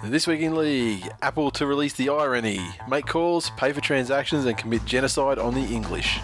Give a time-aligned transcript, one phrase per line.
[0.00, 4.58] This week in league, Apple to release the irony, make calls, pay for transactions, and
[4.58, 6.18] commit genocide on the English.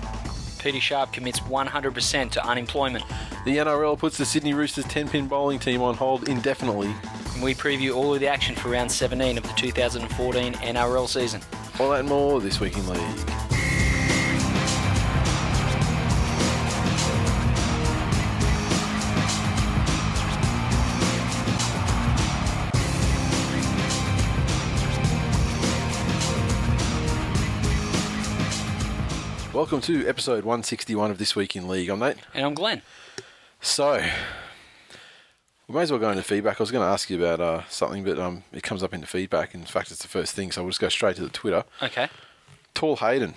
[0.59, 3.05] Peter Sharp commits 100% to unemployment.
[3.45, 6.93] The NRL puts the Sydney Roosters 10 pin bowling team on hold indefinitely.
[7.35, 11.41] And we preview all of the action for round 17 of the 2014 NRL season.
[11.79, 13.48] All that and more this week in league.
[29.59, 31.89] Welcome to episode 161 of This Week in League.
[31.89, 32.19] I'm Nate.
[32.33, 32.81] And I'm Glenn.
[33.61, 34.01] So,
[35.67, 36.61] we may as well go into feedback.
[36.61, 39.01] I was going to ask you about uh, something, but um, it comes up in
[39.01, 39.57] the feedback.
[39.57, 41.65] In fact, it's the first thing, so we'll just go straight to the Twitter.
[41.83, 42.07] Okay.
[42.73, 43.35] Tall Hayden,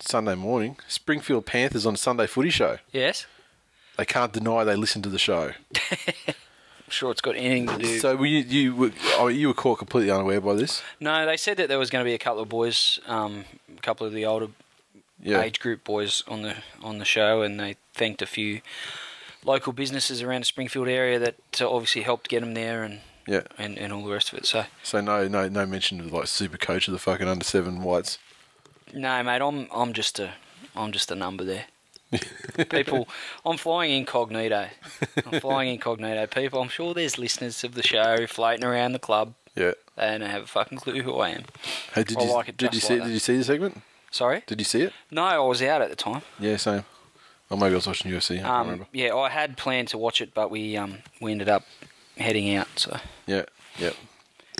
[0.00, 0.76] Sunday morning.
[0.88, 2.78] Springfield Panthers on Sunday Footy Show.
[2.90, 3.26] Yes.
[3.96, 5.52] They can't deny they listen to the show.
[6.26, 8.00] I'm sure it's got anything to do.
[8.00, 10.82] So were you you were, oh, you were caught completely unaware by this?
[10.98, 13.44] no, they said that there was going to be a couple of boys, um,
[13.78, 14.48] a couple of the older
[15.22, 15.40] Yeah.
[15.40, 18.60] age group boys on the on the show, and they thanked a few
[19.44, 23.42] local businesses around the Springfield area that uh, obviously helped get them there and, Yeah.
[23.58, 24.46] and, and all the rest of it.
[24.46, 27.82] So So no no no mention of like super coach of the fucking under seven
[27.82, 28.18] whites.
[28.92, 30.32] no, mate, I'm I'm just a
[30.76, 31.66] I'm just a number there.
[32.70, 33.08] People,
[33.44, 34.68] I'm flying incognito.
[35.26, 36.26] I'm flying incognito.
[36.26, 39.34] People, I'm sure there's listeners of the show floating around the club.
[39.56, 39.72] Yeah.
[39.96, 41.44] They don't have a fucking clue who I am.
[41.92, 43.82] Hey, did I you like it did you see like did you see the segment?
[44.14, 44.44] Sorry?
[44.46, 44.92] Did you see it?
[45.10, 46.22] No, I was out at the time.
[46.38, 46.84] Yeah, same.
[47.50, 48.40] Or maybe I was watching UFC.
[48.42, 48.86] I Um, remember.
[48.92, 51.64] yeah, I had planned to watch it, but we um, we ended up
[52.16, 52.68] heading out.
[52.76, 53.44] So, Yeah,
[53.76, 53.90] yeah.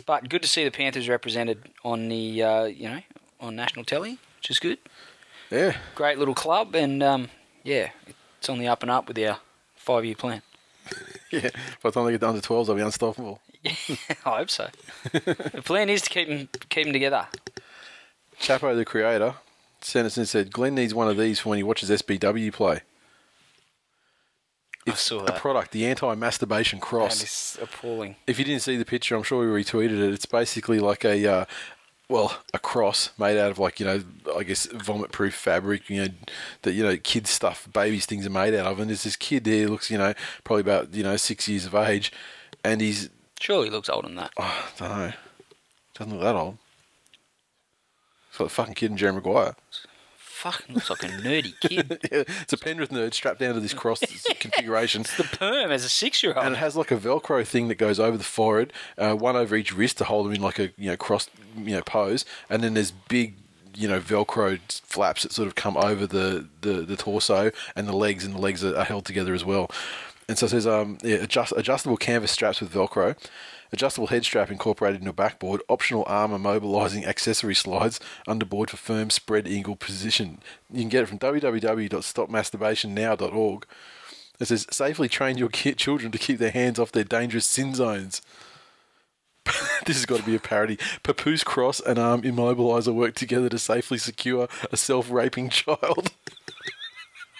[0.06, 3.00] but good to see the Panthers represented on the uh, you know
[3.40, 4.78] on national telly, which is good.
[5.52, 5.76] Yeah.
[5.94, 7.28] Great little club, and um,
[7.62, 7.90] yeah,
[8.38, 9.38] it's on the up and up with our
[9.76, 10.42] five year plan.
[11.30, 11.50] Yeah.
[11.82, 13.40] By the time they get down to 12s, they'll be unstoppable.
[13.64, 13.74] Yeah,
[14.26, 14.68] I hope so.
[15.12, 17.26] the plan is to keep them keep them together.
[18.40, 19.34] Chapo, the creator,
[19.84, 22.80] sent us and said, Glenn needs one of these for when he watches SBW play.
[24.86, 25.36] I saw that.
[25.36, 27.22] A product, the anti-masturbation cross.
[27.22, 28.16] is appalling.
[28.26, 30.12] If you didn't see the picture, I'm sure we retweeted it.
[30.12, 31.44] It's basically like a, uh,
[32.08, 34.02] well, a cross made out of like you know,
[34.36, 35.88] I guess vomit-proof fabric.
[35.88, 36.08] You know,
[36.62, 38.78] that you know, kids stuff, babies things are made out of.
[38.78, 40.12] And there's this kid there, looks you know,
[40.44, 42.12] probably about you know six years of age,
[42.62, 43.08] and he's
[43.40, 44.32] Surely he looks older than that.
[44.36, 45.12] oh, I don't know,
[45.94, 46.58] doesn't look that old.
[48.34, 49.54] It's like fucking kid in Jerry Maguire.
[50.16, 52.00] Fucking looks like a nerdy kid.
[52.10, 54.00] it's a Penrith nerd strapped down to this cross
[54.40, 55.02] configuration.
[55.02, 56.44] It's the perm as a six year old.
[56.44, 59.54] and it has like a Velcro thing that goes over the forehead, uh, one over
[59.54, 62.64] each wrist to hold them in like a you know cross you know pose, and
[62.64, 63.36] then there's big
[63.76, 67.96] you know Velcro flaps that sort of come over the, the, the torso and the
[67.96, 69.70] legs, and the legs are, are held together as well.
[70.28, 73.16] And so it says um, yeah, adjust, adjustable canvas straps with Velcro,
[73.74, 79.10] adjustable head strap incorporated into a backboard, optional arm immobilizing accessory slides underboard for firm
[79.10, 80.40] spread eagle position.
[80.72, 83.66] You can get it from www.stopmasturbationnow.org.
[84.40, 88.22] It says safely train your children to keep their hands off their dangerous sin zones.
[89.86, 90.78] this has got to be a parody.
[91.02, 96.12] Papoose cross and arm immobilizer work together to safely secure a self-raping child.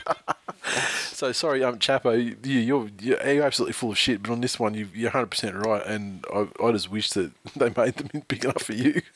[1.10, 4.22] so sorry, um, Chapo, you, you're, you're absolutely full of shit.
[4.22, 7.32] But on this one, you, you're 100 percent right, and I, I just wish that
[7.56, 9.02] they made them big enough for you.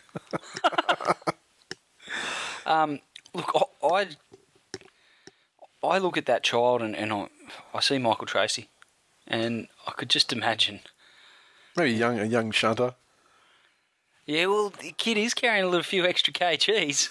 [3.34, 4.06] Look, I, I,
[5.86, 7.28] I look at that child and, and I,
[7.74, 8.68] I see Michael Tracy,
[9.26, 10.80] and I could just imagine.
[11.76, 12.94] Maybe a young a young shunter.
[14.26, 17.10] Yeah, well, the kid is carrying a little few extra kgs.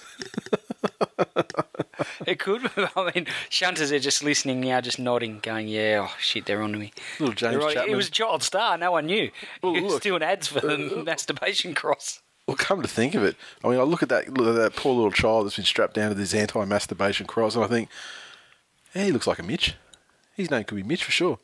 [2.26, 2.70] it could.
[2.96, 6.80] I mean, shunters are just listening now, just nodding, going, "Yeah, oh shit, they're onto
[6.80, 7.94] me." Little James They're Chapman.
[7.94, 8.78] It was a child star.
[8.78, 9.32] No one knew.
[9.62, 10.04] Well, he was look.
[10.04, 12.22] doing ads for the masturbation cross.
[12.48, 14.76] Well, come to think of it, I mean, I look at that look at that
[14.76, 17.90] poor little child that's been strapped down to this anti-masturbation cross, and I think,
[18.94, 19.76] hey, he looks like a Mitch.
[20.36, 21.40] His name could be Mitch for sure.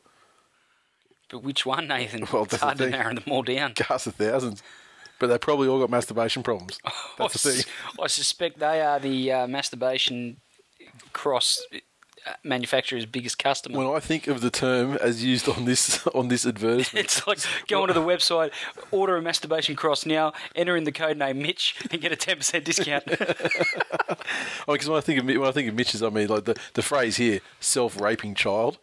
[1.30, 2.28] But which one, Nathan?
[2.32, 3.74] Well, it's hard to narrow them all down.
[3.74, 4.62] Cast of thousands,
[5.20, 6.80] but they probably all got masturbation problems.
[7.18, 7.60] That's the I, thing.
[7.62, 10.38] s- I suspect they are the uh, masturbation
[11.14, 11.62] cross
[12.44, 13.78] manufacturer's biggest customer.
[13.78, 17.40] When I think of the term as used on this on this advertisement, it's like
[17.68, 18.52] go onto the website,
[18.92, 22.38] order a masturbation cross now, enter in the code name Mitch, and get a ten
[22.38, 23.06] percent discount.
[24.68, 26.82] because when I think of when I think of Mitch's, I mean like the, the
[26.82, 28.78] phrase here, self-raping child.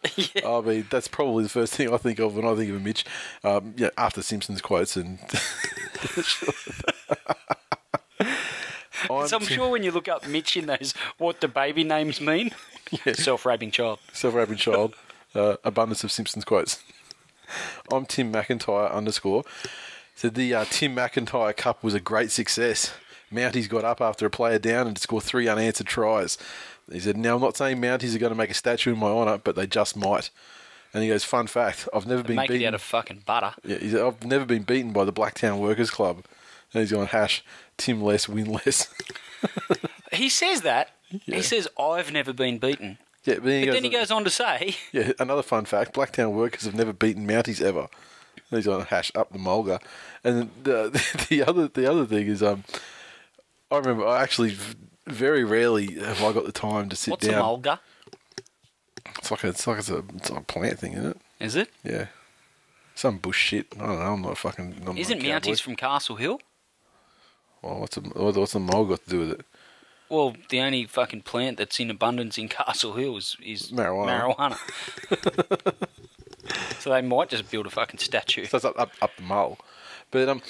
[0.45, 2.79] I mean that's probably the first thing I think of when I think of a
[2.79, 3.05] Mitch.
[3.43, 5.19] Um, yeah, after Simpsons quotes and.
[9.09, 12.21] I'm so I'm sure when you look up Mitch in those, what the baby names
[12.21, 12.51] mean,
[13.13, 13.99] self-raping child.
[14.13, 14.95] Self-raping child.
[15.33, 16.83] Uh, abundance of Simpsons quotes.
[17.91, 19.43] I'm Tim McIntyre underscore.
[20.15, 22.93] Said the uh, Tim McIntyre Cup was a great success.
[23.31, 26.37] Mounties got up after a player down and scored three unanswered tries.
[26.91, 29.07] He said, "Now I'm not saying Mounties are going to make a statue in my
[29.07, 30.29] honour, but they just might."
[30.93, 33.53] And he goes, "Fun fact: I've never been Make it out of fucking butter.
[33.63, 36.25] yeah, he said, I've never been beaten by the Blacktown Workers Club."
[36.73, 37.43] And he's going, "Hash
[37.81, 38.57] Tim less, win.
[40.11, 40.89] He says that.
[41.25, 41.37] Yeah.
[41.37, 42.97] He says, I've never been beaten.
[43.23, 45.65] yeah, but then he But goes, then he goes on to say, Yeah, another fun
[45.65, 47.87] fact: Blacktown workers have never beaten Mounties ever.
[48.49, 49.81] He's on hash up the mulga,
[50.23, 50.89] and the
[51.29, 52.65] the other the other thing is um,
[53.71, 54.57] I remember I actually
[55.07, 57.41] very rarely have I got the time to sit What's a down.
[57.61, 57.79] mulga?
[59.17, 61.17] It's like a, it's like it's a it's like a plant thing, isn't it?
[61.39, 61.69] Is it?
[61.83, 62.07] Yeah,
[62.95, 63.67] some bush shit.
[63.79, 64.13] I don't know.
[64.13, 64.83] I'm not fucking.
[64.85, 65.21] I'm Isn't.
[65.21, 66.41] Mounties from Castle Hill?
[67.61, 69.45] Well, what's a, what's the mole got to do with it?
[70.09, 74.57] Well, the only fucking plant that's in abundance in Castle Hill is, is Marijuana.
[74.57, 75.73] marijuana.
[76.79, 78.45] so they might just build a fucking statue.
[78.45, 79.57] So it's up, up, up the mole.
[80.09, 80.41] But um,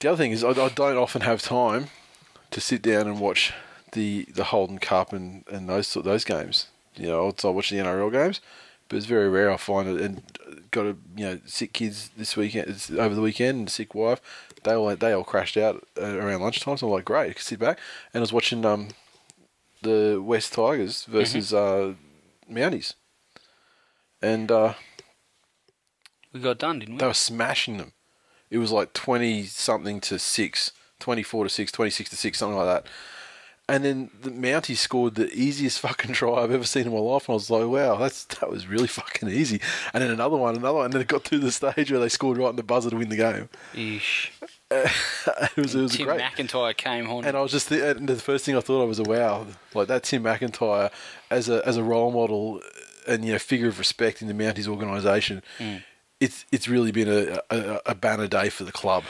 [0.00, 1.88] the other thing is, I, I don't often have time
[2.50, 3.52] to sit down and watch
[3.92, 6.68] the the Holden Cup and, and those sort- those games.
[6.96, 8.40] You know, I watch the NRL games,
[8.88, 10.00] but it's very rare I find it.
[10.00, 10.22] And
[10.70, 12.68] got a you know sick kids this weekend,
[12.98, 14.20] over the weekend, and sick wife.
[14.66, 16.76] They all they all crashed out uh, around lunchtime.
[16.76, 17.78] So I'm like, great, I can sit back.
[18.12, 18.88] And I was watching um
[19.82, 21.94] the West Tigers versus uh,
[22.50, 22.94] Mounties,
[24.20, 24.50] and.
[24.50, 24.74] uh
[26.32, 26.98] We got done, didn't we?
[26.98, 27.92] they were smashing them.
[28.50, 32.66] It was like 20 something to 6, 24 to 6, 26 to 6, something like
[32.66, 32.86] that.
[33.68, 37.28] And then the Mounties scored the easiest fucking try I've ever seen in my life.
[37.28, 39.60] And I was like, wow, that's that was really fucking easy.
[39.92, 40.84] And then another one, another one.
[40.86, 42.96] And then it got to the stage where they scored right in the buzzer to
[42.96, 43.48] win the game.
[43.74, 44.32] Ish.
[44.70, 46.20] it was, it was Tim great.
[46.20, 47.24] McIntyre came on.
[47.24, 49.46] And I was just th- and the first thing I thought of was, a wow,
[49.74, 50.90] like that Tim McIntyre
[51.30, 52.60] as a as a role model
[53.06, 55.42] and you know figure of respect in the Mounties organisation.
[56.18, 59.04] It's it's really been a, a a banner day for the club.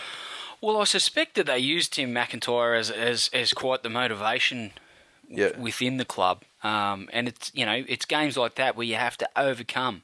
[0.60, 4.72] Well, I suspect that they used Tim McIntyre as as, as quite the motivation
[5.28, 5.56] Yeah.
[5.58, 6.42] within the club.
[6.62, 10.02] Um, and it's you know it's games like that where you have to overcome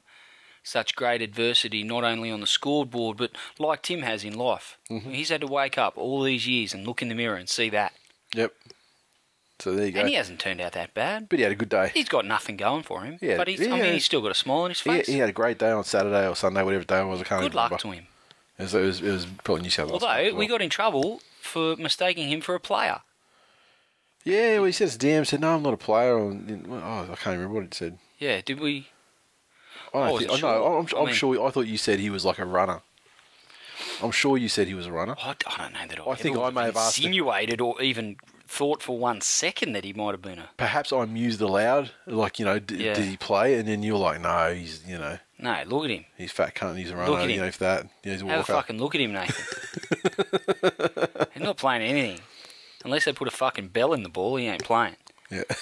[0.63, 4.77] such great adversity, not only on the scoreboard but like Tim has in life.
[4.89, 5.11] Mm-hmm.
[5.11, 7.69] He's had to wake up all these years and look in the mirror and see
[7.69, 7.93] that,
[8.33, 8.53] Yep.
[9.59, 9.99] So there you go.
[10.01, 11.29] and he hasn't turned out that bad.
[11.29, 11.91] but he had a good day.
[11.93, 14.35] He's got nothing going for him, Yeah, but he's, I mean he's still got a
[14.35, 15.07] smile on his He, face.
[15.07, 17.21] he had a great day on Saturday or Sunday, whatever day it was.
[17.21, 17.81] I can't Good luck remember.
[17.83, 18.07] to him.
[18.57, 20.03] It was, it was, it was probably New South Wales.
[20.03, 22.99] Although as we got in trouble for mistaking him for a player.
[24.25, 26.17] Yeah, well, he said his DM said, no, I'm not a player.
[26.17, 27.97] And, oh, I can't remember what it said.
[28.19, 28.87] Yeah, did we?
[29.93, 30.65] I I don't wasn't think, I know.
[30.77, 31.47] I'm, I I'm mean- sure.
[31.47, 32.81] I thought you said he was like a runner.
[34.01, 35.15] I'm sure you said he was a runner.
[35.19, 38.17] I, I don't know that I, I think I may have insinuated or even
[38.47, 40.49] thought for one second that he might have been a.
[40.57, 42.93] Perhaps I mused aloud, like you know, d- Yeah.
[42.93, 43.55] did he play?
[43.55, 46.05] And then you're like, no, he's you know, No, look at him.
[46.17, 47.21] he's fat cunt, he's a Look runner.
[47.21, 49.45] at You know, if that, yeah, he's a Have a fucking look at him, Nathan.
[51.33, 52.19] He's not playing anything.
[52.85, 54.95] Unless they put a fucking bell in the ball, he ain't playing.
[55.33, 55.43] Yeah.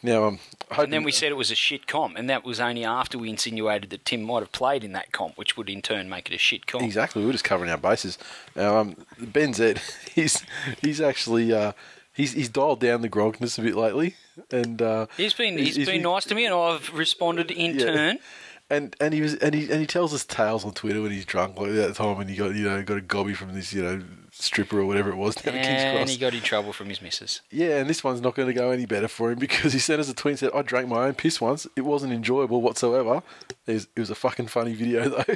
[0.00, 0.38] Now, um,
[0.78, 3.30] And then we said it was a shit comp, and that was only after we
[3.30, 6.34] insinuated that Tim might have played in that comp, which would in turn make it
[6.36, 6.84] a shit comp.
[6.84, 8.16] Exactly, we are just covering our bases.
[8.54, 9.80] Now, um, Ben Zed,
[10.14, 10.44] he's
[10.80, 11.72] he's actually uh,
[12.12, 14.14] he's he's dialed down the gronkness a bit lately,
[14.52, 17.76] and uh, He's been he's- he's been he's- nice to me, and I've responded in
[17.76, 17.86] Yeah.
[17.86, 18.18] turn.
[18.70, 21.24] and and he was and he and he tells us tales on Twitter when he's
[21.24, 23.82] drunk, like that time when he got you know got a gobby from this you
[23.82, 24.00] know
[24.42, 27.02] stripper or whatever it was down at King's And he got in trouble from his
[27.02, 27.40] missus.
[27.50, 30.00] Yeah, and this one's not going to go any better for him because he sent
[30.00, 31.66] us a tweet and said, I drank my own piss once.
[31.76, 33.22] It wasn't enjoyable whatsoever.
[33.66, 35.24] It was, it was a fucking funny video, though.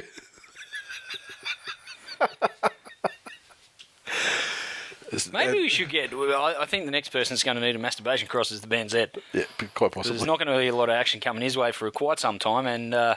[5.31, 6.11] Maybe we should get.
[6.13, 9.07] I think the next person's going to need a masturbation cross is the Z.
[9.33, 9.43] Yeah,
[9.75, 10.17] quite possibly.
[10.17, 12.39] There's not going to be a lot of action coming his way for quite some
[12.39, 13.15] time, and uh,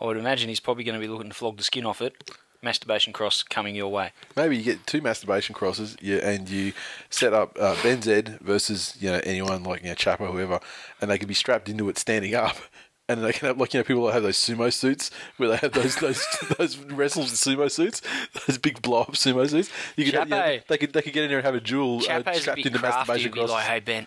[0.00, 2.30] I would imagine he's probably going to be looking to flog the skin off it.
[2.64, 4.10] Masturbation cross coming your way.
[4.34, 6.72] Maybe you get two masturbation crosses yeah, and you
[7.10, 10.58] set up uh, Ben Zed versus you know anyone like you know Chapo, whoever,
[11.00, 12.56] and they can be strapped into it standing up.
[13.06, 15.56] And they can have like you know people that have those sumo suits where they
[15.56, 16.26] have those those
[16.58, 18.00] those wrestles in sumo suits,
[18.46, 19.68] those big blow up sumo suits.
[19.94, 21.60] You could, have- you know, they could they could get in there and have a
[21.60, 23.52] duel uh, Chapo's strapped into masturbation Be crosses.
[23.52, 24.06] like, hey Ben,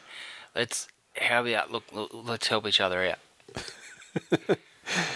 [0.55, 4.57] let's how about look, look let's help each other out.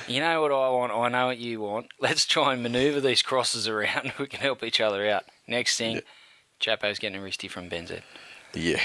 [0.08, 0.92] You know what I want.
[0.92, 1.88] I know what you want.
[2.00, 4.14] Let's try and manoeuvre these crosses around.
[4.20, 5.26] We can help each other out.
[5.48, 6.02] Next thing,
[6.60, 8.02] Chapo's getting a wristy from Benzed.
[8.54, 8.80] yeah.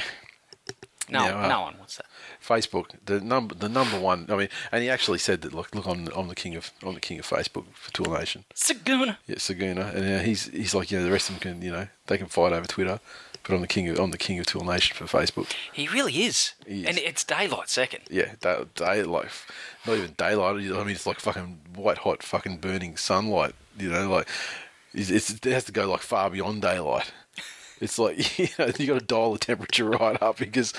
[1.08, 1.48] No, Yeah, well.
[1.48, 2.06] no one wants that.
[2.44, 4.26] Facebook, the number, the number one.
[4.28, 5.54] I mean, and he actually said that.
[5.54, 8.44] Look, look, I'm, I'm the king of, I'm the king of Facebook for Tool Nation.
[8.56, 9.16] Saguna.
[9.28, 11.70] Yeah, Saguna, and uh, he's, he's like, you know, the rest of them can, you
[11.70, 12.98] know, they can fight over Twitter,
[13.46, 15.52] but I'm the king of, I'm the king of Tool Nation for Facebook.
[15.72, 16.52] He really is.
[16.66, 16.86] He is.
[16.86, 18.02] And it's daylight second.
[18.10, 19.30] Yeah, day, day like,
[19.86, 20.56] not even daylight.
[20.56, 23.54] I mean, it's like fucking white hot, fucking burning sunlight.
[23.78, 24.28] You know, like
[24.94, 27.12] it's, it has to go like far beyond daylight.
[27.78, 30.72] It's like you know you got to dial the temperature right up because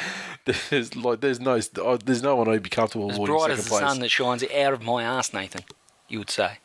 [0.71, 3.69] there's like there's no oh, there's no one who'd be comfortable As bright as the
[3.69, 3.81] place.
[3.81, 5.61] sun that shines out of my ass, Nathan.
[6.07, 6.57] You would say.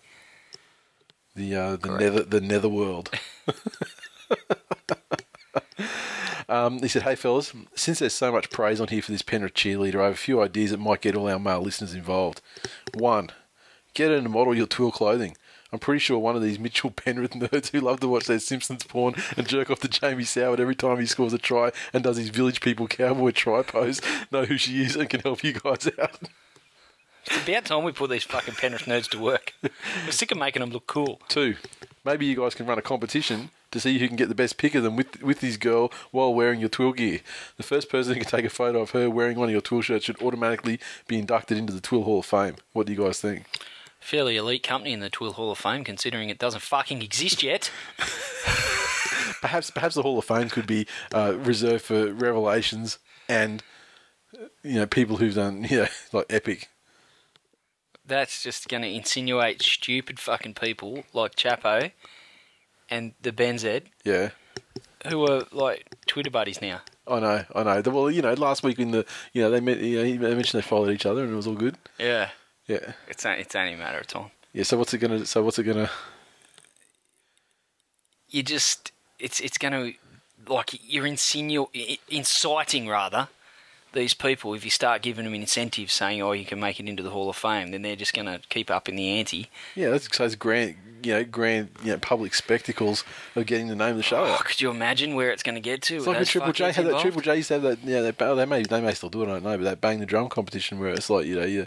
[1.36, 2.00] The uh, the Correct.
[2.00, 3.10] nether the netherworld.
[6.48, 9.54] um, he said, "Hey fellas, since there's so much praise on here for this Penrith
[9.54, 12.40] cheerleader, I have a few ideas that might get all our male listeners involved.
[12.94, 13.30] One,
[13.94, 15.36] get her to model your tour clothing."
[15.72, 18.84] I'm pretty sure one of these Mitchell Penrith nerds who love to watch their Simpsons
[18.84, 22.18] porn and jerk off to Jamie Soward every time he scores a try and does
[22.18, 25.88] his village people cowboy try pose know who she is and can help you guys
[25.98, 26.18] out.
[27.26, 29.54] It's about time we put these fucking Penrith nerds to work.
[29.62, 31.20] We're sick of making them look cool.
[31.28, 31.56] Two,
[32.04, 34.74] maybe you guys can run a competition to see who can get the best pic
[34.74, 37.20] of them with with this girl while wearing your TWiL gear.
[37.56, 39.82] The first person who can take a photo of her wearing one of your TWiL
[39.82, 42.56] shirts should automatically be inducted into the TWiL Hall of Fame.
[42.72, 43.46] What do you guys think?
[44.00, 47.70] Fairly elite company in the TWiL Hall of Fame, considering it doesn't fucking exist yet.
[49.40, 52.98] Perhaps perhaps the Hall of Fame could be uh, reserved for revelations
[53.28, 53.62] and
[54.34, 56.68] uh, you know people who've done you know like epic.
[58.04, 61.92] That's just going to insinuate stupid fucking people like Chapo
[62.90, 64.30] and the Benzed, Yeah.
[65.08, 66.80] who are like Twitter buddies now.
[67.06, 67.82] I know, I know.
[67.90, 70.62] Well, you know, last week in the, you know, they met, you know, they mentioned
[70.62, 71.76] they followed each other and it was all good.
[71.98, 72.30] Yeah,
[72.66, 74.30] Yeah, it's a, it's only a matter of time.
[74.52, 74.62] yeah.
[74.64, 75.24] So what's it gonna?
[75.26, 75.90] So what's it gonna?
[78.28, 83.28] You just it's it's going to like you're insinu- inciting rather
[83.92, 87.02] these people if you start giving them incentives saying oh you can make it into
[87.02, 89.48] the Hall of Fame then they're just going to keep up in the ante.
[89.74, 93.04] Yeah, that's those grand, you know, grand, you know, public spectacles
[93.36, 94.44] of getting the name of the show Oh, out.
[94.44, 95.96] could you imagine where it's going to get to?
[95.96, 97.00] It's like a Triple J had that.
[97.00, 97.78] Triple J used to have that.
[97.84, 99.26] Yeah, they, oh, they may they may still do it.
[99.26, 101.66] I don't know, but that bang the drum competition where it's like you know you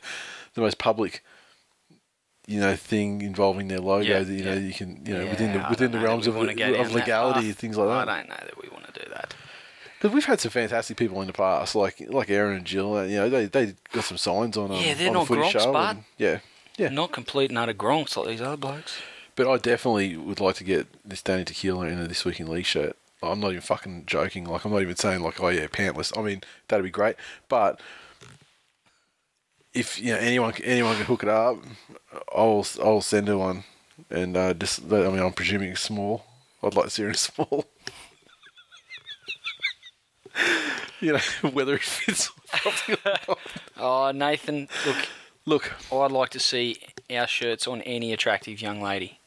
[0.55, 1.23] the most public.
[2.47, 4.05] You know, thing involving their logo.
[4.07, 6.35] Yeah, that, you know, you can, you know, Yeah, within the within the realms of,
[6.35, 8.07] we wanna go down of legality, things like that.
[8.07, 9.33] I don't know that we want to do that.
[10.07, 13.05] We've had some fantastic people in the past, like like Aaron and Jill.
[13.07, 14.71] You know, they they got some signs on.
[14.71, 16.39] Um, Yeah, they're on not Gronks, show but- yeah,
[16.77, 16.89] yeah.
[16.89, 18.97] Not complete and utter gronks like these other blokes.
[19.35, 22.47] But I definitely would like to get this Danny Tequila in a this week in
[22.47, 22.95] league shirt.
[23.23, 24.45] I'm not even fucking joking.
[24.45, 26.17] Like I'm not even saying like, oh yeah, pantless.
[26.17, 27.15] I mean that'd be great.
[27.49, 27.79] But
[29.73, 31.57] if you know anyone anyone can hook it up,
[32.33, 33.63] I'll I'll send her one.
[34.09, 36.25] And uh, just I mean I'm presuming it's small.
[36.63, 37.65] I'd like to see her in a small.
[40.99, 42.31] you know whether it fits.
[42.65, 43.39] or not.
[43.77, 45.07] Oh, Nathan, look,
[45.47, 46.79] Look, I'd like to see
[47.15, 49.19] our shirts on any attractive young lady.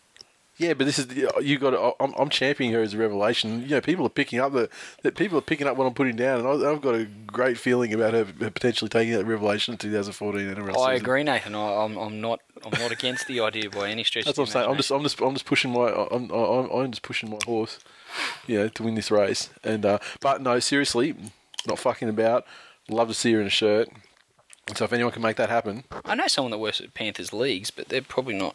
[0.56, 1.70] Yeah, but this is you got.
[1.70, 3.62] To, I'm, I'm championing her as a revelation.
[3.62, 4.68] You know, people are picking up the
[5.02, 7.56] that people are picking up what I'm putting down, and I, I've got a great
[7.56, 10.94] feeling about her potentially taking that revelation in 2014 NRL I season.
[10.96, 11.54] agree, Nathan.
[11.54, 14.24] I, I'm, I'm not, I'm not against the idea by any stretch.
[14.24, 14.70] That's of what I'm saying.
[14.70, 14.90] I'm just.
[14.90, 17.78] I'm just, I'm just pushing my, I'm, I'm, I'm just pushing my horse,
[18.46, 19.50] you know, to win this race.
[19.64, 21.14] And uh, but no, seriously,
[21.66, 22.44] not fucking about.
[22.88, 23.88] Love to see her in a shirt.
[24.74, 27.70] So if anyone can make that happen, I know someone that works at Panthers leagues,
[27.70, 28.54] but they're probably not.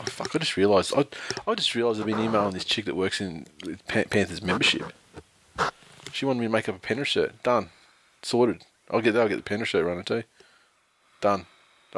[0.00, 0.92] oh, fuck, I just realised.
[0.96, 1.06] I,
[1.46, 3.46] I just realised I've been emailing this chick that works in
[3.86, 4.92] Pan- Panthers membership.
[6.12, 7.42] She wanted me to make up a Penrith shirt.
[7.42, 7.70] Done,
[8.22, 8.64] sorted.
[8.90, 9.22] I'll get, that.
[9.22, 10.24] I'll get the Penrith shirt running too.
[11.20, 11.46] Done.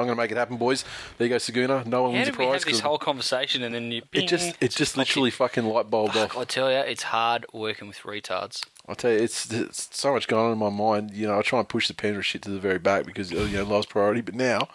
[0.00, 0.85] I'm going to make it happen, boys.
[1.19, 1.85] There you go, Saguna.
[1.87, 2.64] No one How wins a did we prize.
[2.64, 4.02] have this whole conversation and then you?
[4.12, 6.37] it just, it just literally fucking light bulb off.
[6.37, 8.64] I tell you, it's hard working with retards.
[8.88, 11.12] I tell you, it's, it's so much going on in my mind.
[11.12, 13.47] You know, I try and push the Penrith shit to the very back because you
[13.49, 14.21] know love's priority.
[14.23, 14.69] But now,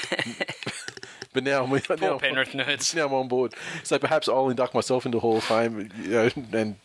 [1.32, 2.94] but now I'm now, Poor I'm- Penrith nerds.
[2.94, 3.54] now I'm on board.
[3.82, 5.90] So perhaps I'll induct myself into Hall of Fame.
[6.02, 6.76] You know, and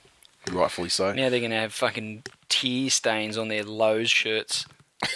[0.51, 1.13] rightfully so.
[1.13, 4.65] Now they're going to have fucking tear stains on their Lowe's shirts.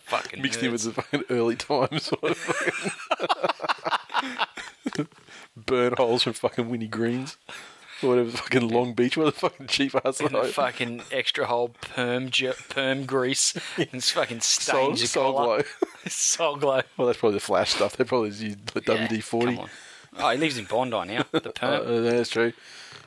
[0.00, 2.04] fucking Mixed in with the fucking early times.
[2.04, 2.74] sort of fucking-
[5.56, 7.36] Burn holes from fucking Winnie Greens.
[8.00, 11.70] Or whatever, fucking Long Beach, what the fucking cheap ass And the fucking extra whole
[11.80, 15.64] perm ju- perm grease and it's fucking stains your collar.
[16.60, 16.82] glow.
[16.96, 17.96] Well, that's probably the flash stuff.
[17.96, 19.58] They probably use the Yeah, WD forty.
[19.58, 19.68] on.
[20.16, 21.24] Oh, he lives in Bondi now.
[21.32, 21.88] The Uh, perm.
[21.88, 22.52] uh, that's true.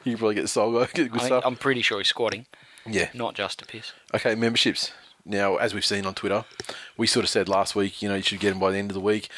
[0.03, 1.43] You can probably get the soul glow, get the good I think, stuff.
[1.45, 2.45] I'm pretty sure he's squatting,
[2.85, 3.09] yeah.
[3.13, 3.93] not just a piss.
[4.13, 4.91] Okay, memberships.
[5.23, 6.45] Now, as we've seen on Twitter,
[6.97, 8.89] we sort of said last week, you know, you should get them by the end
[8.89, 9.29] of the week.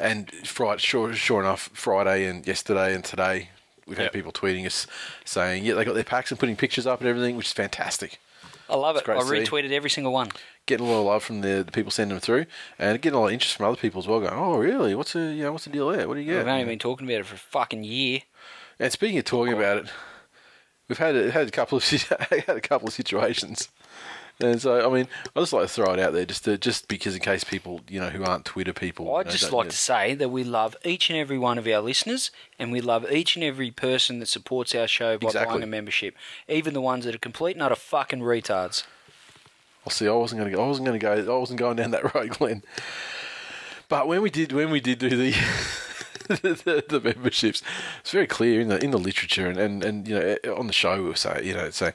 [0.00, 3.48] And Friday, sure, sure enough, Friday and yesterday and today,
[3.86, 4.86] we've had people tweeting us
[5.24, 8.18] saying, yeah, they got their packs and putting pictures up and everything, which is fantastic.
[8.68, 9.04] I love it.
[9.04, 10.30] great I retweeted every single one.
[10.66, 12.46] Getting a lot of love from the, the people sending them through,
[12.78, 14.20] and getting a lot of interest from other people as well.
[14.20, 14.94] Going, oh, really?
[14.94, 16.06] What's the you know, what's the deal there?
[16.06, 16.38] What do you get?
[16.44, 18.20] We've only been talking about it for a fucking year.
[18.78, 19.86] And speaking of talking about it,
[20.90, 23.68] we've had a, had a couple of had a couple of situations,
[24.40, 25.06] And so, I mean,
[25.36, 27.80] I just like to throw it out there, just to, just because in case people,
[27.88, 29.14] you know, who aren't Twitter people.
[29.14, 31.66] I'd you know, just like to say that we love each and every one of
[31.66, 35.52] our listeners, and we love each and every person that supports our show by Exactly.
[35.54, 36.16] buying a membership,
[36.48, 38.84] even the ones that are complete and utter fucking retards.
[39.86, 40.08] I'll see.
[40.08, 40.56] I wasn't going to.
[40.56, 41.36] go I wasn't going to go.
[41.36, 42.62] I wasn't going down that road, Glenn.
[43.88, 45.32] But when we did, when we did do the
[46.36, 47.62] the, the memberships,
[48.00, 50.66] it's very clear in the in the literature and, and, and you know eh, on
[50.66, 51.94] the show we were saying you know saying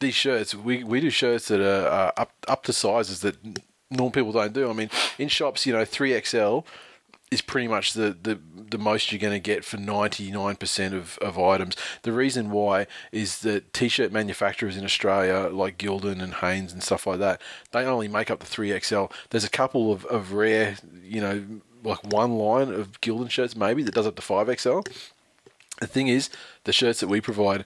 [0.00, 3.36] these shirts we, we do shirts that are up up to sizes that
[3.90, 4.70] normal people don't do.
[4.70, 6.60] I mean, in shops, you know, three XL
[7.30, 11.38] is pretty much the, the, the most you're going to get for 99% of, of
[11.38, 11.76] items.
[12.02, 17.06] The reason why is that t-shirt manufacturers in Australia, like Gildan and Hanes and stuff
[17.06, 19.12] like that, they only make up the 3XL.
[19.30, 21.44] There's a couple of, of rare, you know,
[21.82, 24.86] like one line of Gildan shirts maybe that does up to 5XL.
[25.80, 26.28] The thing is,
[26.64, 27.64] the shirts that we provide,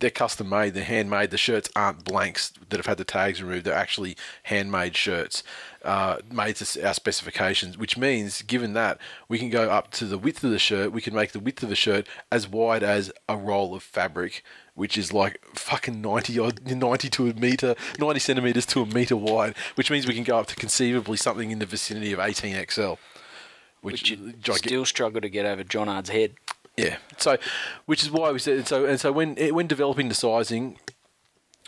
[0.00, 1.30] they're custom made, they're handmade.
[1.30, 3.64] The shirts aren't blanks that have had the tags removed.
[3.64, 5.42] They're actually handmade shirts,
[5.84, 7.76] uh, made to our specifications.
[7.76, 10.92] Which means, given that, we can go up to the width of the shirt.
[10.92, 14.44] We can make the width of the shirt as wide as a roll of fabric,
[14.74, 19.16] which is like fucking ninety odd, ninety to a meter, ninety centimeters to a meter
[19.16, 19.56] wide.
[19.74, 22.94] Which means we can go up to conceivably something in the vicinity of eighteen XL.
[23.80, 26.34] Which, Which still struggle to get over John Ard's head.
[26.76, 26.96] yeah.
[27.18, 27.36] So,
[27.86, 28.84] which is why we said so.
[28.84, 30.78] And so when when developing the sizing,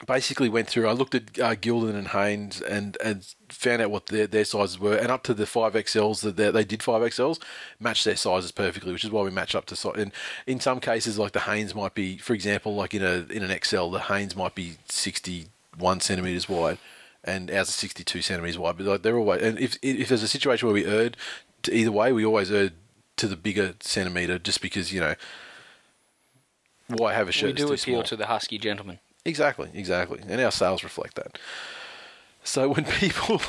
[0.07, 0.88] basically went through.
[0.88, 4.79] I looked at uh, Gildan and Hanes and and found out what their their sizes
[4.79, 7.40] were, and up to the five XLs that they, they did five XLs
[7.79, 9.95] matched their sizes perfectly, which is why we match up to size.
[9.97, 10.12] And
[10.47, 13.59] in some cases, like the Hanes might be, for example, like in a in an
[13.62, 15.47] XL, the Hanes might be sixty
[15.79, 16.79] one centimeters wide.
[17.23, 19.43] And ours is 62 centimeters wide, but like they're always.
[19.43, 21.19] And if if there's a situation where we erred
[21.69, 22.73] either way, we always erred
[23.17, 25.14] to the bigger centimeter, just because you know
[26.88, 28.02] why have a shirt we do appeal small?
[28.05, 28.99] to the husky gentleman.
[29.25, 30.21] Exactly, exactly.
[30.26, 31.38] And our sales reflect that.
[32.43, 33.40] So when people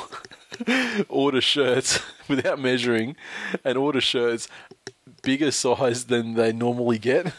[1.08, 3.16] order shirts without measuring
[3.64, 4.48] and order shirts
[5.22, 7.32] bigger size than they normally get,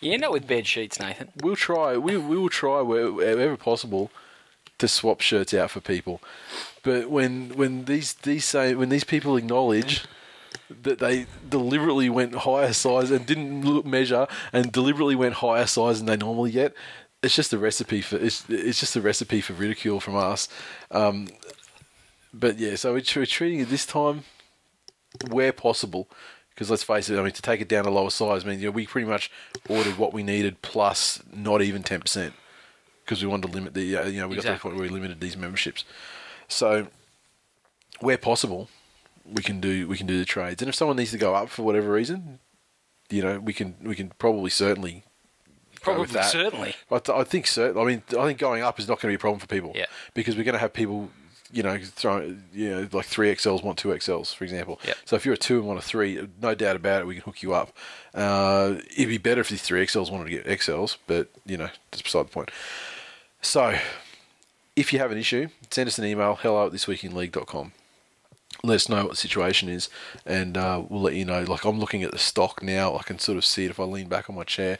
[0.00, 1.28] You end up with bed sheets, Nathan.
[1.42, 1.96] we'll try.
[1.96, 4.10] We we will try wherever possible
[4.80, 6.20] to swap shirts out for people.
[6.82, 10.04] But when when these these say when these people acknowledge
[10.82, 15.98] that they deliberately went higher size and didn't look, measure and deliberately went higher size
[15.98, 16.74] than they normally get,
[17.22, 20.48] it's just a recipe for it's it's just a recipe for ridicule from us.
[20.90, 21.28] Um,
[22.32, 24.24] but yeah, so we're, we're treating it this time
[25.30, 26.08] where possible.
[26.50, 28.68] Because let's face it, I mean, to take it down to lower size means you
[28.68, 29.30] know, we pretty much
[29.66, 32.34] ordered what we needed plus not even ten percent
[33.10, 34.84] because we wanted to limit the uh, you know we got to the point where
[34.84, 35.84] we limited these memberships.
[36.46, 36.86] So
[37.98, 38.68] where possible,
[39.24, 41.48] we can do we can do the trades, and if someone needs to go up
[41.48, 42.38] for whatever reason,
[43.10, 45.02] you know, we can we can probably certainly
[45.82, 46.74] Probably, certainly.
[46.90, 47.80] I, th- I think so.
[47.80, 49.72] I mean, I think going up is not going to be a problem for people.
[49.74, 49.86] Yeah.
[50.12, 51.08] Because we're going to have people,
[51.50, 54.78] you know, throwing, you know, like three XLs want two XLs, for example.
[54.86, 54.92] Yeah.
[55.06, 57.22] So if you're a two and want a three, no doubt about it, we can
[57.22, 57.74] hook you up.
[58.12, 61.70] Uh, it'd be better if these three XLs wanted to get XLs, but you know,
[61.90, 62.50] that's beside the point.
[63.42, 63.78] So,
[64.76, 67.72] if you have an issue, send us an email, hello at thisweekinleague.com.
[68.62, 69.88] Let us know what the situation is,
[70.26, 71.42] and uh, we'll let you know.
[71.44, 72.96] Like, I'm looking at the stock now.
[72.96, 74.78] I can sort of see it if I lean back on my chair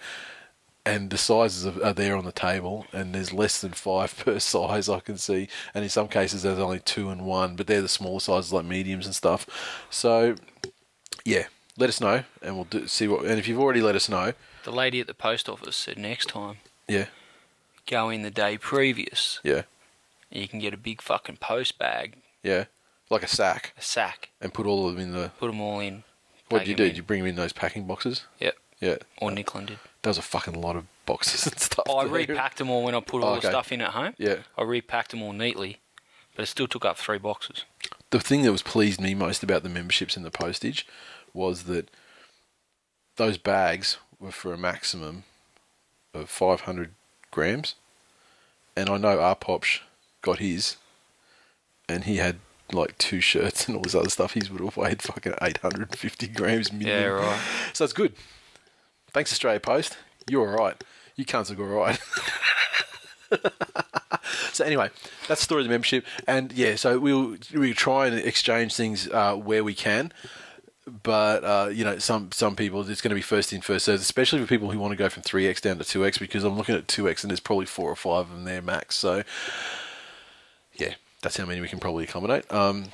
[0.85, 4.38] and the sizes are, are there on the table, and there's less than five per
[4.38, 7.83] size I can see, and in some cases there's only two and one, but they're
[7.83, 9.46] the smaller sizes like mediums and stuff.
[9.90, 10.37] So,
[11.25, 11.46] yeah,
[11.77, 13.25] let us know, and we'll do, see what.
[13.25, 14.33] And if you've already let us know,
[14.64, 17.07] The lady at the post office said next time, yeah,
[17.87, 19.40] go in the day previous.
[19.45, 19.62] yeah,
[20.31, 22.64] You can get a big fucking post bag, yeah,
[23.11, 25.31] like a sack, a sack, and put all of them in the.
[25.38, 26.05] put them all in.
[26.49, 26.85] What did you do?
[26.88, 28.25] Did you bring them in those packing boxes?
[28.40, 28.57] Yep.
[28.81, 29.79] Yeah, Or Nicklin did.
[30.03, 31.85] that was a fucking lot of boxes and stuff.
[31.87, 32.12] Oh, I there.
[32.14, 33.43] repacked them all when I put all oh, Okay.
[33.47, 34.14] the stuff in at home.
[34.16, 34.37] Yeah.
[34.57, 35.81] I repacked them all neatly,
[36.35, 37.64] but it still took up three boxes.
[38.09, 40.87] the thing that was pleased me most about the memberships and the postage
[41.35, 41.90] was that
[43.16, 45.25] those bags were for a maximum
[46.14, 46.93] of 500
[47.31, 47.75] grams.
[48.77, 49.81] And I know Arpopsh
[50.23, 50.77] got his,
[51.88, 52.38] and he had
[52.73, 54.35] like two shirts and all this other stuff.
[54.35, 57.03] He would have weighed fucking 850 grams minimum.
[57.03, 57.40] Yeah, right.
[57.73, 58.14] So it's good.
[59.12, 59.99] Thanks, Australia Post.
[60.29, 60.83] You're all right.
[61.16, 61.99] You cunts are all right.
[64.53, 64.90] so anyway,
[65.29, 69.09] that's the story of the membership, and yeah, so we'll we'll try and exchange things
[69.09, 70.12] uh, where we can.
[71.03, 74.03] But uh, you know, some some people it's going to be first in first served,
[74.03, 76.18] especially for people who want to go from three x down to two x.
[76.18, 78.62] Because I'm looking at two x and there's probably four or five of them there
[78.62, 78.96] max.
[78.96, 79.22] So
[80.74, 82.50] yeah, that's how many we can probably accommodate.
[82.53, 82.87] Um,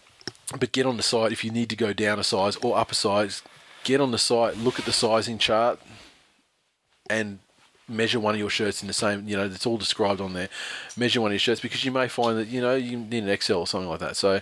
[0.59, 2.93] but get on the site if you need to go down a size or up
[2.93, 3.43] a size.
[3.85, 5.81] Get on the site, look at the sizing chart,
[7.09, 7.39] and
[7.89, 10.49] measure one of your shirts in the same, you know, it's all described on there.
[10.97, 13.37] Measure one of your shirts because you may find that, you know, you need an
[13.41, 14.17] XL or something like that.
[14.17, 14.41] So,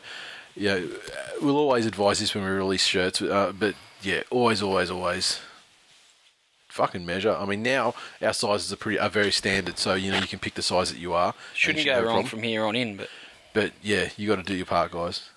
[0.56, 0.88] you know,
[1.42, 5.40] we'll always advise this when we release shirts, uh, but yeah, always, always, always
[6.68, 7.34] fucking measure.
[7.34, 10.38] I mean, now our sizes are pretty are very standard, so you know you can
[10.38, 11.34] pick the size that you are.
[11.54, 12.26] Shouldn't go a wrong problem.
[12.26, 13.08] from here on in, but
[13.54, 15.30] But yeah, you got to do your part, guys.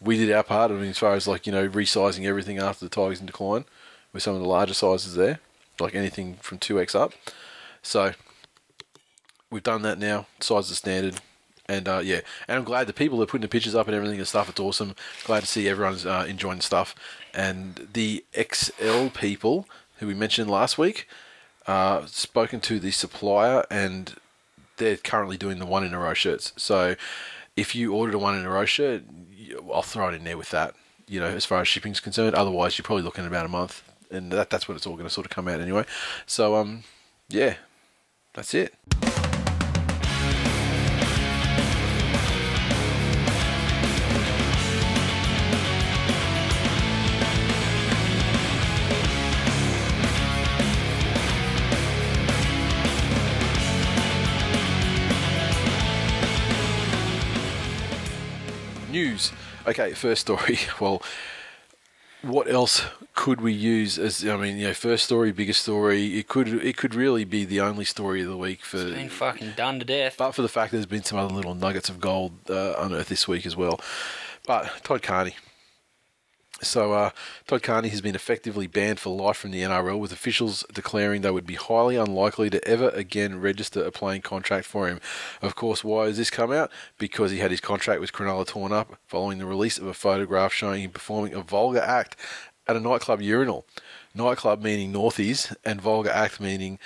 [0.00, 0.70] We did our part.
[0.70, 3.66] I mean, as far as like you know, resizing everything after the Tigers in decline,
[4.12, 5.38] with some of the larger sizes there,
[5.78, 7.12] like anything from two X up.
[7.82, 8.12] So
[9.50, 10.26] we've done that now.
[10.40, 11.20] Size is standard.
[11.70, 14.18] And uh, yeah, and I'm glad the people are putting the pictures up and everything
[14.18, 14.48] and stuff.
[14.48, 14.96] It's awesome.
[15.24, 16.96] Glad to see everyone's uh, enjoying stuff.
[17.32, 21.06] And the XL people who we mentioned last week,
[21.68, 24.16] uh, spoken to the supplier, and
[24.78, 26.52] they're currently doing the one in a row shirts.
[26.56, 26.96] So
[27.54, 29.04] if you ordered a one in a row shirt,
[29.72, 30.74] I'll throw it in there with that.
[31.06, 32.34] You know, as far as shipping's concerned.
[32.34, 35.06] Otherwise, you're probably looking at about a month, and that that's when it's all going
[35.06, 35.84] to sort of come out anyway.
[36.26, 36.82] So um,
[37.28, 37.54] yeah,
[38.34, 38.74] that's it.
[59.70, 60.58] Okay, first story.
[60.80, 61.02] Well,
[62.22, 66.18] what else could we use as I mean, you know, first story, biggest story.
[66.18, 69.52] It could it could really be the only story of the week for been fucking
[69.56, 70.16] done to death.
[70.18, 73.26] but for the fact there's been some other little nuggets of gold uh, unearthed this
[73.26, 73.80] week as well.
[74.46, 75.34] But Todd Carney.
[76.62, 77.10] So uh,
[77.46, 81.30] Todd Carney has been effectively banned for life from the NRL, with officials declaring they
[81.30, 85.00] would be highly unlikely to ever again register a playing contract for him.
[85.40, 86.70] Of course, why has this come out?
[86.98, 90.52] Because he had his contract with Cronulla torn up following the release of a photograph
[90.52, 92.16] showing him performing a vulgar act
[92.68, 93.64] at a nightclub urinal.
[94.14, 96.78] Nightclub meaning northies, and vulgar act meaning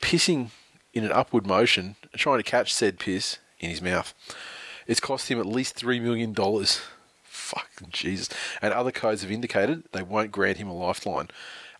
[0.00, 0.50] pissing
[0.94, 4.14] in an upward motion, trying to catch said piss in his mouth.
[4.86, 6.34] It's cost him at least $3 million.
[7.48, 8.28] Fucking Jesus.
[8.60, 11.28] And other codes have indicated they won't grant him a lifeline.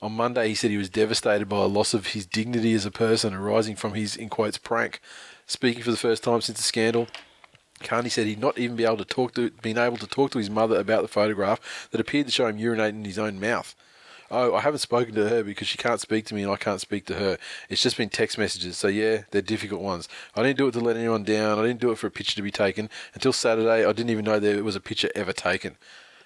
[0.00, 2.90] On Monday, he said he was devastated by a loss of his dignity as a
[2.90, 5.00] person arising from his, in quotes, prank.
[5.46, 7.08] Speaking for the first time since the scandal,
[7.80, 10.38] Carney said he'd not even be able to talk to, been able to talk to
[10.38, 13.74] his mother about the photograph that appeared to show him urinating in his own mouth.
[14.30, 16.80] Oh, I haven't spoken to her because she can't speak to me and I can't
[16.80, 17.38] speak to her.
[17.70, 18.76] It's just been text messages.
[18.76, 20.06] So, yeah, they're difficult ones.
[20.36, 21.58] I didn't do it to let anyone down.
[21.58, 22.90] I didn't do it for a picture to be taken.
[23.14, 25.76] Until Saturday, I didn't even know there was a picture ever taken.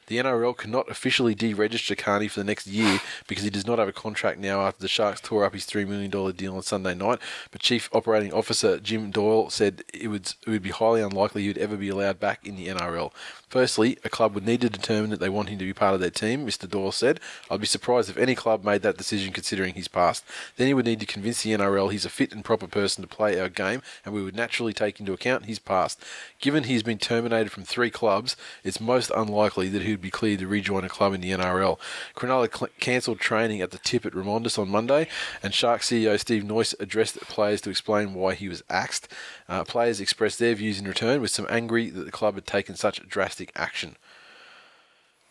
[0.09, 3.89] The NRL cannot officially deregister Carney for the next year because he does not have
[3.89, 7.21] a contract now after the Sharks tore up his $3 million deal on Sunday night.
[7.53, 11.49] But Chief Operating Officer Jim Doyle said it would, it would be highly unlikely he
[11.49, 13.13] would ever be allowed back in the NRL.
[13.53, 16.01] Firstly, a club would need to determine that they want him to be part of
[16.01, 16.67] their team, Mr.
[16.67, 17.21] Dawes said.
[17.51, 20.25] I'd be surprised if any club made that decision considering his past.
[20.57, 23.09] Then he would need to convince the NRL he's a fit and proper person to
[23.09, 26.03] play our game, and we would naturally take into account his past.
[26.41, 30.39] Given he's been terminated from three clubs, it's most unlikely that he would be cleared
[30.39, 31.79] to rejoin a club in the NRL.
[32.17, 35.09] Cronulla cl- cancelled training at the tip at Remondis on Monday,
[35.43, 39.09] and Shark CEO Steve Noyce addressed players to explain why he was axed.
[39.47, 42.77] Uh, players expressed their views in return, with some angry that the club had taken
[42.77, 43.97] such drastic action.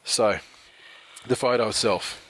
[0.03, 0.39] So,
[1.27, 2.25] the photo itself.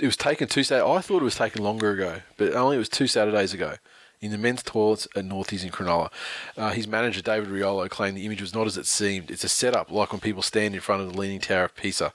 [0.00, 0.82] It was taken two Sat.
[0.84, 3.76] I thought it was taken longer ago, but only it was two Saturdays ago
[4.22, 6.10] in the men's toilets at Northies in Cronulla.
[6.56, 9.30] Uh, his manager, David Riolo, claimed the image was not as it seemed.
[9.30, 12.12] It's a setup, like when people stand in front of the Leaning Tower of Pisa.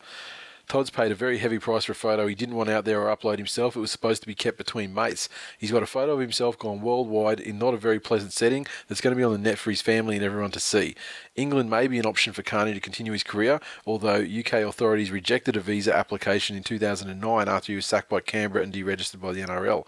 [0.67, 3.15] Todd's paid a very heavy price for a photo he didn't want out there or
[3.15, 3.75] upload himself.
[3.75, 5.29] It was supposed to be kept between mates.
[5.57, 8.99] He's got a photo of himself gone worldwide in not a very pleasant setting that's
[8.99, 10.95] going to be on the net for his family and everyone to see.
[11.35, 15.55] England may be an option for Carney to continue his career, although UK authorities rejected
[15.55, 19.41] a visa application in 2009 after he was sacked by Canberra and deregistered by the
[19.41, 19.85] NRL.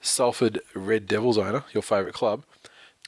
[0.00, 2.44] Salford Red Devils owner, your favourite club,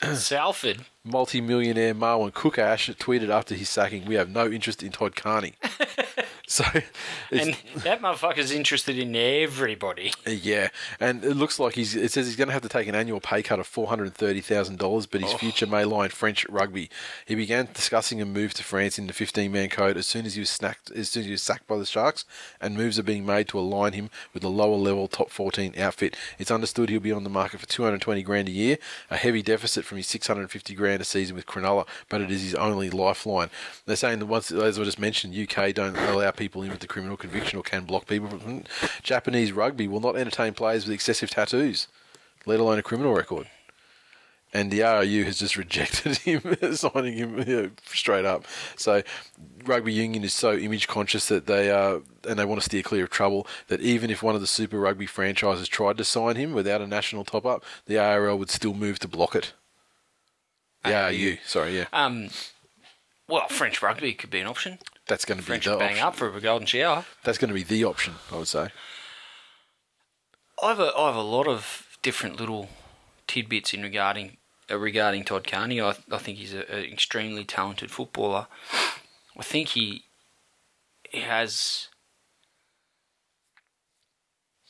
[0.14, 0.84] Salford.
[1.02, 5.54] multi-millionaire Marwan Koukash tweeted after his sacking, "We have no interest in Todd Carney."
[6.48, 6.64] so,
[7.30, 10.12] And that motherfucker's interested in everybody.
[10.26, 11.94] yeah, and it looks like he's.
[11.94, 14.14] It says he's going to have to take an annual pay cut of four hundred
[14.14, 15.36] thirty thousand dollars, but his oh.
[15.36, 16.88] future may lie in French rugby.
[17.26, 20.40] He began discussing a move to France in the fifteen-man code as soon as he
[20.40, 22.24] was snacked, as soon as he was sacked by the Sharks,
[22.62, 26.16] and moves are being made to align him with the lower-level top fourteen outfit.
[26.38, 28.78] It's understood he'll be on the market for two hundred twenty grand a year,
[29.10, 32.30] a heavy deficit from his six hundred fifty grand a season with Cronulla, but it
[32.30, 33.50] is his only lifeline.
[33.84, 36.86] They're saying that once, as I just mentioned, UK don't allow people in with the
[36.86, 38.28] criminal conviction or can block people.
[38.28, 38.64] From,
[39.02, 41.88] Japanese rugby will not entertain players with excessive tattoos,
[42.46, 43.46] let alone a criminal record.
[44.54, 46.40] and the RU has just rejected him,
[46.74, 48.46] signing him you know, straight up.
[48.76, 49.02] So,
[49.64, 53.04] rugby union is so image conscious that they uh, and they want to steer clear
[53.04, 53.46] of trouble.
[53.66, 56.86] That even if one of the Super Rugby franchises tried to sign him without a
[56.86, 59.52] national top up, the ARL would still move to block it.
[60.84, 61.30] The ARU.
[61.30, 62.30] RU, sorry, yeah, Um,
[63.28, 64.78] well, French rugby could be an option.
[65.08, 66.04] That's going to be French the bang option.
[66.06, 67.04] up for a golden shower.
[67.24, 68.68] That's going to be the option, I would say.
[70.62, 72.68] I have a, I have a lot of different little
[73.26, 74.36] tidbits in regarding
[74.70, 75.80] uh, regarding Todd Carney.
[75.80, 78.46] I, I think he's an extremely talented footballer.
[79.36, 80.04] I think he,
[81.08, 81.88] he has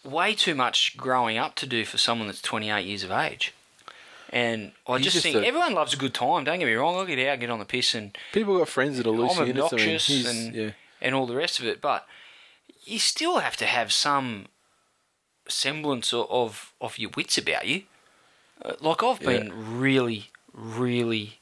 [0.04, 3.54] way too much growing up to do for someone that's 28 years of age.
[4.30, 6.44] And I He's just, just think a- everyone loves a good time.
[6.44, 6.96] Don't get me wrong.
[6.96, 9.46] I'll get out, get on the piss, and People got friends that are loose I'm
[9.46, 9.72] units.
[9.72, 10.70] I mean, obnoxious he's- and yeah.
[11.00, 12.06] and all the rest of it, but
[12.84, 14.46] you still have to have some
[15.48, 17.82] semblance of of, of your wits about you.
[18.62, 21.38] Uh, like I've been really, really,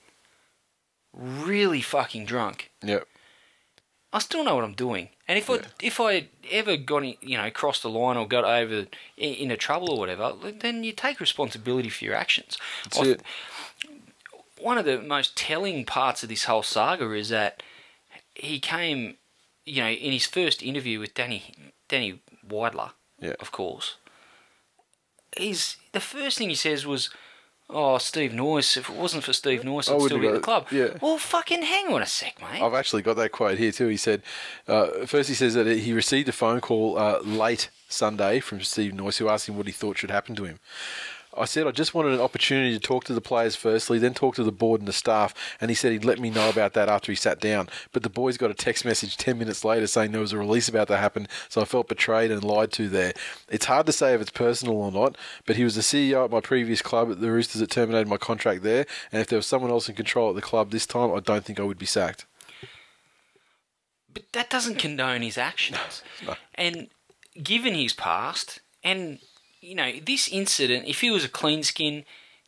[1.12, 2.70] really fucking drunk.
[2.82, 3.00] yeah.
[4.12, 7.36] I still know what I'm doing, and if I if I ever got in, you
[7.36, 11.20] know crossed the line or got over in, into trouble or whatever, then you take
[11.20, 12.56] responsibility for your actions.
[12.84, 13.22] That's I- it.
[14.58, 17.62] one of the most telling parts of this whole saga is that
[18.34, 19.16] he came,
[19.66, 21.52] you know, in his first interview with Danny
[21.88, 23.34] Danny Weidler, Yeah.
[23.40, 23.96] of course.
[25.36, 27.10] He's the first thing he says was,
[27.68, 28.76] "Oh, Steve Noyce.
[28.76, 30.96] If it wasn't for Steve Noyce, I'd still be at the club." yeah.
[31.00, 32.62] Well, fucking hang on a sec, mate.
[32.62, 33.88] I've actually got that quote here too.
[33.88, 34.22] He said,
[34.68, 38.92] uh, first he says that he received a phone call uh, late Sunday from Steve
[38.92, 40.58] Noyce who asked him what he thought should happen to him.
[41.38, 44.34] I said I just wanted an opportunity to talk to the players firstly, then talk
[44.36, 46.88] to the board and the staff, and he said he'd let me know about that
[46.88, 47.68] after he sat down.
[47.92, 50.68] But the boys got a text message 10 minutes later saying there was a release
[50.68, 53.12] about to happen, so I felt betrayed and lied to there.
[53.48, 56.30] It's hard to say if it's personal or not, but he was the CEO at
[56.30, 59.46] my previous club at the Roosters that terminated my contract there, and if there was
[59.46, 61.86] someone else in control at the club this time, I don't think I would be
[61.86, 62.26] sacked.
[64.12, 66.02] but that doesn't condone his actions.
[66.26, 66.34] No.
[66.54, 66.88] And
[67.42, 69.18] given his past, and
[69.66, 72.04] you know, this incident, if he was a clean skin,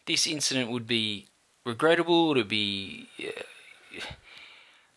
[0.06, 1.26] this incident would be
[1.64, 2.32] regrettable.
[2.32, 4.00] It would be, uh,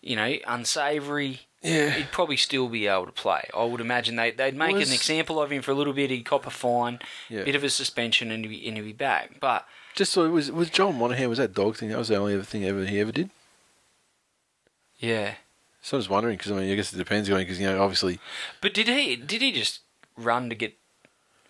[0.01, 1.41] you know, unsavoury.
[1.61, 1.91] Yeah.
[1.91, 3.47] He'd probably still be able to play.
[3.55, 6.09] I would imagine they, they'd make Was- an example of him for a little bit.
[6.09, 7.43] He'd cop a fine, Yeah.
[7.43, 9.39] bit of a suspension, and he'd be, and he'd be back.
[9.39, 12.15] But Just so it was was John Monaghan was that dog thing that was the
[12.17, 13.29] only other thing ever he ever did.
[14.99, 15.35] yeah,
[15.81, 17.81] So I was wondering because I mean I guess it depends going because you know
[17.81, 18.19] obviously
[18.61, 19.81] but did he did he just
[20.17, 20.73] run to get,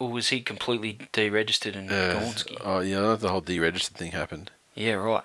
[0.02, 2.58] or was he completely deregistered and uh, gone ski?
[2.62, 4.50] oh yeah, the whole deregistered thing happened.
[4.74, 5.24] Yeah, right.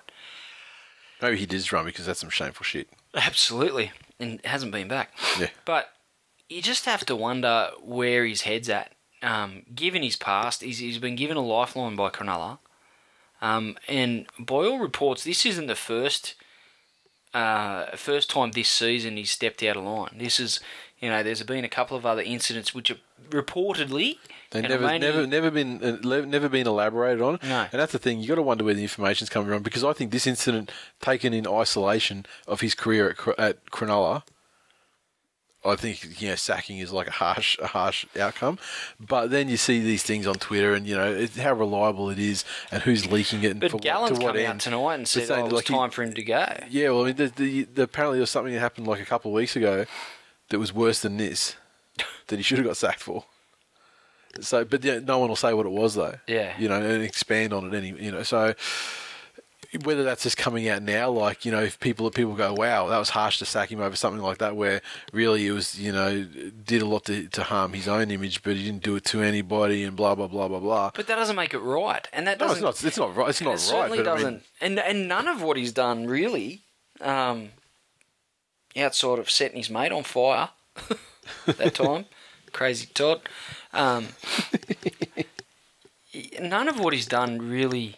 [1.19, 2.87] Maybe he did run because that's some shameful shit.
[3.15, 5.11] Absolutely, and hasn't been back.
[5.39, 5.49] Yeah.
[5.65, 5.89] But
[6.47, 8.91] you just have to wonder where his head's at.
[9.23, 12.59] Um, given his past, he's, he's been given a lifeline by Cronulla.
[13.41, 16.35] Um, and by all reports, this isn't the first
[17.33, 20.17] uh, first time this season he's stepped out of line.
[20.17, 20.59] This is,
[20.99, 22.97] you know, there's been a couple of other incidents which are
[23.29, 24.17] reportedly
[24.51, 27.39] They never, never, never been, uh, never been elaborated on.
[27.43, 27.67] No.
[27.71, 28.19] And that's the thing.
[28.19, 31.33] You got to wonder where the information's coming from because I think this incident, taken
[31.33, 34.23] in isolation of his career at, at Cronulla,
[35.65, 38.57] I think you know sacking is like a harsh, a harsh outcome.
[38.99, 42.19] But then you see these things on Twitter, and you know it's how reliable it
[42.19, 45.07] is, and who's leaking it, and But for what, to what come out tonight and
[45.07, 47.15] said, "Oh, it was like, he- time for him to go." Yeah, well, I mean,
[47.17, 49.85] the, the, the, apparently there was something that happened like a couple of weeks ago
[50.49, 51.55] that was worse than this
[52.27, 53.25] that he should have got sacked for.
[54.41, 56.15] So, but yeah, no one will say what it was though.
[56.27, 56.53] Yeah.
[56.59, 58.23] you know, and expand on it any, you know.
[58.23, 58.53] So
[59.83, 62.97] whether that's just coming out now, like you know, if people people go, "Wow, that
[62.97, 64.81] was harsh to sack him over something like that," where
[65.11, 68.55] really it was, you know, did a lot to, to harm his own image, but
[68.55, 70.91] he didn't do it to anybody, and blah blah blah blah blah.
[70.93, 72.65] But that doesn't make it right, and that No, doesn't.
[72.65, 72.87] it's not.
[72.87, 73.29] It's not right.
[73.29, 73.59] It's not it right.
[73.59, 74.43] certainly but I mean- doesn't.
[74.61, 76.61] and and none of what he's done really,
[77.01, 77.49] um,
[78.77, 80.49] outside of setting his mate on fire
[81.47, 82.05] at that time,
[82.51, 83.21] crazy Todd.
[83.73, 84.09] Um,
[86.41, 87.97] none of what he's done really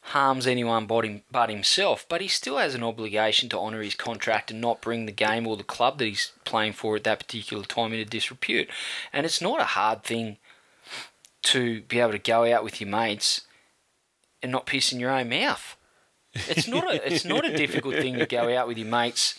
[0.00, 2.06] harms anyone but, him, but himself.
[2.08, 5.46] But he still has an obligation to honour his contract and not bring the game
[5.46, 8.68] or the club that he's playing for at that particular time into disrepute.
[9.12, 10.38] And it's not a hard thing
[11.44, 13.42] to be able to go out with your mates
[14.42, 15.76] and not piss in your own mouth.
[16.34, 19.38] It's not a it's not a difficult thing to go out with your mates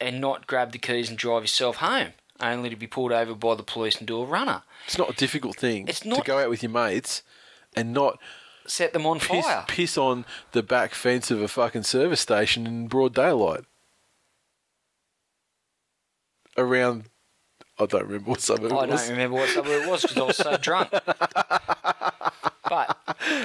[0.00, 3.54] and not grab the keys and drive yourself home, only to be pulled over by
[3.54, 4.62] the police and do a runner.
[4.86, 7.22] It's not a difficult thing It's not, to go out with your mates
[7.74, 8.18] and not
[8.66, 9.64] Set them on piss, fire.
[9.68, 13.64] piss on the back fence of a fucking service station in broad daylight.
[16.56, 17.04] Around,
[17.78, 19.00] I don't remember what suburb I it was.
[19.02, 20.90] don't remember what suburb it was because I was so drunk.
[22.68, 22.96] But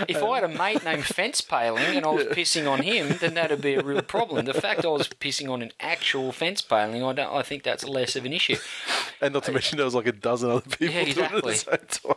[0.09, 3.35] if I had a mate named Fence Paling and I was pissing on him, then
[3.35, 4.45] that'd be a real problem.
[4.45, 7.31] The fact I was pissing on an actual fence paling, I don't.
[7.31, 8.55] I think that's less of an issue.
[9.21, 11.49] And not to mention there was like a dozen other people Yeah, it at the
[11.49, 11.53] exactly.
[11.55, 12.15] same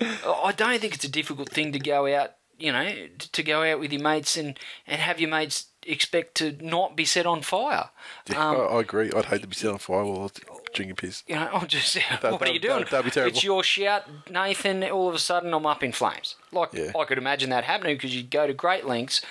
[0.00, 0.16] time.
[0.26, 2.90] I don't think it's a difficult thing to go out, you know,
[3.32, 7.04] to go out with your mates and, and have your mates expect to not be
[7.04, 7.90] set on fire.
[8.30, 9.10] Yeah, Um, I, agree.
[9.14, 10.30] I'd hate to be set on fire while
[10.74, 11.22] Drinking piss.
[11.26, 12.80] You know, I'm just, what are that- you doing?
[12.80, 13.34] that- that'd be terrible.
[13.34, 14.84] It's your shout, Nathan.
[14.84, 16.34] All of a sudden, I'm up in flames.
[16.52, 16.92] Like Yeah.
[16.98, 19.22] I could imagine that happening because you'd go to great lengths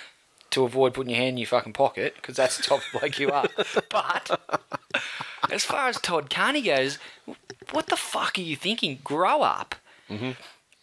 [0.50, 3.18] to avoid putting your hand in your fucking pocket because that's the type of bloke
[3.18, 3.46] you are.
[3.90, 4.40] But
[5.50, 6.98] as far as Todd Carney goes,
[7.72, 8.98] what the fuck are you thinking?
[9.04, 9.74] Grow up.
[10.10, 10.30] Mm-hmm.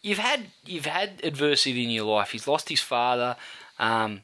[0.02, 2.30] You've had you've had adversity in your life.
[2.32, 3.36] He's lost his father.
[3.78, 4.22] Um,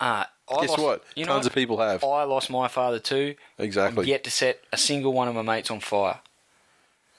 [0.00, 1.04] uh, I Guess lost- what?
[1.14, 2.04] You know Tons of people have.
[2.04, 3.34] I lost my father too.
[3.58, 4.04] Exactly.
[4.04, 6.20] I'm yet to set a single one of my mates on fire.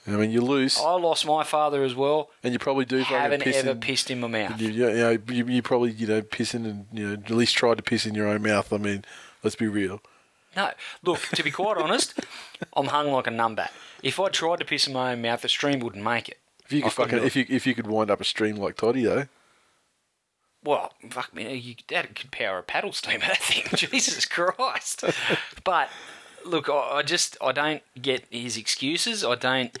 [0.06, 2.30] I mean, you lose, I lost my father as well.
[2.42, 4.60] and you probably do fucking Haven't piss ever in, pissed in my mouth.
[4.60, 7.78] You, you, know, you, you probably you know pissing and you know at least tried
[7.78, 8.70] to piss in your own mouth.
[8.72, 9.04] I mean,
[9.42, 10.02] let's be real.
[10.56, 11.20] No, look.
[11.20, 12.20] To be quite honest,
[12.76, 13.70] I'm hung like a numbat.
[14.02, 16.38] If I tried to piss in my own mouth, the stream wouldn't make it.
[16.66, 19.04] If you could fucking if you if you could wind up a stream like Toddy
[19.04, 19.26] though,
[20.64, 23.18] Well, fuck me, you, that could power a paddle steamer.
[23.26, 25.04] That thing, Jesus Christ.
[25.62, 25.90] But
[26.44, 29.24] look, I, I just I don't get his excuses.
[29.24, 29.78] I don't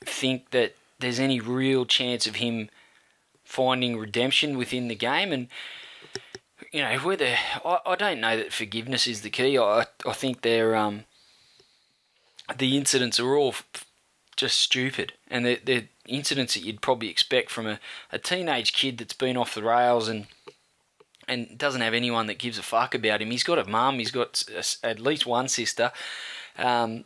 [0.00, 2.68] think that there's any real chance of him
[3.44, 5.32] finding redemption within the game.
[5.32, 5.48] And
[6.72, 9.58] you know, whether I, I don't know that forgiveness is the key.
[9.58, 11.04] I I think they're um
[12.58, 13.86] the incidents are all f-
[14.36, 17.80] just stupid, and they're, they're incidents that you'd probably expect from a,
[18.12, 20.26] a teenage kid that's been off the rails and
[21.28, 23.30] and doesn't have anyone that gives a fuck about him.
[23.30, 23.98] He's got a mum.
[24.00, 25.92] He's got s- at least one sister.
[26.58, 27.04] Um,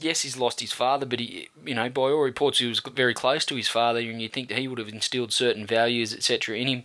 [0.00, 3.12] yes, he's lost his father, but he, you know, by all reports, he was very
[3.14, 6.56] close to his father, and you'd think that he would have instilled certain values, etc.,
[6.56, 6.82] in him.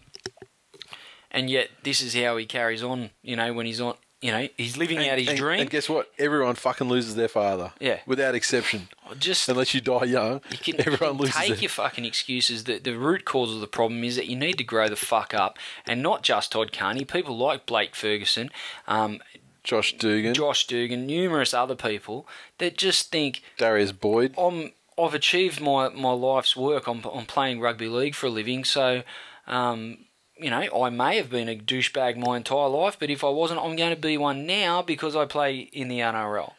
[1.30, 3.12] And yet, this is how he carries on.
[3.21, 5.60] You know, when he's on, you know, he's living out his and, dream.
[5.62, 6.12] And guess what?
[6.19, 7.73] Everyone fucking loses their father.
[7.79, 7.99] Yeah.
[8.05, 8.88] without exception.
[9.19, 11.36] Just Unless you die young, You can, everyone you can loses.
[11.36, 12.63] take their- your fucking excuses.
[12.65, 15.34] The, the root cause of the problem is that you need to grow the fuck
[15.34, 15.57] up,
[15.88, 17.03] and not just Todd Carney.
[17.03, 18.51] People like Blake Ferguson,
[18.88, 19.19] um,
[19.63, 22.27] Josh Dugan, Josh Dugan, numerous other people
[22.60, 24.34] that just think Darius Boyd.
[24.38, 26.88] I'm I've achieved my, my life's work.
[26.88, 29.03] I'm I'm playing rugby league for a living, so.
[29.47, 30.05] Um,
[30.41, 33.62] you know, I may have been a douchebag my entire life, but if I wasn't,
[33.62, 36.54] I'm going to be one now because I play in the NRL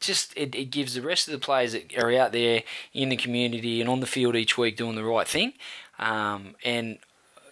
[0.00, 3.16] just it, it gives the rest of the players that are out there in the
[3.16, 5.52] community and on the field each week doing the right thing.
[5.98, 6.98] Um, and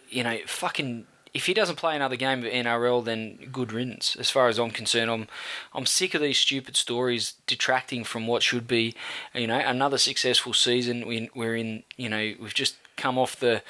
[0.08, 4.16] you know, fucking if he doesn't play another game of NRL, then good riddance.
[4.16, 5.28] As far as I'm concerned, I'm
[5.74, 8.94] I'm sick of these stupid stories detracting from what should be,
[9.34, 11.06] you know, another successful season.
[11.06, 13.62] We, we're in, you know, we've just come off the,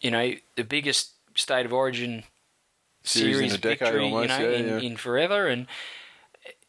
[0.00, 2.24] you know, the biggest state of origin
[3.04, 4.78] Series series, in a decade victory, almost, you know, yeah, in, yeah.
[4.80, 5.66] in forever and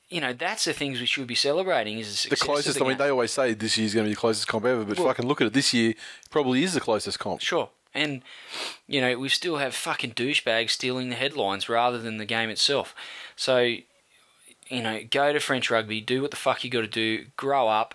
[0.10, 2.00] you know, that's the things we should be celebrating.
[2.00, 2.80] Is the, The closest.
[2.80, 4.84] the I mean, they always say this year's going to be the closest comp ever,
[4.84, 5.54] but Well- fucking look at it.
[5.54, 5.94] This year
[6.32, 7.42] probably is the closest comp.
[7.42, 7.70] Sure.
[7.94, 8.24] And,
[8.88, 12.96] you know, we still have fucking douchebags stealing the headlines rather than the game itself.
[13.36, 17.26] So, you know, go to French rugby, do what the fuck you got to do,
[17.38, 17.94] grow up.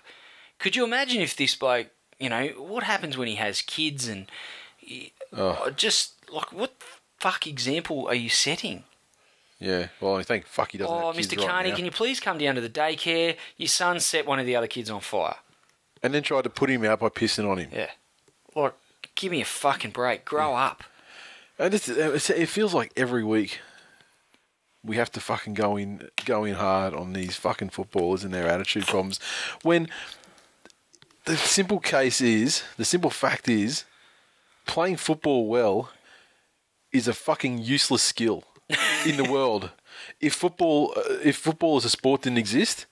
[0.60, 1.88] Could you imagine if this bloke,
[2.20, 4.30] you know, what happens when he has kids and
[5.36, 5.70] Oh.
[5.70, 6.74] just, like, what
[7.18, 8.84] fuck example are you setting?
[9.58, 9.88] Yeah.
[10.00, 10.94] Well, I think fuck he doesn't.
[10.94, 11.38] Oh, Mr.
[11.38, 11.76] right Carney, now.
[11.76, 13.36] can you please come down to the daycare?
[13.56, 15.36] Your son set one of the other kids on fire.
[16.02, 17.70] And then tried to put him out by pissing on him.
[17.72, 17.90] Yeah.
[18.54, 18.74] Like,
[19.14, 20.24] give me a fucking break.
[20.24, 20.66] Grow mm.
[20.66, 20.84] up.
[21.58, 23.60] And it's, it's, it feels like every week
[24.84, 28.46] we have to fucking go in go in hard on these fucking footballers and their
[28.46, 29.18] attitude problems.
[29.62, 29.88] When
[31.24, 33.84] the simple case is, the simple fact is,
[34.66, 35.90] playing football well
[36.94, 38.44] is a fucking useless skill
[39.04, 39.70] in the world.
[40.20, 42.86] If football, uh, if football as a sport didn't exist,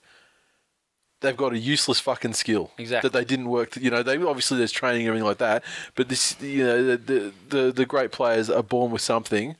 [1.21, 3.09] they've got a useless fucking skill Exactly.
[3.09, 3.71] that they didn't work.
[3.71, 5.63] To, you know, they obviously there's training and everything like that,
[5.95, 9.55] but this, you know, the the, the, the great players are born with something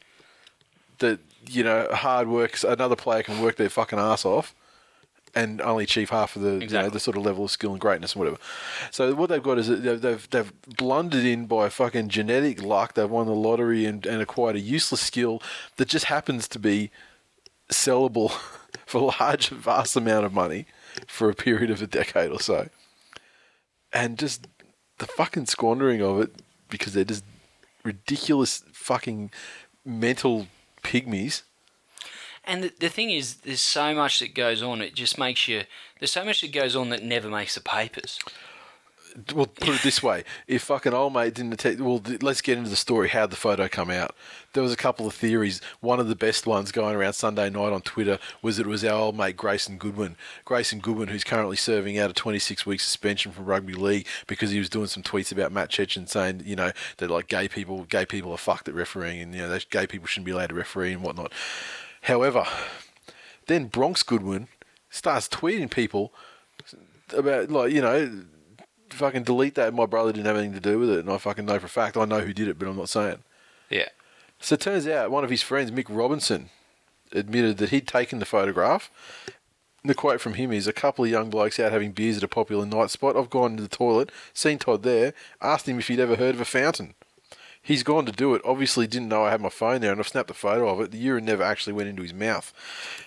[1.00, 2.62] that you know hard work.
[2.64, 4.54] Another player can work their fucking ass off.
[5.36, 7.82] And only achieve half of the you know, the sort of level of skill and
[7.82, 8.38] greatness and whatever.
[8.92, 12.94] So what they've got is they've they've, they've blundered in by fucking genetic luck.
[12.94, 15.42] They've won the lottery and, and acquired a useless skill
[15.78, 16.92] that just happens to be
[17.72, 18.32] sellable
[18.86, 20.66] for a large, vast amount of money
[21.08, 22.70] for a period of a decade or so.
[23.92, 24.48] And just
[25.00, 27.24] the fucking squandering of it because they're just
[27.84, 29.32] ridiculous fucking
[29.86, 30.48] mental
[30.84, 31.44] pygmies.
[32.46, 34.82] And the, the thing is, there's so much that goes on.
[34.82, 35.64] It just makes you.
[36.00, 38.20] There's so much that goes on that never makes the papers.
[39.34, 42.58] well, put it this way: if fucking old mate didn't attack, well, th- let's get
[42.58, 43.10] into the story.
[43.10, 44.14] How'd the photo come out?
[44.54, 45.62] There was a couple of theories.
[45.80, 48.84] One of the best ones going around Sunday night on Twitter was that it was
[48.84, 50.18] our old mate Grayson Goodwin.
[50.44, 54.60] Grayson Goodwin, who's currently serving out a 26 week suspension from rugby league because he
[54.60, 58.06] was doing some tweets about Matt Cecchin saying, you know, that like gay people, gay
[58.06, 60.92] people are fucked at refereeing, and you know, gay people shouldn't be allowed to referee
[60.92, 61.32] and whatnot.
[62.04, 62.46] However,
[63.48, 64.48] then Bronx Goodwin
[64.90, 66.14] starts tweeting people
[67.14, 68.24] about like you know
[68.90, 69.74] fucking delete that.
[69.74, 71.70] My brother didn't have anything to do with it, and I fucking know for a
[71.70, 71.98] fact.
[71.98, 73.20] I know who did it, but I'm not saying.
[73.70, 73.90] Yeah.
[74.40, 76.50] So it turns out one of his friends, Mick Robinson,
[77.14, 78.92] admitted that he'd taken the photograph.
[79.86, 82.28] The quote from him is: "A couple of young blokes out having beers at a
[82.28, 83.16] popular night spot.
[83.16, 86.42] I've gone to the toilet, seen Todd there, asked him if he'd ever heard of
[86.42, 86.96] a fountain.
[87.66, 88.42] He's gone to do it.
[88.44, 90.92] Obviously, didn't know I had my phone there, and I've snapped a photo of it.
[90.92, 92.54] The urine never actually went into his mouth.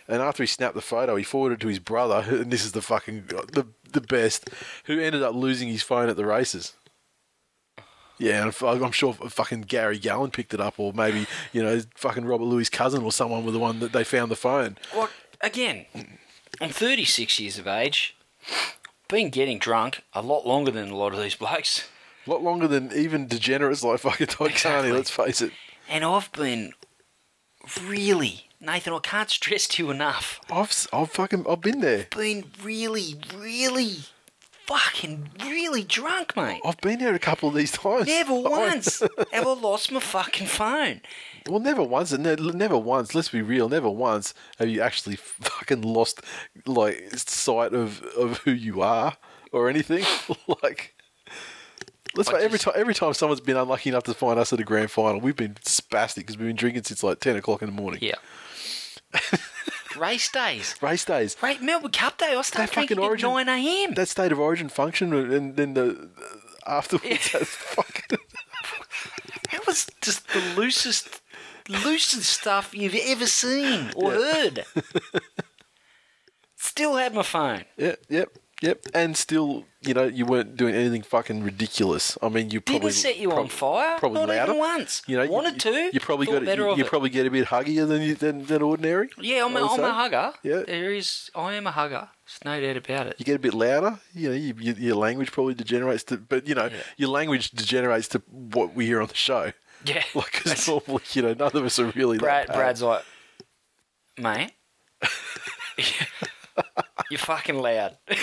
[0.08, 2.72] And after he snapped the photo, he forwarded it to his brother, and this is
[2.72, 4.48] the fucking the the best,
[4.84, 6.72] who ended up losing his phone at the races.
[8.18, 12.24] Yeah, and I'm sure fucking Gary Gallen picked it up, or maybe you know fucking
[12.24, 14.78] Robert Lui's cousin or someone was the one that they found the phone.
[14.94, 15.10] Well,
[15.42, 15.84] again,
[16.62, 18.16] I'm 36 years of age.
[19.08, 21.88] Been getting drunk a lot longer than a lot of these blokes.
[22.26, 24.70] A lot longer than even degenerates like fucking Todd Exactly.
[24.90, 24.92] Carney.
[24.92, 25.52] Let's face it.
[25.88, 26.72] And I've been
[27.86, 30.40] really, Nathan, I can't stress to you enough.
[30.50, 32.06] I've I've fucking I've been there.
[32.16, 33.98] Been really, really,
[34.66, 36.60] fucking really drunk, mate.
[36.64, 38.08] I've been there a couple of these times.
[38.08, 39.00] Never once
[39.32, 41.02] have I lost my fucking phone.
[41.48, 42.24] Well, never once, and
[42.56, 43.14] never once.
[43.14, 43.68] Let's be real.
[43.68, 46.20] Never once have you actually fucking lost
[46.66, 49.16] like sight of, of who you are
[49.52, 50.04] or anything.
[50.62, 50.95] like,
[52.16, 54.64] let's face every time every time someone's been unlucky enough to find us at a
[54.64, 57.74] grand final, we've been spastic because we've been drinking since like ten o'clock in the
[57.74, 58.00] morning.
[58.02, 58.16] Yeah.
[59.96, 60.74] Race days.
[60.82, 62.34] Race days, Right, Melbourne Cup Day.
[62.36, 63.94] I started drinking at 9 a.m.
[63.94, 66.10] that state of origin function, and then the
[66.66, 68.18] afterwards, that's fucking.
[69.52, 71.22] That was just the loosest,
[71.68, 74.64] loosest stuff you've ever seen or heard.
[76.56, 77.64] Still had my phone.
[77.78, 78.28] Yep, yep,
[78.62, 78.84] yep.
[78.94, 82.16] And still, you know, you weren't doing anything fucking ridiculous.
[82.22, 83.98] I mean, you probably Didn't set you on fire.
[83.98, 84.52] Probably Not louder.
[84.52, 85.02] even once.
[85.06, 85.90] You know, wanted you, to.
[85.92, 86.88] You probably got better you, of you it.
[86.90, 89.10] probably get a bit huggier than you, than, than ordinary.
[89.20, 90.32] Yeah, I'm, a, I'm a hugger.
[90.42, 90.62] Yeah.
[90.66, 91.30] There is.
[91.34, 92.08] I am a hugger.
[92.24, 93.16] There's no doubt about it.
[93.18, 94.00] You get a bit louder.
[94.12, 96.82] You know, you, you, your language probably degenerates to, but you know, Yeah.
[96.96, 99.52] your language degenerates to what we hear on the show.
[99.84, 100.02] Yeah.
[100.14, 102.56] Like, because normally, you know, none of us are really Brad, that.
[102.56, 103.04] Brad's like,
[104.18, 104.50] mate,
[107.10, 107.96] you're fucking loud.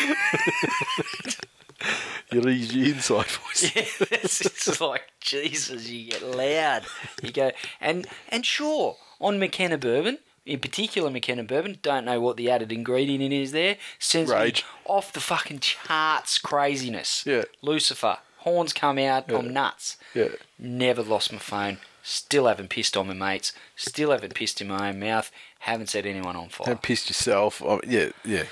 [2.32, 3.64] You lose your inside voice.
[3.76, 5.90] Yeah, it's, it's like Jesus.
[5.90, 6.84] You get loud.
[7.22, 7.52] You go
[7.82, 11.80] and and sure on McKenna bourbon, in particular McKenna bourbon.
[11.82, 13.78] Don't know what the added ingredient in is there.
[14.00, 14.66] Sends me Rage.
[14.86, 16.38] off the fucking charts.
[16.38, 17.24] Craziness.
[17.26, 17.44] Yeah.
[17.62, 19.26] Lucifer horns come out.
[19.30, 19.38] Yeah.
[19.38, 19.98] I'm nuts.
[20.16, 20.30] Yeah.
[20.58, 21.78] Never lost my phone.
[22.02, 23.54] Still haven't pissed on my mates.
[23.76, 25.32] Still haven't pissed in my own mouth.
[25.64, 26.68] Haven't set anyone on fire.
[26.68, 27.64] Don't piss yourself.
[27.64, 28.44] I yeah, yeah.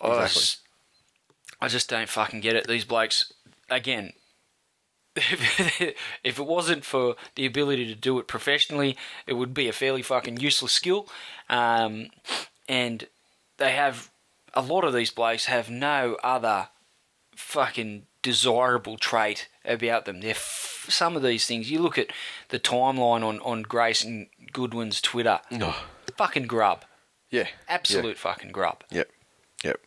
[0.00, 0.58] I just,
[1.60, 2.66] I just don't fucking get it.
[2.66, 3.32] These blokes,
[3.70, 4.12] again,
[5.14, 10.02] if it wasn't for the ability to do it professionally, it would be a fairly
[10.02, 11.06] fucking useless skill.
[11.48, 12.08] Um,
[12.68, 13.06] and
[13.58, 14.10] they have,
[14.52, 16.70] a lot of these blokes have no other
[17.36, 20.22] fucking desirable trait about them.
[20.22, 21.70] They're f- some of these things.
[21.70, 22.10] You look at
[22.48, 25.38] the timeline on, on Grayson Goodwin's Twitter.
[25.52, 25.84] Oh,
[26.22, 26.84] Fucking grub.
[27.30, 27.48] yeah.
[27.68, 28.84] Absolute fucking grub.
[28.90, 29.10] Yep.
[29.64, 29.80] Yep.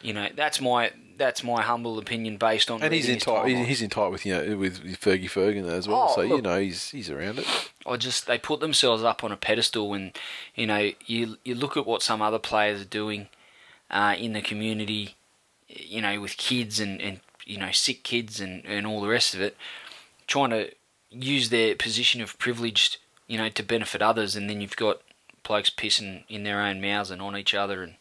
[0.00, 2.82] You know, that's my that's my humble opinion based on.
[2.82, 3.48] And he's in tight.
[3.48, 6.08] He's in tight with you know with Fergie Ferguson as well.
[6.10, 7.46] Oh, so you know he's he's around it.
[7.86, 10.12] I just they put themselves up on a pedestal, and
[10.54, 13.28] you know, you you look at what some other players are doing
[13.90, 15.16] uh, in the community,
[15.68, 19.34] you know, with kids and and you know sick kids and and all the rest
[19.34, 19.56] of it,
[20.26, 20.70] trying to
[21.10, 25.00] use their position of privilege, you know, to benefit others, and then you've got
[25.46, 27.94] blokes pissing in their own mouths and on each other, and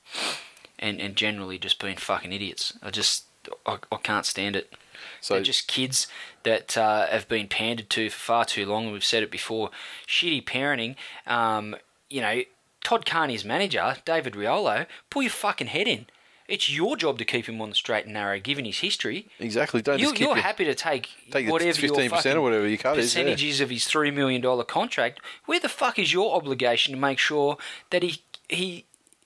[0.79, 2.73] and and generally just being fucking idiots.
[2.81, 3.25] I just
[3.65, 4.73] I, I can't stand it.
[5.21, 6.07] So They're just kids
[6.43, 8.85] that uh, have been pandered to for far too long.
[8.85, 9.69] and We've said it before.
[10.07, 10.95] Shitty parenting.
[11.27, 11.75] Um,
[12.09, 12.41] you know,
[12.83, 16.05] Todd Carney's manager, David Riolo, pull your fucking head in.
[16.47, 19.27] It's your job to keep him on the straight and narrow, given his history.
[19.39, 19.81] exactly.
[19.81, 22.77] Don't You, just keep you're your- happy to take, Take whatever 15% or whatever your
[22.77, 23.21] cut is, yeah.
[23.23, 25.19] percentages of his three million dollar contract.
[25.45, 27.57] Where the fuck is your obligation to make sure
[27.89, 28.85] that he he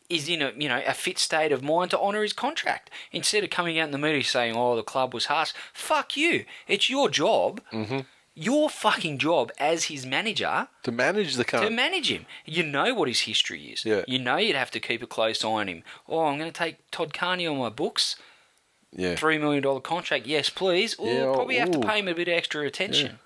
[0.10, 3.44] is in a you know a fit state of mind to honour his contract instead
[3.44, 6.46] of coming out in the media saying, "Oh, the club was harsh." Fuck you!
[6.68, 7.62] It's your job.
[7.74, 8.00] Mm-hmm.
[8.42, 12.26] Your fucking job as his manager to manage the car to manage him.
[12.46, 13.84] You know what his history is.
[13.84, 14.04] Yeah.
[14.08, 15.84] You know you'd have to keep a close eye on him.
[16.08, 18.16] Oh, I'm going to take Todd Carney on my books.
[18.92, 19.16] Yeah.
[19.16, 20.26] three million dollar contract.
[20.26, 20.96] Yes, please.
[20.96, 23.20] Or Yeah, oh, probably have to pay him a bit of extra attention.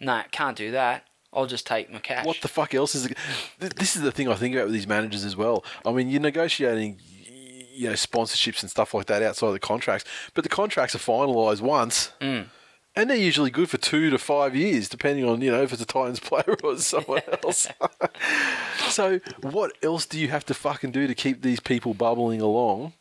[0.00, 1.06] No, can't do that.
[1.32, 2.26] I'll just take my cash.
[2.26, 3.06] What the fuck else is?
[3.60, 5.64] Th- This is the thing I think about with these managers as well.
[5.86, 6.98] I mean, you're negotiating,
[7.72, 10.98] you know, sponsorships and stuff like that outside of the contracts, but the contracts are
[10.98, 12.48] finalised once, Mm.
[12.94, 15.82] And they're usually good for two to five years, depending on you know if it's
[15.82, 17.68] a Titans player or someone else.
[18.88, 22.92] so, what else do you have to fucking do to keep these people bubbling along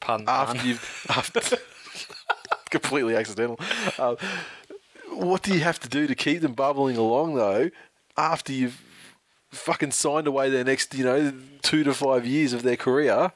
[0.00, 0.66] Pun, after pun.
[0.68, 1.40] you've after
[2.70, 3.58] completely accidental?
[3.98, 4.16] Uh,
[5.10, 7.70] what do you have to do to keep them bubbling along though
[8.16, 8.80] after you've
[9.50, 13.30] fucking signed away their next you know two to five years of their career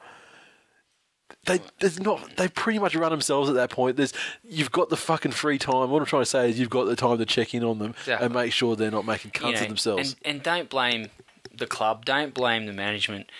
[1.47, 4.97] they there's not they pretty much run themselves at that point there's you've got the
[4.97, 7.53] fucking free time what i'm trying to say is you've got the time to check
[7.55, 8.25] in on them Exactly.
[8.25, 11.09] and make sure they're not making cunts you know, of themselves And, and don't blame
[11.55, 12.05] the club.
[12.05, 13.31] Don't blame the management.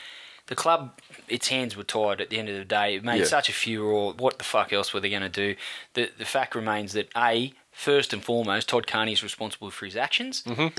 [0.48, 2.96] The club, its hands were tied at the end of the day.
[2.96, 3.26] It made Yeah.
[3.26, 4.14] such a furor.
[4.14, 5.56] What the fuck else were they going to do?
[5.94, 9.96] The the fact remains that a first and foremost, Todd Carney is responsible for his
[9.96, 10.42] actions.
[10.48, 10.76] Mm-hmm.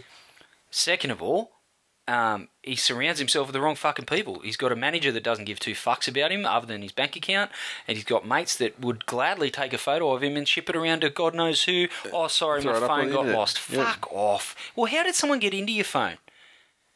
[0.71, 1.53] Second of all.
[2.09, 4.41] Um, he surrounds himself with the wrong fucking people.
[4.41, 7.17] He's got a manager that doesn't give two fucks about him other than his bank
[7.17, 7.51] account,
[7.87, 10.77] and he's got mates that would gladly take a photo of him and ship it
[10.77, 11.87] around to God knows who.
[12.11, 13.61] Oh, sorry, Throw my it up on phone got lost.
[13.71, 13.85] Yeah.
[13.85, 14.57] Fuck off.
[14.75, 16.17] Well, how did someone get into your phone?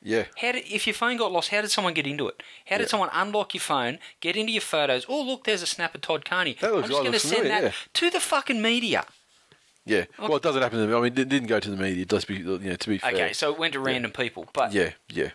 [0.04, 2.42] yeah How did, if your phone got lost, how did someone get into it?
[2.66, 2.88] How did Yeah.
[2.88, 5.04] someone unlock your phone, get into your photos?
[5.08, 6.56] Oh, look, there's a snap of Todd Carney.
[6.62, 7.72] I'm just like going to send that yeah.
[7.92, 9.04] to the fucking media.
[9.84, 12.04] Yeah well it doesn't happen to them i mean it didn't go to the media
[12.10, 14.72] let's be you know to be fair Okay, so it went to random people, but
[14.72, 15.30] Yeah, yeah.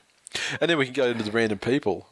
[0.61, 2.07] And then we can go into the random people.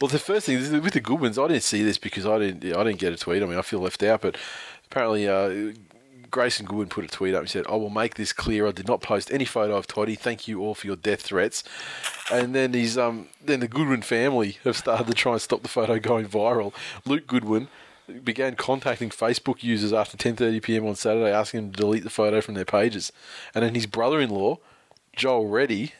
[0.00, 2.38] Well, the first thing is with the good ones, I didn't see this because I
[2.38, 2.64] didn't.
[2.64, 3.42] I didn't get a tweet.
[3.42, 4.22] I mean, I feel left out.
[4.22, 4.36] But
[4.86, 5.72] apparently, uh,
[6.30, 7.40] Grayson Goodwin put a tweet up.
[7.40, 8.66] and said, "I will make this clear.
[8.66, 10.14] I did not post any photo of Toddy.
[10.14, 11.62] Thank you all for your death threats."
[12.32, 13.28] And then he's um.
[13.44, 16.72] Then the Goodwin family have started to try and stop the photo going viral.
[17.04, 17.68] Luke Goodwin
[18.24, 20.86] began contacting Facebook users after 10:30 p.m.
[20.86, 23.12] on Saturday, asking them to delete the photo from their pages.
[23.54, 24.58] And then his brother-in-law,
[25.16, 25.92] Joel Reddy,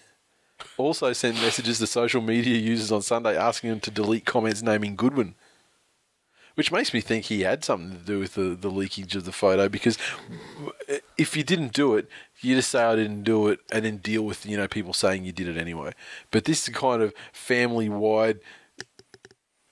[0.77, 4.97] also sent messages to social media users on Sunday asking them to delete comments naming
[4.97, 5.35] Goodwin.
[6.55, 9.31] Which makes me think he had something to do with the, the leakage of the
[9.31, 9.97] photo because
[11.17, 12.09] if you didn't do it,
[12.41, 15.25] you just say I didn't do it and then deal with you know people saying
[15.25, 15.93] you did it anyway.
[16.33, 18.41] But this is kind of family wide,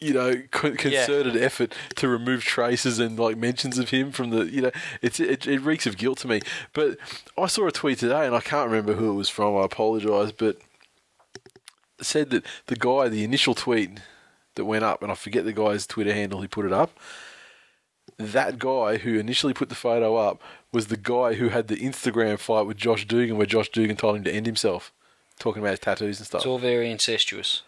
[0.01, 4.44] you know, co- concerted effort to remove traces and like mentions of him from the
[4.44, 4.70] you know
[5.01, 6.40] it's it, it reeks of guilt to me.
[6.72, 6.99] But
[7.38, 9.57] I saw a tweet today and I can't remember who it was from.
[9.57, 10.59] I apologise, but
[12.01, 13.99] said that the guy, the initial tweet
[14.57, 16.90] that went up, and I forget the guy's Twitter handle who put it up.
[18.18, 20.42] That guy who initially put the photo up
[20.72, 24.16] was the guy who had the Instagram fight with Josh Dugan, where Josh Dugan told
[24.16, 24.92] him to end himself,
[25.38, 26.40] talking about his tattoos and stuff.
[26.40, 27.62] it's all very incestuous.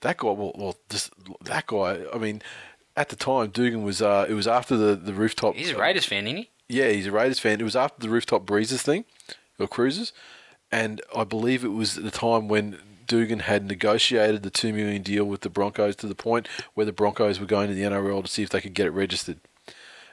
[0.00, 1.12] That guy, well, well, just
[1.42, 2.04] that guy.
[2.12, 2.42] I mean,
[2.96, 4.02] at the time, Dugan was.
[4.02, 5.54] Uh, it was after the the rooftop.
[5.54, 6.50] He's a Raiders fan, isn't he?
[6.68, 7.60] Yeah, he's a Raiders fan.
[7.60, 9.04] It was after the rooftop breezes thing,
[9.58, 10.12] or cruises,
[10.70, 15.02] and I believe it was at the time when Dugan had negotiated the two million
[15.02, 18.22] deal with the Broncos to the point where the Broncos were going to the NRL
[18.22, 19.38] to see if they could get it registered.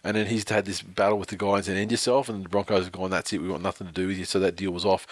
[0.03, 2.86] And then he's had this battle with the guys and end yourself, and the Broncos
[2.86, 4.26] have gone, that's it, we want nothing to do with you.
[4.26, 5.05] So that deal was off.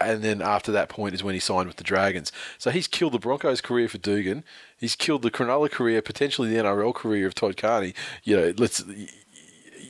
[0.00, 2.32] And then after that point is when he signed with the Dragons.
[2.58, 4.44] So he's killed the Broncos' career for Dugan.
[4.78, 7.94] He's killed the Cronulla career, potentially the NRL career of Todd Carney.
[8.24, 8.82] You know, let's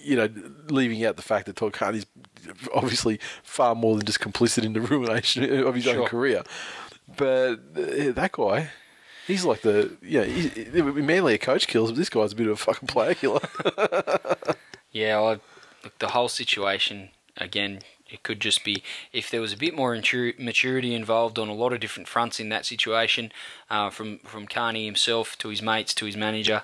[0.02, 0.28] you know,
[0.68, 2.06] leaving out the fact that Todd Carney's
[2.74, 6.42] obviously far more than just complicit in the ruination of his own career.
[7.16, 8.70] But that guy,
[9.26, 12.46] he's like the yeah, he, he- Manly a coach kills, but this guy's a bit
[12.46, 13.40] of a fucking player killer.
[14.92, 15.30] Yeah, I,
[15.84, 17.80] look, the whole situation again.
[18.11, 18.82] It could just be
[19.12, 22.48] if there was a bit more maturity involved on a lot of different fronts in
[22.48, 23.32] that situation,
[23.68, 26.62] uh, from from Carney himself to his mates to his manager,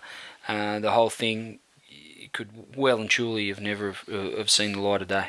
[0.49, 1.61] uh, the whole thing
[2.32, 5.28] could well and truly have never have, uh, have seen the light of day.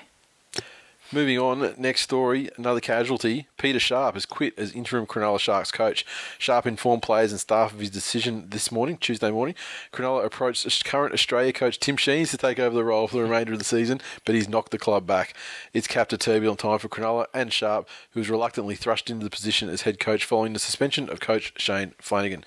[1.10, 3.48] Moving on, next story, another casualty.
[3.58, 6.06] Peter Sharp has quit as interim Cronulla Sharks coach.
[6.38, 9.56] Sharp informed players and staff of his decision this morning, Tuesday morning.
[9.94, 13.54] Cronulla approached current Australia coach Tim Sheens to take over the role for the remainder
[13.54, 15.34] of the season, but he's knocked the club back.
[15.72, 19.30] It's capped a turbulent time for Cronulla and Sharp, who was reluctantly thrust into the
[19.30, 22.44] position as head coach following the suspension of coach Shane Flanagan.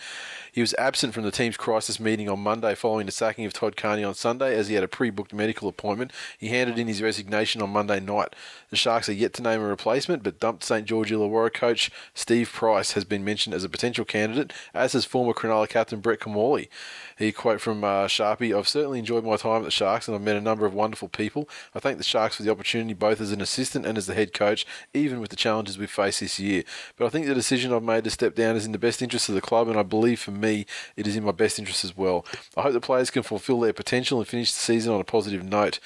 [0.53, 3.77] He was absent from the team's crisis meeting on Monday following the sacking of Todd
[3.77, 6.13] Carney on Sunday as he had a pre booked medical appointment.
[6.39, 8.35] He handed in his resignation on Monday night.
[8.71, 10.87] The Sharks are yet to name a replacement, but dumped St.
[10.87, 15.33] George Illawarra coach Steve Price has been mentioned as a potential candidate, as has former
[15.33, 16.69] Cronulla captain Brett Kimmorley.
[17.17, 20.23] He quote from uh, Sharpie, I've certainly enjoyed my time at the Sharks and I've
[20.23, 21.49] met a number of wonderful people.
[21.75, 24.33] I thank the Sharks for the opportunity both as an assistant and as the head
[24.33, 26.63] coach, even with the challenges we've faced this year.
[26.97, 29.29] But I think the decision I've made to step down is in the best interest
[29.29, 31.97] of the club and I believe for me, it is in my best interest as
[31.97, 32.25] well.
[32.57, 35.45] I hope the players can fulfil their potential and finish the season on a positive
[35.45, 35.79] note.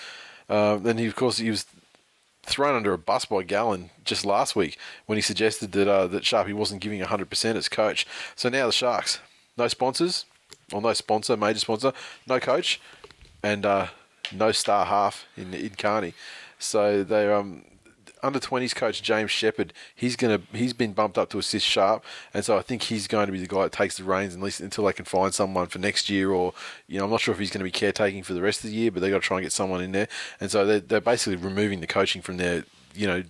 [0.49, 1.67] Um, of course, he was
[2.43, 6.23] thrown under a bus by Gallen just last week when he suggested that uh, that
[6.23, 8.07] Sharpie wasn't giving 100% as coach.
[8.37, 9.21] So now the Sharks,
[9.57, 10.27] no sponsors,
[10.73, 11.93] or no sponsor, major sponsor,
[12.27, 12.81] no coach,
[13.43, 13.89] and uh,
[14.33, 16.15] no star half in in Carney.
[16.59, 17.65] So they're um,
[18.25, 19.72] under 20s coach James Shepherd.
[19.95, 23.27] He's gonna he's been bumped up to assist Sharp, and so I think he's going
[23.27, 25.66] to be the guy that takes the reins at least until they can find someone
[25.66, 26.31] for next year.
[26.31, 26.55] Or
[26.89, 28.70] you know, I'm not sure if he's going to be caretaking for the rest of
[28.70, 30.09] the year, but they got to try and get someone in there.
[30.41, 32.64] And so they're, they're basically removing the coaching from their
[32.95, 33.22] you know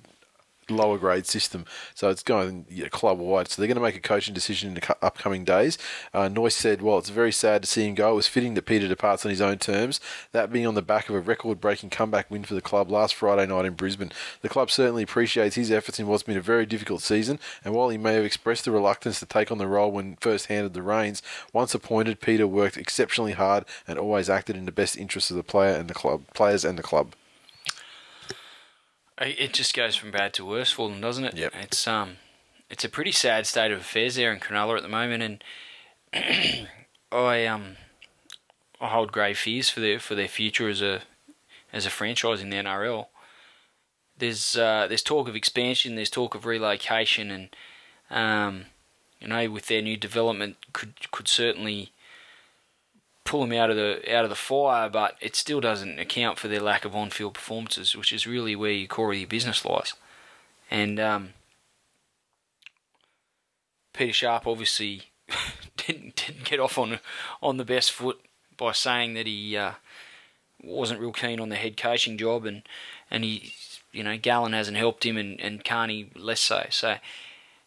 [0.70, 1.64] lower grade system.
[1.94, 3.48] So it's going yeah, club wide.
[3.48, 5.78] So they're going to make a coaching decision in the upcoming days.
[6.12, 8.12] Uh, Noyce said, "Well, it's very sad to see him go.
[8.12, 10.00] It was fitting that Peter departs on his own terms.
[10.32, 13.46] That being on the back of a record-breaking comeback win for the club last Friday
[13.46, 14.12] night in Brisbane.
[14.42, 17.38] The club certainly appreciates his efforts in what's been a very difficult season.
[17.64, 20.46] And while he may have expressed a reluctance to take on the role when first
[20.46, 24.96] handed the reins, once appointed, Peter worked exceptionally hard and always acted in the best
[24.96, 27.14] interests of the player and the club, players and the club."
[29.18, 31.36] It just goes from bad to worse for them, doesn't it?
[31.36, 31.52] Yep.
[31.62, 32.16] It's um,
[32.68, 35.44] it's a pretty sad state of affairs there in Cronulla at the moment, and
[37.12, 37.76] I um,
[38.80, 41.02] I hold grave fears for their for their future as a
[41.72, 43.06] as a franchise in the NRL.
[44.18, 47.56] There's uh, there's talk of expansion, there's talk of relocation, and
[48.10, 48.66] um,
[49.20, 51.92] you know, with their new development, could could certainly
[53.24, 56.48] pull them out of the out of the fire, but it still doesn't account for
[56.48, 59.94] their lack of on-field performances, which is really where your core of your business lies.
[60.70, 61.30] And um,
[63.92, 65.04] Peter Sharp obviously
[65.76, 67.00] didn't didn't get off on
[67.42, 68.20] on the best foot
[68.56, 69.72] by saying that he uh,
[70.62, 72.62] wasn't real keen on the head coaching job, and
[73.10, 73.54] and he
[73.90, 76.66] you know Gallen hasn't helped him, and and Carney less so.
[76.70, 76.96] So.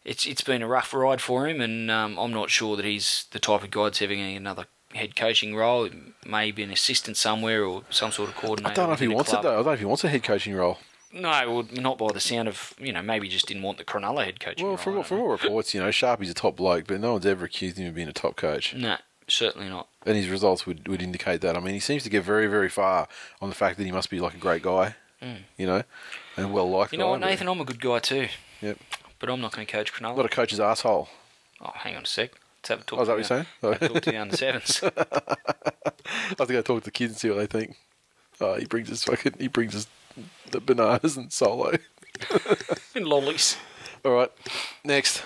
[0.05, 3.25] It's, it's been a rough ride for him, and um, I'm not sure that he's
[3.31, 5.89] the type of guy that's going another head coaching role,
[6.25, 8.71] maybe an assistant somewhere or some sort of coordinator.
[8.71, 9.53] I don't know if he wants it though.
[9.53, 10.77] I don't know if he wants a head coaching role.
[11.13, 14.25] No, well, not by the sound of you know maybe just didn't want the Cronulla
[14.25, 14.65] head coaching.
[14.65, 17.25] Well, role, from from all reports, you know, Sharpie's a top bloke, but no one's
[17.25, 18.73] ever accused him of being a top coach.
[18.73, 19.87] no, certainly not.
[20.05, 21.55] And his results would, would indicate that.
[21.55, 23.07] I mean, he seems to get very, very far
[23.41, 25.37] on the fact that he must be like a great guy, mm.
[25.57, 25.83] you know,
[26.35, 26.91] and well liked.
[26.91, 27.47] You know what, Nathan?
[27.47, 28.27] I'm a good guy too.
[28.61, 28.77] Yep.
[29.19, 30.13] But I'm not going to coach Cronulla.
[30.13, 31.09] A lot of coaches asshole.
[31.61, 32.31] Oh, hang on a sec.
[32.57, 32.99] Let's have a talk.
[32.99, 33.89] Oh, is that to what you're saying?
[33.89, 34.83] Talk to the under sevens.
[34.83, 37.77] I have to go talk to the kids and see what they think.
[38.39, 39.87] Oh, he brings us fucking, he brings us
[40.51, 41.77] the bananas and solo.
[42.95, 43.57] and lollies.
[44.03, 44.31] All right,
[44.83, 45.23] next.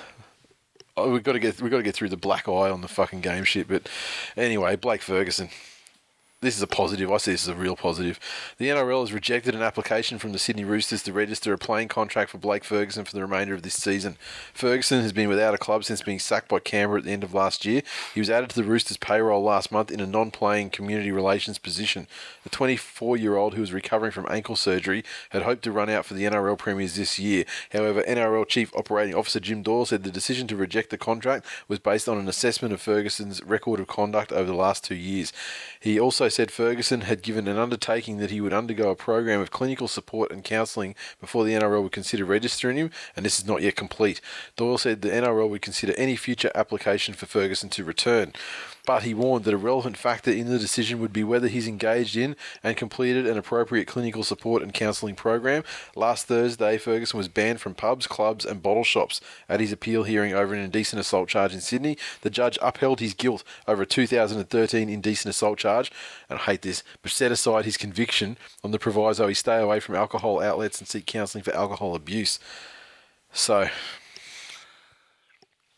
[0.97, 2.87] Oh, we've got to get we've got to get through the black eye on the
[2.87, 3.67] fucking game shit.
[3.67, 3.87] But
[4.35, 5.49] anyway, Blake Ferguson.
[6.41, 7.11] This is a positive.
[7.11, 8.19] I see this as a real positive.
[8.57, 12.31] The NRL has rejected an application from the Sydney Roosters to register a playing contract
[12.31, 14.17] for Blake Ferguson for the remainder of this season.
[14.51, 17.35] Ferguson has been without a club since being sacked by Canberra at the end of
[17.35, 17.83] last year.
[18.15, 22.07] He was added to the Roosters payroll last month in a non-playing community relations position.
[22.43, 26.23] The 24-year-old who was recovering from ankle surgery had hoped to run out for the
[26.23, 27.45] NRL premiers this year.
[27.71, 31.77] However, NRL Chief Operating Officer Jim Doyle said the decision to reject the contract was
[31.77, 35.31] based on an assessment of Ferguson's record of conduct over the last two years.
[35.79, 39.51] He also said Ferguson had given an undertaking that he would undergo a program of
[39.51, 43.61] clinical support and counselling before the NRL would consider registering him, and this is not
[43.61, 44.21] yet complete.
[44.55, 48.33] Doyle said the NRL would consider any future application for Ferguson to return.
[48.85, 52.17] But he warned that a relevant factor in the decision would be whether he's engaged
[52.17, 55.63] in and completed an appropriate clinical support and counselling program.
[55.95, 60.33] Last Thursday, Ferguson was banned from pubs, clubs, and bottle shops at his appeal hearing
[60.33, 61.97] over an indecent assault charge in Sydney.
[62.21, 65.91] The judge upheld his guilt over a 2013 indecent assault charge,
[66.29, 69.79] and I hate this, but set aside his conviction on the proviso he stay away
[69.79, 72.39] from alcohol outlets and seek counselling for alcohol abuse.
[73.33, 73.69] So,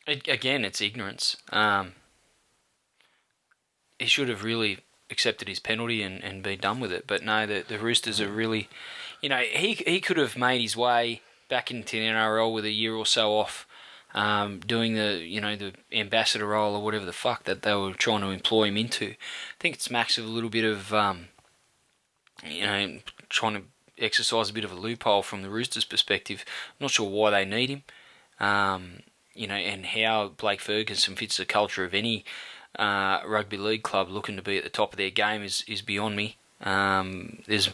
[0.08, 1.38] again, it's ignorance.
[1.52, 1.94] Um,
[4.04, 4.80] he should have really
[5.10, 7.06] accepted his penalty and, and been done with it.
[7.08, 8.70] But no, the, the Roosters are really,
[9.22, 12.72] you know, he he could have made his way back into the NRL with a
[12.72, 13.66] year or so off,
[14.14, 17.94] um, doing the you know the ambassador role or whatever the fuck that they were
[17.94, 19.06] trying to employ him into.
[19.06, 19.16] I
[19.60, 21.30] think it smacks of a little bit of, um,
[22.46, 23.00] you know,
[23.30, 23.64] trying to
[23.98, 26.44] exercise a bit of a loophole from the Roosters' perspective.
[26.48, 27.84] I'm not sure why they need him.
[28.40, 32.24] Um, you know, and how Blake Ferguson fits the culture of any
[32.80, 35.82] uh, rugby league club looking to be at the top of their game is, is
[35.82, 36.38] beyond me.
[36.62, 37.70] Um, there's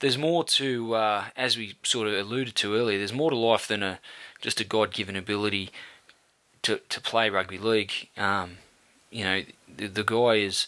[0.00, 3.66] there's more to, uh, as we sort of alluded to earlier, there's more to life
[3.66, 3.98] than a
[4.42, 5.70] just a God given ability
[6.62, 8.08] to to play rugby league.
[8.16, 8.58] Um,
[9.10, 9.42] you know,
[9.74, 10.66] the, the guy is.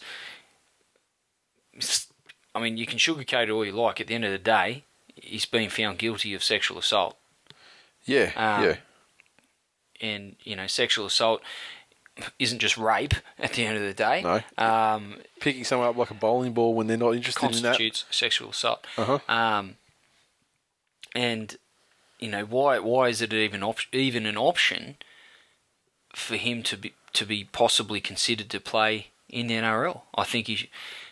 [2.55, 4.01] I mean, you can sugarcoat it all you like.
[4.01, 4.83] At the end of the day,
[5.15, 7.15] he's been found guilty of sexual assault
[8.05, 8.75] yeah, Um, yeah.
[10.01, 11.41] and you know sexual assault
[12.37, 14.21] isn't just rape at the end of the day.
[14.21, 14.63] No.
[14.63, 17.69] Um, Picking someone up like a bowling ball when they're not interested in that.
[17.69, 18.85] constitutes sexual assault.
[18.97, 19.19] Uh-huh.
[19.27, 19.75] Um,
[21.15, 21.57] and
[22.19, 22.79] you know why?
[22.79, 24.97] Why is it even op- even an option
[26.13, 30.01] for him to be to be possibly considered to play in the NRL?
[30.15, 30.69] I think he, should,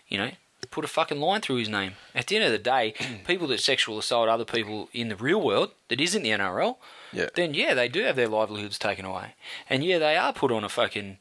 [0.08, 0.32] you know,
[0.70, 1.94] put a fucking line through his name.
[2.14, 2.94] At the end of the day,
[3.26, 6.76] people that sexual assault other people in the real world that isn't the NRL,
[7.14, 7.30] Yeah.
[7.36, 9.36] then yeah, they do have their livelihoods taken away,
[9.70, 11.18] and yeah, they are put on a fucking.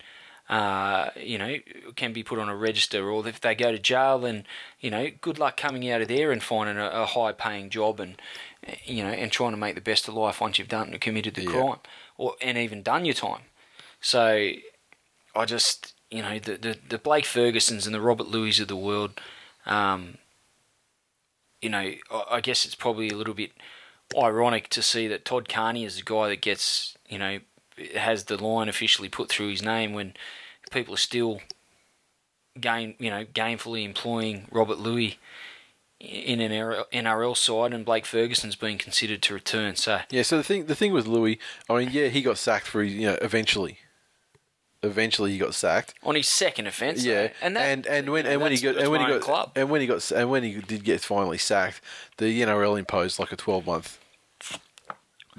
[0.48, 1.56] Uh, you know,
[1.96, 4.44] can be put on a register, or if they go to jail, then
[4.78, 8.14] you know, good luck coming out of there and finding a, a high-paying job, and
[8.84, 11.42] you know, and trying to make the best of life once you've done committed the
[11.42, 11.50] Yeah.
[11.50, 11.78] crime,
[12.16, 13.42] or and even done your time.
[14.00, 14.50] So,
[15.34, 18.76] I just, you know, the the, the Blake Fergusons and the Robert Lui of the
[18.76, 19.20] world,
[19.66, 20.18] um,
[21.60, 23.50] you know, I, I guess it's probably a little bit
[24.16, 27.38] ironic to see that Todd Carney is the guy that gets, you know,
[27.94, 30.14] has the line officially put through his name when
[30.70, 31.40] people are still
[32.60, 35.18] gain, you know, gainfully employing Robert Lui
[35.98, 36.50] in an
[36.92, 39.76] NRL side, and Blake Ferguson's being considered to return.
[39.76, 41.38] So Yeah, so the thing the thing with Lui,
[41.68, 43.78] I mean, yeah, he got sacked for his, you know, eventually.
[44.82, 45.94] Eventually, he got sacked.
[46.04, 48.76] on his second offence, though, Yeah, and that, and and when and when he got
[48.76, 49.52] and when he got club.
[49.56, 51.80] and when he got and when he did get finally sacked,
[52.18, 53.98] the NRL imposed like a twelve month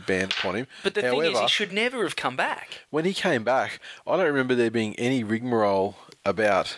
[0.06, 0.68] ban upon him.
[0.84, 2.82] But the However, thing is, he should never have come back.
[2.90, 5.96] when he came back, I don't remember there being any rigmarole
[6.26, 6.78] about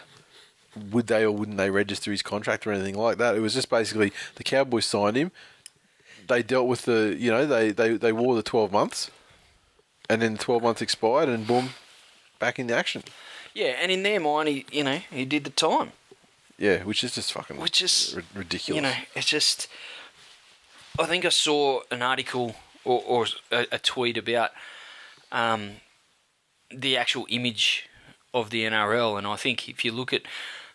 [0.91, 3.35] would they or wouldn't they register his contract or anything like that.
[3.35, 5.31] It was just basically the Cowboys signed him.
[6.27, 9.09] They dealt with the, you know, they, they, they wore the 12 months,
[10.09, 11.71] and then the 12 months expired, and boom,
[12.37, 13.01] back in the action.
[13.55, 15.91] Yeah, and in their mind, he, you know, he did the time,
[16.59, 18.75] Yeah, which is just fucking which is ri- ridiculous.
[18.75, 19.67] You know, it's just.
[20.99, 22.55] I think I saw an article
[22.89, 24.51] or, or a, a tweet about
[25.31, 25.73] um,
[26.71, 27.87] the actual image
[28.33, 30.23] of the NRL, and I think if you look at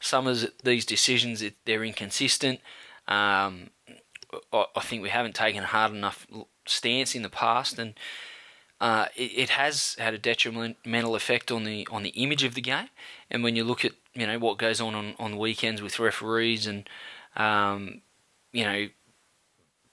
[0.00, 2.60] some of these decisions, it, they're inconsistent.
[3.08, 3.70] Um,
[4.52, 6.26] I, I think we haven't taken a hard enough
[6.66, 7.94] stance in the past, and
[8.80, 12.60] uh, it, it has had a detrimental effect on the on the image of the
[12.60, 12.88] game.
[13.30, 16.66] And when you look at you know what goes on on, on weekends with referees
[16.66, 16.88] and
[17.36, 18.02] um,
[18.52, 18.88] you know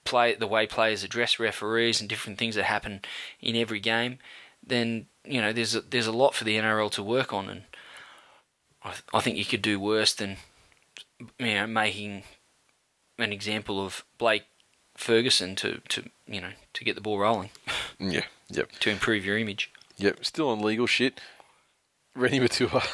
[0.03, 3.01] play the way players address referees and different things that happen
[3.39, 4.19] in every game,
[4.65, 7.63] then you know there's a, there's a lot for the NRL to work on, and
[8.83, 10.37] I, th- I think you could do worse than
[11.39, 12.23] you know making
[13.17, 14.43] an example of Blake
[14.95, 17.49] Ferguson to, to you know to get the ball rolling
[17.99, 18.71] Yeah, yep.
[18.79, 19.71] to improve your image.
[19.97, 21.19] Yep, still on legal shit.
[22.15, 22.85] Reni Maitua.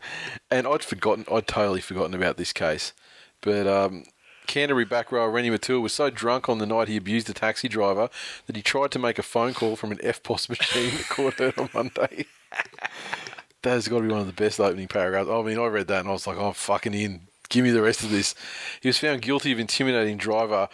[0.50, 2.92] and I'd forgotten, I'd totally forgotten about this case.
[3.40, 4.04] But um,
[4.50, 7.68] Canterbury back rower Reni Maitua was so drunk on the night he abused a taxi
[7.68, 8.10] driver
[8.46, 11.52] that he tried to make a phone call from an EFTPOS machine that caught her
[11.56, 12.26] on Monday.
[13.62, 15.30] that has got to be one of the best opening paragraphs.
[15.30, 17.20] I mean, I read that and I was like, I'm fucking in.
[17.48, 18.34] Give me the rest of this.
[18.80, 20.68] He was found guilty of intimidating driver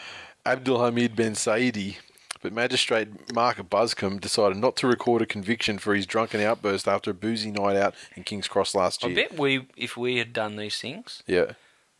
[0.47, 1.97] Abdul Hamid Ben Saidi,
[2.41, 7.11] but magistrate Mark Buscombe decided not to record a conviction for his drunken outburst after
[7.11, 9.12] a boozy night out in King's Cross last year.
[9.12, 11.53] I bet we if we had done these things, Yeah.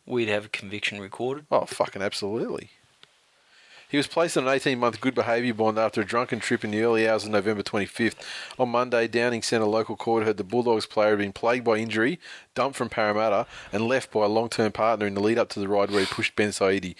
[0.07, 1.45] We'd have a conviction recorded.
[1.51, 2.71] Oh, fucking absolutely.
[3.89, 6.71] He was placed on an 18 month good behaviour bond after a drunken trip in
[6.71, 8.15] the early hours of November 25th.
[8.59, 12.19] On Monday, Downing Centre local court heard the Bulldogs player had been plagued by injury,
[12.53, 15.61] dumped from Parramatta, and left by a long term partner in the lead up to
[15.61, 16.95] the ride where he pushed Ben Saidi.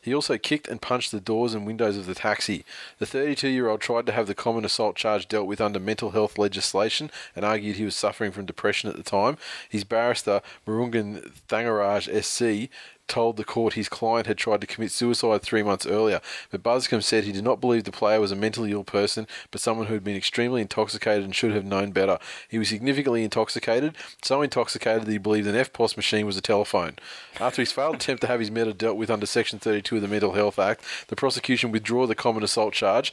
[0.00, 2.64] He also kicked and punched the doors and windows of the taxi.
[2.98, 6.12] The 32 year old tried to have the common assault charge dealt with under mental
[6.12, 9.36] health legislation and argued he was suffering from depression at the time.
[9.68, 12.70] His barrister, Murugan Thangaraj SC,
[13.10, 17.02] told the court his client had tried to commit suicide three months earlier, but Buscombe
[17.02, 19.94] said he did not believe the player was a mentally ill person, but someone who
[19.94, 22.18] had been extremely intoxicated and should have known better.
[22.48, 26.96] He was significantly intoxicated, so intoxicated that he believed an EFTPOS machine was a telephone.
[27.38, 30.08] After his failed attempt to have his matter dealt with under Section 32 of the
[30.08, 33.12] Mental Health Act, the prosecution withdrew the common assault charge.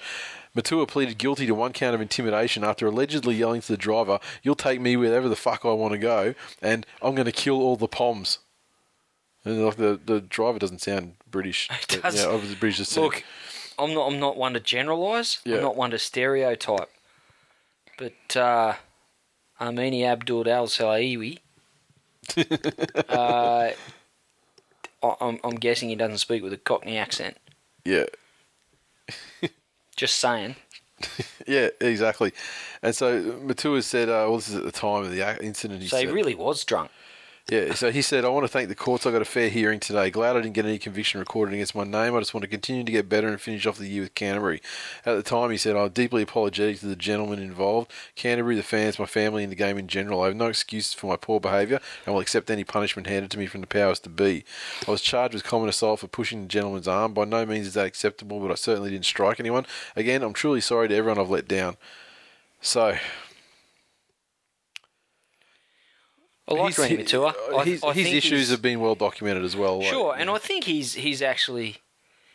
[0.55, 4.55] Maitua pleaded guilty to one count of intimidation after allegedly yelling to the driver, You'll
[4.55, 7.75] take me wherever the fuck I want to go, and I'm going to kill all
[7.75, 8.39] the POMs.
[9.47, 11.69] And like the, the driver doesn't sound British.
[11.89, 12.15] It does.
[12.15, 12.77] Yeah, obviously British.
[12.77, 13.23] just Look,
[13.79, 15.39] I'm not I'm not one to generalise.
[15.45, 15.57] Yeah.
[15.57, 16.89] I'm not one to stereotype.
[17.97, 18.73] But uh,
[19.59, 21.39] Armeni Abdul Al Salawi,
[23.09, 23.71] uh,
[25.01, 27.37] I'm, I'm guessing he doesn't speak with a Cockney accent.
[27.85, 28.05] Yeah,
[29.95, 30.57] Just saying.
[31.47, 32.33] yeah, exactly.
[32.83, 35.81] And so Maitua said, uh, well, this is at the time of the incident.
[35.81, 35.97] He said.
[35.97, 36.91] So he said, really was drunk.
[37.49, 39.05] Yeah, so he said, I want to thank the courts.
[39.05, 40.09] I got a fair hearing today.
[40.09, 42.13] Glad I didn't get any conviction recorded against my name.
[42.13, 44.61] I just want to continue to get better and finish off the year with Canterbury.
[45.05, 48.99] At the time, he said, I'm deeply apologetic to the gentlemen involved, Canterbury, the fans,
[48.99, 50.23] my family, and the game in general.
[50.23, 53.39] I have no excuses for my poor behaviour and will accept any punishment handed to
[53.39, 54.43] me from the powers to be.
[54.85, 57.13] I was charged with common assault for pushing the gentleman's arm.
[57.13, 59.65] By no means is that acceptable, but I certainly didn't strike anyone.
[59.95, 61.77] Again, I'm truly sorry to everyone I've let down.
[62.59, 62.97] So,
[66.49, 67.33] I like his- Reni Maitua.
[67.57, 69.81] I, his, I his issues he's- have been well documented as well.
[69.81, 70.29] Sure, and.
[70.29, 71.77] I think he's he's actually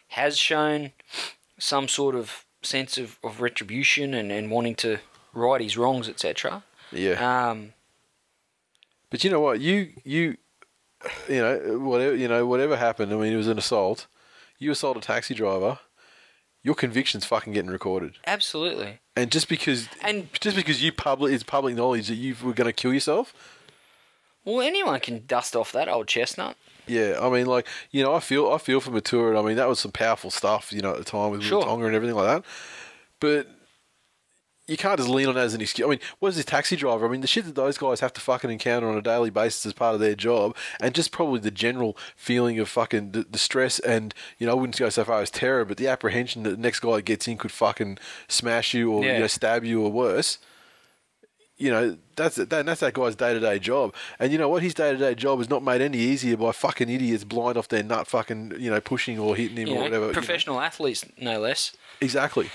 [0.09, 0.93] has shown
[1.59, 4.99] some sort of sense of, of retribution and, and wanting to
[5.33, 6.63] right his wrongs, etc.
[6.93, 7.49] yeah.
[7.51, 7.73] Um,
[9.11, 9.61] But you know what?
[9.61, 10.37] You you
[11.29, 13.13] you know whatever you know whatever happened.
[13.13, 14.07] I mean, it was an assault.
[14.59, 15.79] You assault a taxi driver.
[16.63, 18.19] Your conviction's fucking getting recorded.
[18.27, 19.01] absolutely.
[19.17, 22.67] And just because And- just because you public it's public knowledge that you were going
[22.69, 23.35] to kill yourself.
[24.45, 26.57] Well, anyone can dust off that old chestnut.
[26.87, 29.39] Yeah, I mean, like you know, I feel I feel for Maitua.
[29.39, 31.63] I mean, that was some powerful stuff, you know, at the time with Sure.
[31.63, 32.45] Tonga and everything like that.
[33.21, 33.47] But
[34.69, 35.87] you can't just lean on that as an excuse.
[35.87, 37.07] I mean, what is this taxi driver?
[37.07, 39.67] I mean, the shit that those guys have to fucking encounter on a daily basis
[39.67, 43.39] as part of their job, and just probably the general feeling of fucking the, the
[43.39, 46.51] stress and you know, I wouldn't go so far as terror, but the apprehension that
[46.51, 49.15] the next guy that gets in could fucking smash you or Yeah.
[49.15, 50.39] you know stab you or worse.
[51.59, 53.95] You know, that's that, that's that guy's day to day job.
[54.19, 54.63] And you know what?
[54.63, 57.69] His day to day job is not made any easier by fucking idiots blind off
[57.69, 60.05] their nut fucking, you know, pushing or hitting him You or know, whatever.
[60.07, 60.13] you know.
[60.15, 61.77] professional athletes, no less.
[62.01, 62.51] Exactly.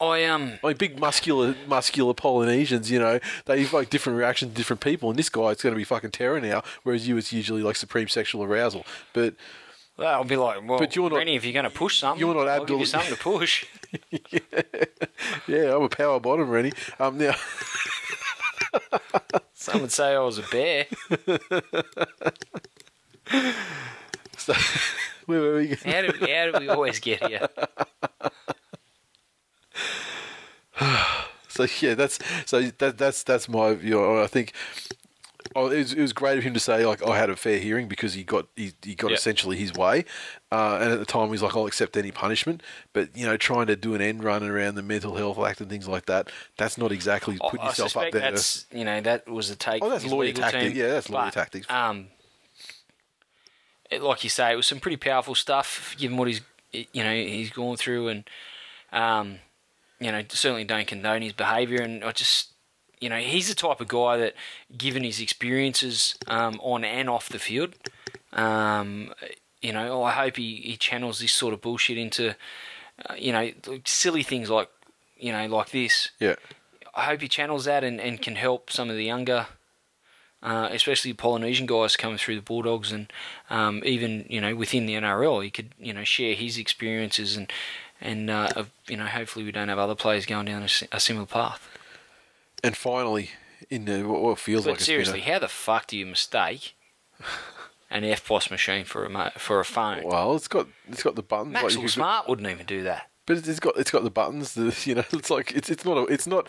[0.00, 4.52] I um, I mean, big muscular, muscular Polynesians, you know, they have like different reactions
[4.52, 5.10] to different people.
[5.10, 7.76] And this guy, it's going to be fucking terror now, whereas you, it's usually like
[7.76, 8.84] supreme sexual arousal.
[9.12, 9.34] But
[9.96, 12.18] well, I'll be like, well, But you're not- Reni, if you're going to push something,
[12.24, 13.66] you're not I'll give you Abdul- something to push.
[14.10, 14.30] yeah,
[15.48, 16.72] yeah, I'm a power bottom, Reni.
[16.98, 17.34] Um, now,
[19.54, 20.86] Some would say I was a bear.
[24.36, 24.54] so,
[25.26, 25.74] where were we?
[25.84, 27.48] How do, how do we always get here?
[31.50, 34.20] So yeah, that's so that that's that's my view.
[34.22, 34.52] I think
[35.56, 37.58] oh, it, was, it was great of him to say like I had a fair
[37.58, 39.16] hearing because he got he, he got Yeah.
[39.16, 40.04] essentially his way,
[40.52, 42.62] uh, and at the time he was like I'll accept any punishment.
[42.92, 45.68] But you know, trying to do an end run around the mental health act and
[45.70, 48.20] things like that, that's not exactly putting I yourself up there.
[48.32, 49.82] that's you know that was the take.
[49.82, 50.60] Oh, that's lawyer legal tactic.
[50.62, 50.76] team.
[50.76, 51.66] Yeah, that's lawyer tactics.
[51.70, 52.08] Um,
[53.90, 56.40] it, like you say, it was some pretty powerful stuff, given what he's
[56.72, 58.24] you know he's gone through, and
[58.92, 59.36] um,
[59.98, 61.80] you know certainly don't condone his behaviour.
[61.80, 62.50] And I just
[63.00, 64.34] you know he's the type of guy that,
[64.76, 67.74] given his experiences um, on and off the field,
[68.32, 69.12] um,
[69.60, 72.34] you know I hope he, he channels this sort of bullshit into
[73.08, 73.50] uh, you know
[73.84, 74.68] silly things like
[75.16, 76.10] you know like this.
[76.18, 76.36] yeah,
[76.94, 79.46] I hope he channels that and, and can help some of the younger,
[80.42, 83.12] uh, especially Polynesian guys coming through the Bulldogs and
[83.50, 85.44] um, even you know within the NRL.
[85.44, 87.52] He could you know share his experiences and
[88.00, 91.26] and uh, you know hopefully we don't have other players going down a, a similar
[91.26, 91.68] path.
[92.64, 93.30] And finally,
[93.70, 96.74] in the, what feels But like seriously, how the fuck do you mistake
[97.90, 100.02] an EFTPOS machine for a for a phone?
[100.04, 101.54] well, it's got it's got the buttons.
[101.54, 103.10] like Maxwell could- Smart wouldn't even do that.
[103.26, 104.54] But it's got it's got the buttons.
[104.54, 106.48] The, you know, it's like it's it's not a, it's not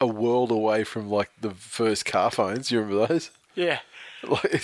[0.00, 2.70] a world away from like the first car phones.
[2.70, 3.30] You remember those?
[3.54, 3.80] Yeah,
[4.28, 4.62] Like.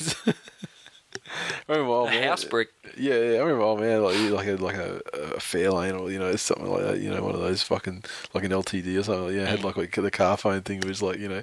[1.69, 2.69] I remember, oh, man, house brick.
[2.97, 6.19] Yeah, yeah, I remember, oh man, like like a like a, a Fairlane or you
[6.19, 7.01] know something like that.
[7.01, 8.05] You know, one of those fucking
[8.35, 9.37] like an LTD or something.
[9.37, 9.65] Yeah, had mm.
[9.65, 11.43] like, like the car phone thing It was like you know,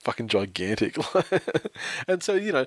[0.00, 0.96] fucking gigantic.
[2.08, 2.66] and so you know,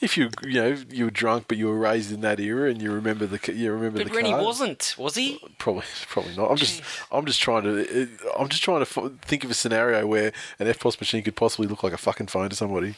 [0.00, 2.82] if you you know you were drunk but you were raised in that era and
[2.82, 4.42] you remember the you remember But the Reni car.
[4.42, 5.38] wasn't, was he?
[5.42, 6.50] Uh, probably, probably not.
[6.50, 8.06] I'm just, I'm just trying to, uh,
[8.38, 11.82] I'm just trying to think of a scenario where an EFTPOS machine could possibly look
[11.82, 12.94] like a fucking phone to somebody.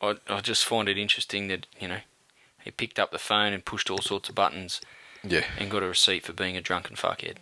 [0.00, 1.98] I, I just find it interesting that you know
[2.62, 4.80] he picked up the phone and pushed all sorts of buttons
[5.22, 5.44] Yeah.
[5.58, 7.36] and got a receipt for being a drunken fuckhead.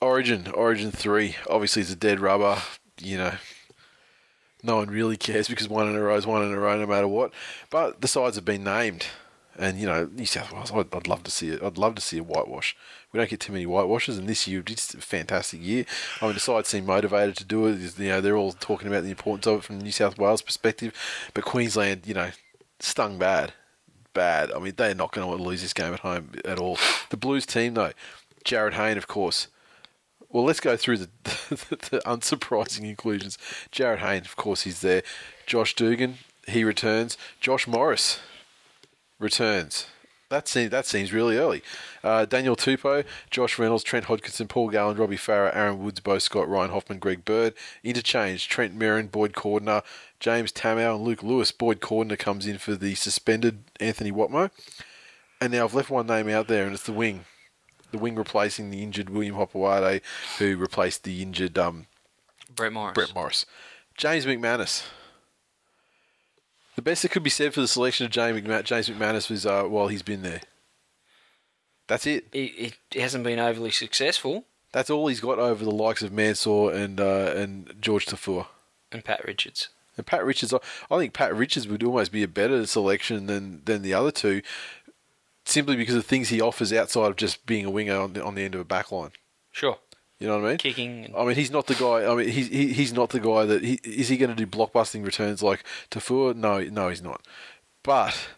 [0.00, 2.58] Origin, Origin three, obviously it's a dead rubber.
[2.98, 3.34] You know,
[4.62, 6.86] no one really cares because one in a row is one in a row, no
[6.86, 7.32] matter what.
[7.70, 9.06] But the sides have been named,
[9.58, 11.62] and you know, New South Wales, I'd, I'd love to see it.
[11.62, 12.76] I'd love to see a whitewash.
[13.12, 15.84] We don't get too many whitewashes, and this year it's a fantastic year.
[16.20, 17.98] I mean, the side seem motivated to do it.
[17.98, 20.42] You know, they're all talking about the importance of it from the New South Wales
[20.42, 20.94] perspective,
[21.34, 22.30] but Queensland, you know,
[22.78, 23.52] stung bad,
[24.14, 24.52] bad.
[24.52, 26.78] I mean, they're not going to lose this game at home at all.
[27.10, 27.92] The Blues team, though,
[28.44, 29.48] Jarryd Hayne, of course.
[30.28, 33.36] Well, let's go through the, the, unsurprising inclusions.
[33.72, 35.02] Jarryd Hayne, of course, he's there.
[35.46, 37.18] Josh Dugan, he returns.
[37.40, 38.20] Josh Morris
[39.18, 39.86] returns.
[40.30, 41.60] That seems that seems really early.
[42.04, 46.48] Uh, Daniel Tupou, Josh Reynolds, Trent Hodgkinson, Paul Gallen, Robbie Farah, Aaron Woods, Beau Scott,
[46.48, 47.52] Ryan Hoffman, Greg Bird.
[47.82, 49.82] Interchange: Trent Merrin, Boyd Cordner,
[50.20, 51.50] James Tamou and Luke Lewis.
[51.50, 54.52] Boyd Cordner comes in for the suspended Anthony Watmough.
[55.40, 57.24] And now I've left one name out there, and it's the wing.
[57.90, 60.00] The wing replacing the injured William Hopoate,
[60.38, 61.86] who replaced the injured um,
[62.54, 62.94] Brett Morris.
[62.94, 63.46] Brett Morris.
[63.96, 64.84] James McManus.
[66.80, 69.44] The best that could be said for the selection of James, McMa- James McManus was
[69.44, 70.40] uh, while he's been there.
[71.88, 72.28] That's it.
[72.32, 74.46] It, it hasn't been overly successful.
[74.72, 78.46] That's all he's got over the likes of Mansour and uh, and George Tafur.
[78.90, 79.68] And Pat Richards.
[79.98, 83.82] And Pat Richards, I think Pat Richards would almost be a better selection than, than
[83.82, 84.40] the other two,
[85.44, 88.36] simply because of things he offers outside of just being a winger on the, on
[88.36, 89.10] the end of a back line.
[89.52, 89.76] Sure.
[90.20, 90.58] You know what I mean?
[90.58, 91.04] Kicking.
[91.06, 92.06] And, I mean, he's not the guy.
[92.06, 94.08] I mean, he's he, he's not the guy that he is.
[94.08, 96.36] He going to do blockbusting returns like Tafur?
[96.36, 97.26] No, no, he's not.
[97.82, 98.28] But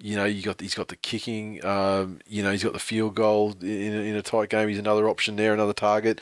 [0.00, 1.64] you know, you got he's got the kicking.
[1.66, 4.68] Um, you know, he's got the field goal in a, in a tight game.
[4.68, 6.20] He's another option there, another target.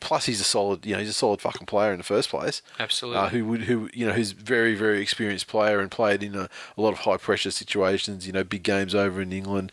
[0.00, 0.84] Plus, he's a solid.
[0.84, 2.60] You know, he's a solid fucking player in the first place.
[2.78, 3.20] absolutely.
[3.20, 6.50] Uh, who would who you know who's very very experienced player and played in a,
[6.76, 8.26] a lot of high pressure situations.
[8.26, 9.72] You know, big games over in England.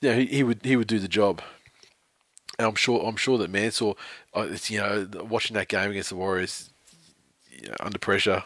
[0.00, 1.42] Yeah, he, he would he would do the job.
[2.60, 3.94] And I'm sure I'm sure that Mansour,
[4.36, 6.68] uh, it's, you know, watching that game against the Warriors,
[7.50, 8.44] you know, under pressure.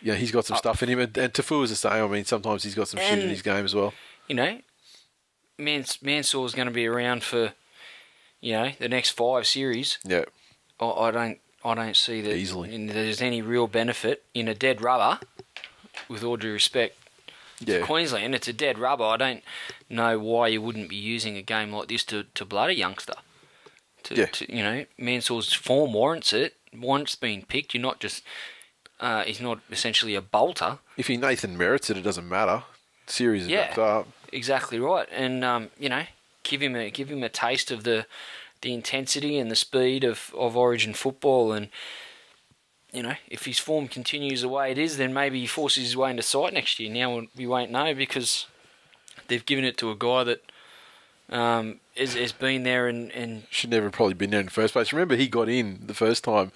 [0.00, 2.02] Yeah, he's got some stuff in him, and, and Tafu is the same.
[2.02, 3.92] I mean, sometimes he's got some shit in his game as well.
[4.26, 4.58] you know,
[5.58, 7.52] Mans- Mansour's going to be around for,
[8.40, 9.98] you know, the next five series.
[10.02, 10.24] Yeah,
[10.80, 12.86] I, I don't, I don't see that Easily.
[12.86, 15.20] there's any real benefit in a dead rubber.
[16.08, 16.96] With all due respect,
[17.66, 19.04] yeah, Queensland, it's a dead rubber.
[19.04, 19.42] I don't
[19.90, 23.14] know why you wouldn't be using a game like this to, to blood a youngster.
[24.04, 24.26] To, Yeah.
[24.26, 26.54] to, you know, Mansour's form warrants it.
[26.76, 28.22] Once being picked, you're not just.
[29.00, 30.78] Uh, he's not essentially a bolter.
[30.96, 32.62] If he Nathan merits it, it doesn't matter.
[33.06, 33.66] Series is Yeah.
[33.66, 34.08] wrapped up.
[34.32, 36.04] Exactly right, and um, you know,
[36.42, 38.06] give him a give him a taste of the
[38.62, 41.68] the intensity and the speed of, of Origin football, and
[42.94, 45.96] you know, if his form continues the way it is, then maybe he forces his
[45.96, 46.92] way into sight next year.
[46.92, 48.46] Now we won't know because
[49.28, 50.42] they've given it to a guy that
[51.28, 54.52] um, has, has been there and, and should never have probably been there in the
[54.52, 54.92] first place.
[54.92, 56.52] Remember, he got in the first time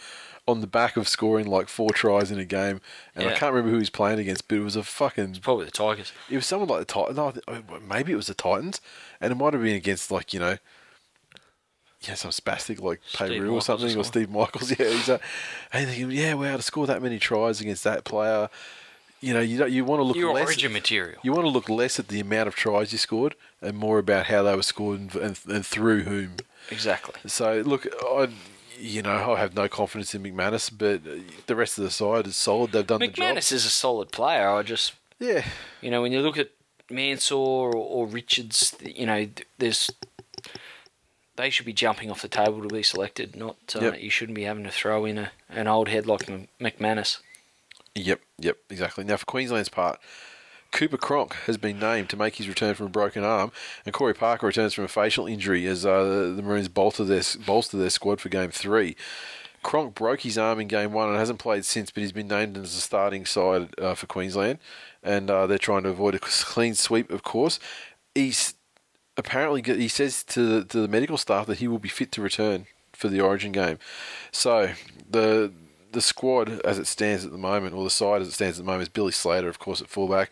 [0.47, 2.81] on the back of scoring like four tries in a game,
[3.15, 5.37] and I can't remember who he was playing against, but it was a fucking.
[5.43, 6.13] probably the Tigers.
[6.31, 7.17] It was someone like the Titans.
[7.17, 8.81] No, oh, maybe it was the Titans,
[9.21, 10.57] and it might have been against like you know,
[12.03, 14.71] yeah, some spastic like Steve Peru or something, or or Steve Michaels.
[14.79, 15.21] Yeah, he's a,
[15.73, 18.49] and thinking, yeah, wow, to score that many tries against that player,
[19.21, 20.47] you know, you don't, you want to look Your less.
[20.47, 21.21] Origin material.
[21.23, 24.27] You want to look less at the amount of tries you scored and more about
[24.27, 26.37] how they were scored and, and, and through whom.
[26.71, 27.15] Exactly.
[27.27, 28.29] So look, I
[28.79, 31.01] you know I have no confidence in McManus, but
[31.47, 32.73] the rest of the side is solid.
[32.73, 33.37] They've done the job.
[33.37, 34.49] McManus is a solid player.
[34.49, 35.45] I just Yeah,
[35.81, 36.51] You know, when you look at
[36.91, 39.27] Mansour or, or Richards, you know,
[39.59, 39.91] there's
[41.39, 43.35] they should be jumping off the table to be selected.
[43.37, 44.01] Not uh, Yep.
[44.03, 46.27] you shouldn't be having to throw in a, an old head like
[46.61, 47.19] McManus.
[47.95, 49.05] yep, yep, exactly.
[49.05, 49.99] Now for Queensland's part,
[50.73, 53.53] Cooper Cronk has been named to make his return from a broken arm,
[53.87, 57.23] and Corey Parker returns from a facial injury as uh, the, the Maroons bolster their
[57.47, 58.95] bolster their squad for Game Three.
[59.63, 62.57] Cronk broke his arm in Game One and hasn't played since, but he's been named
[62.59, 64.59] as a starting side uh, for Queensland,
[65.03, 67.59] and uh, they're trying to avoid a clean sweep, of course.
[68.15, 68.55] He's
[69.19, 72.23] apparently he says to the, to the medical staff that he will be fit to
[72.23, 73.79] return for the Origin game.
[74.33, 74.71] So
[75.11, 75.53] the
[75.91, 78.65] the squad as it stands at the moment, or the side as it stands at
[78.65, 80.31] the moment, is Billy Slater, of course, at fullback.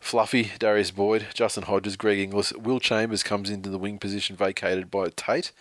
[0.00, 4.90] Fluffy, Darius Boyd, Justin Hodges, Greg Inglis, Will Chambers comes into the wing position vacated
[4.90, 5.52] by Tate.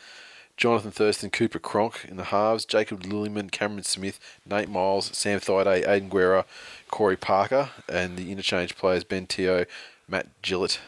[0.57, 5.87] Jonathan Thurston, Cooper Cronk in the halves, Jacob Lillyman, Cameron Smith, Nate Myles, Sam Thaiday,
[5.87, 6.45] Aidan Guerra,
[6.89, 9.65] Corey Parker, and the interchange players Ben Teo,
[10.07, 10.79] Matt Gillett,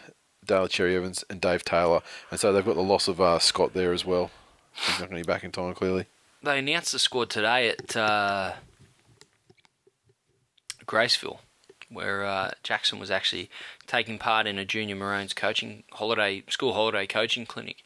[0.51, 2.01] Daly Cherry Evans, and Dave Taylor.
[2.29, 4.31] And so they've got the loss of uh, Scott there as well.
[4.73, 6.07] He's not going to be back in time, clearly.
[6.43, 8.53] They announced the squad today at uh,
[10.85, 11.39] Graceville,
[11.89, 13.49] where uh, Jackson was actually
[13.87, 17.85] taking part in a junior Maroons coaching holiday school holiday coaching clinic,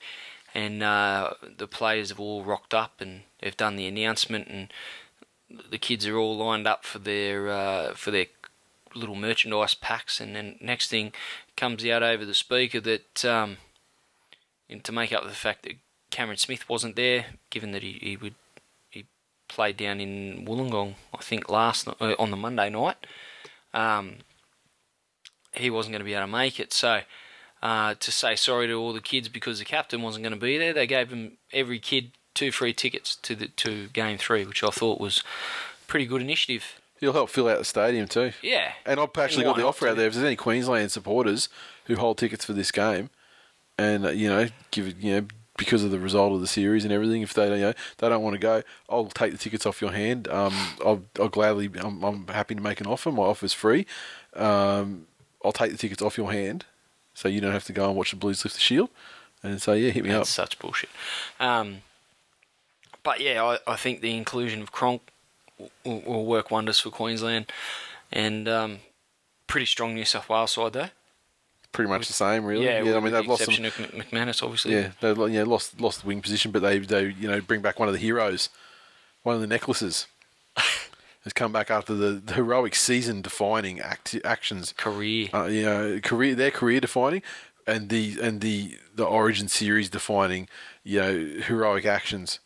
[0.56, 4.74] and uh, the players have all rocked up and they've done the announcement, and
[5.70, 8.26] the kids are all lined up for their uh, for their
[8.96, 11.12] little merchandise packs, and then next thing
[11.56, 13.58] comes out over the speaker that um,
[14.70, 15.74] and to make up the fact that
[16.10, 18.36] Cameron Smith wasn't there, given that he, he would
[18.90, 19.06] he
[19.48, 22.98] played down in Wollongong, I think last uh, on the Monday night.
[23.74, 24.18] Um,
[25.54, 27.02] he wasn't going to be able to make it, so
[27.62, 30.58] uh, to say sorry to all the kids because the captain wasn't going to be
[30.58, 34.64] there, they gave them every kid two free tickets to the to game three, which
[34.64, 35.24] I thought was
[35.88, 36.80] pretty good initiative.
[37.06, 38.32] He'll help fill out the stadium too.
[38.42, 40.08] Yeah, And I've actually got the offer out there.
[40.08, 41.50] If there's any Queensland supporters
[41.86, 43.12] who hold tickets for this game,
[43.78, 46.84] and uh, you know, give it, you know, because of the result of the series
[46.84, 47.22] and everything.
[47.22, 49.82] If they don't, you know, they don't want to go, I'll take the tickets off
[49.82, 50.28] your hand.
[50.30, 50.52] Um,
[50.84, 51.70] I'll, I'll gladly.
[51.80, 53.12] I'm, I'm happy to make an offer.
[53.12, 53.86] My offer's free.
[54.36, 55.06] Um,
[55.44, 56.66] I'll take the tickets off your hand,
[57.14, 58.90] so you don't have to go and watch the Blues lift the shield.
[59.44, 60.48] And so yeah, hit me That's up.
[60.48, 60.90] such bullshit.
[61.40, 61.84] Um,
[63.04, 65.04] but yeah, I, I think the inclusion of Cronk
[65.84, 67.52] will, will work wonders for Queensland,
[68.12, 68.80] and um,
[69.48, 70.90] pretty strong New South Wales side though.
[71.72, 72.66] Pretty much the same, really.
[72.66, 73.66] Yeah, I mean they've lost some.
[73.66, 74.74] of McManus, obviously.
[74.74, 77.62] Yeah, they lo- yeah lost lost the wing position, but they they you know bring
[77.62, 78.50] back one of the heroes,
[79.24, 80.08] one of the necklaces.
[81.26, 84.74] has come back after the, the heroic season defining act, actions.
[84.78, 85.28] Career.
[85.34, 87.24] Uh, you know, career their career defining,
[87.68, 90.48] and the and the the Origin series defining.
[90.84, 92.40] You know, heroic actions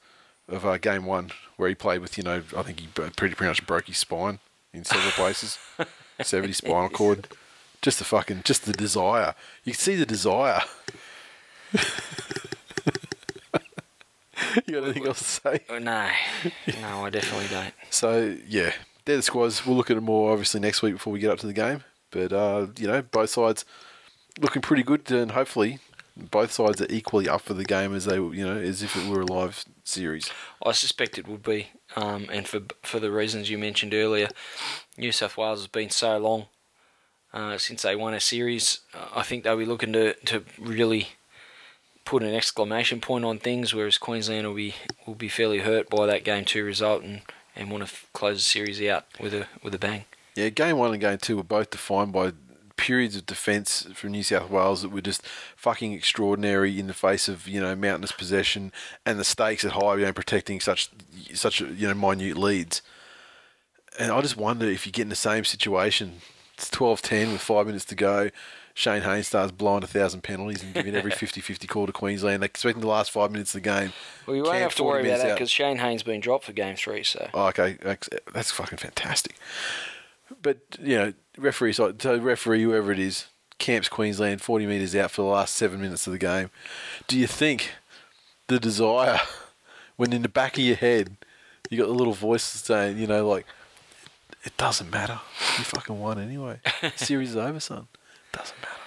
[0.50, 3.46] of uh, game one where he played with you know I think he pretty pretty
[3.46, 4.40] much broke his spine
[4.74, 5.58] in several places,
[6.22, 7.28] severed his spinal cord.
[7.82, 9.36] Just the fucking just the desire.
[9.64, 10.62] You can see the desire.
[14.66, 15.60] you got anything else to say?
[15.70, 16.10] Uh, no,
[16.82, 17.74] no, I definitely don't.
[17.90, 18.74] So yeah,
[19.06, 19.66] they're the squads.
[19.66, 21.84] We'll look at it more obviously next week before we get up to the game.
[22.12, 23.64] But uh, you know, both sides
[24.42, 25.80] looking pretty good, and hopefully
[26.18, 29.10] both sides are equally up for the game as they you know as if it
[29.10, 30.30] were a live series.
[30.66, 34.30] I suspect it would be, um, and for for the reasons you mentioned earlier,
[34.98, 36.46] New South Wales has been so long
[37.34, 38.80] uh, since they won a series.
[39.16, 41.10] I think they'll be looking to, to really
[42.06, 44.76] put an exclamation point on things, whereas Queensland will be
[45.06, 47.22] will be fairly hurt by that game two result and,
[47.56, 50.06] and want to f- close the series out with a with a bang.
[50.36, 52.34] Yeah, game one and game two were both defined by
[52.80, 55.26] periods of defence from New South Wales that were just
[55.56, 58.72] fucking extraordinary in the face of you know mountainous possession
[59.06, 60.90] and the stakes at high, you know, protecting such
[61.34, 62.82] such you know minute leads.
[64.00, 66.22] And I just wonder if you get in the same situation.
[66.54, 68.30] It's 12-10 with five minutes to go.
[68.74, 72.42] Shane Haynes starts blowing a thousand penalties and giving every 50-50 call to Queensland.
[72.42, 73.92] They're expecting the last five minutes of the game.
[74.26, 76.54] Well, you won't Camp have to worry about that because Shane Haynes been dropped for
[76.54, 77.04] game three.
[77.04, 79.36] So Oh, okay, that's that's fucking fantastic.
[80.42, 83.28] But you know, referee, so so referee, whoever it is,
[83.58, 86.50] camps Queensland forty meters out for the last seven minutes of the game.
[87.08, 87.72] Do you think
[88.48, 89.20] the desire,
[89.96, 91.18] when in the back of your head,
[91.70, 93.46] you got the little voice saying, you know, like,
[94.44, 95.20] it doesn't matter,
[95.58, 96.60] you fucking won anyway.
[96.96, 97.88] Series is over, son.
[98.32, 98.79] Doesn't matter.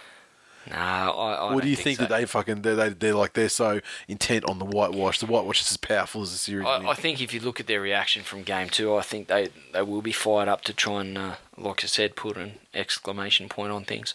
[0.71, 1.33] No, I.
[1.35, 2.05] I or don't you think, so.
[2.05, 5.19] that they fucking they they they're like they're so intent on the whitewash?
[5.19, 6.67] The whitewash is as powerful as the series.
[6.67, 9.49] I, I think if you look at their reaction from game two, I think they,
[9.73, 13.49] they will be fired up to try and, uh, like I said, put an exclamation
[13.49, 14.15] point on things.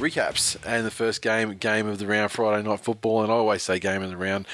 [0.00, 3.22] Recaps and the first game game of the round Friday night football.
[3.22, 4.46] And I always say game of the round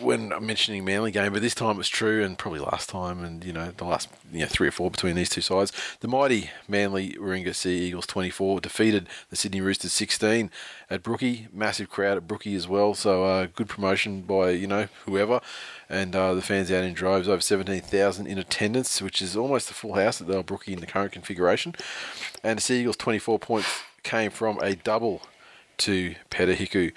[0.00, 3.42] when I'm mentioning Manly game but this time it's true and probably last time and
[3.42, 5.72] you know the last you know three or four between these two sides.
[6.00, 10.50] The mighty Manly Warringah Sea Eagles 24 defeated the Sydney Roosters 16
[10.90, 11.48] at Brookie.
[11.52, 12.94] Massive crowd at Brookie as well.
[12.94, 15.40] So uh, good promotion by you know whoever.
[15.88, 19.74] And uh, the fans out in droves over 17,000 in attendance which is almost the
[19.74, 21.74] full house at the Brookie in the current configuration.
[22.42, 25.22] And the Sea Eagles 24 points came from a double
[25.78, 26.92] to Petahiku.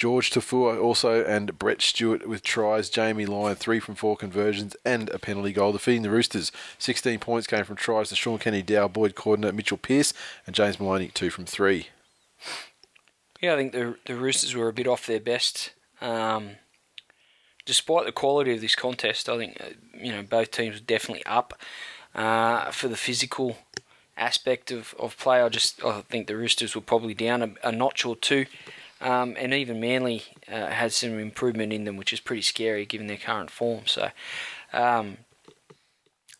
[0.00, 2.88] Jorge Taufua also and Brett Stewart with tries.
[2.88, 5.72] Jamie Lyon, three from four conversions and a penalty goal.
[5.72, 10.14] Defeating the Roosters, 16 points came from tries to Shaun Kenny-Dowall, Boyd Cordner, Mitchell Pearce,
[10.46, 11.88] and James Maloney, two from three.
[13.40, 15.72] Yeah, I think the the Roosters were a bit off their best.
[16.00, 16.52] Um,
[17.66, 21.26] despite the quality of this contest, I think uh, you know both teams were definitely
[21.26, 21.54] up
[22.14, 23.58] uh, for the physical
[24.16, 25.40] aspect of, of play.
[25.40, 28.46] I just I think the Roosters were probably down a, a notch or two,
[29.00, 33.06] um, and even Manly uh, had some improvement in them, which is pretty scary given
[33.06, 33.86] their current form.
[33.86, 34.10] So,
[34.72, 35.18] um,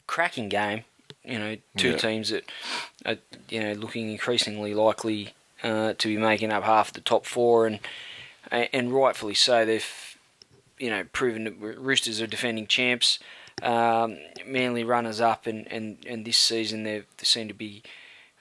[0.07, 0.85] cracking game.
[1.25, 1.97] You know, two Yeah.
[1.99, 2.51] teams that
[3.07, 3.19] are
[3.49, 7.79] you know looking increasingly likely uh, to be making up half the top four, and
[8.51, 9.65] and rightfully so.
[9.65, 10.17] They've
[10.79, 13.21] you know proven that Roosters are defending champs,
[13.63, 17.83] um, Manly runners up, and, and, and this season they they seem to be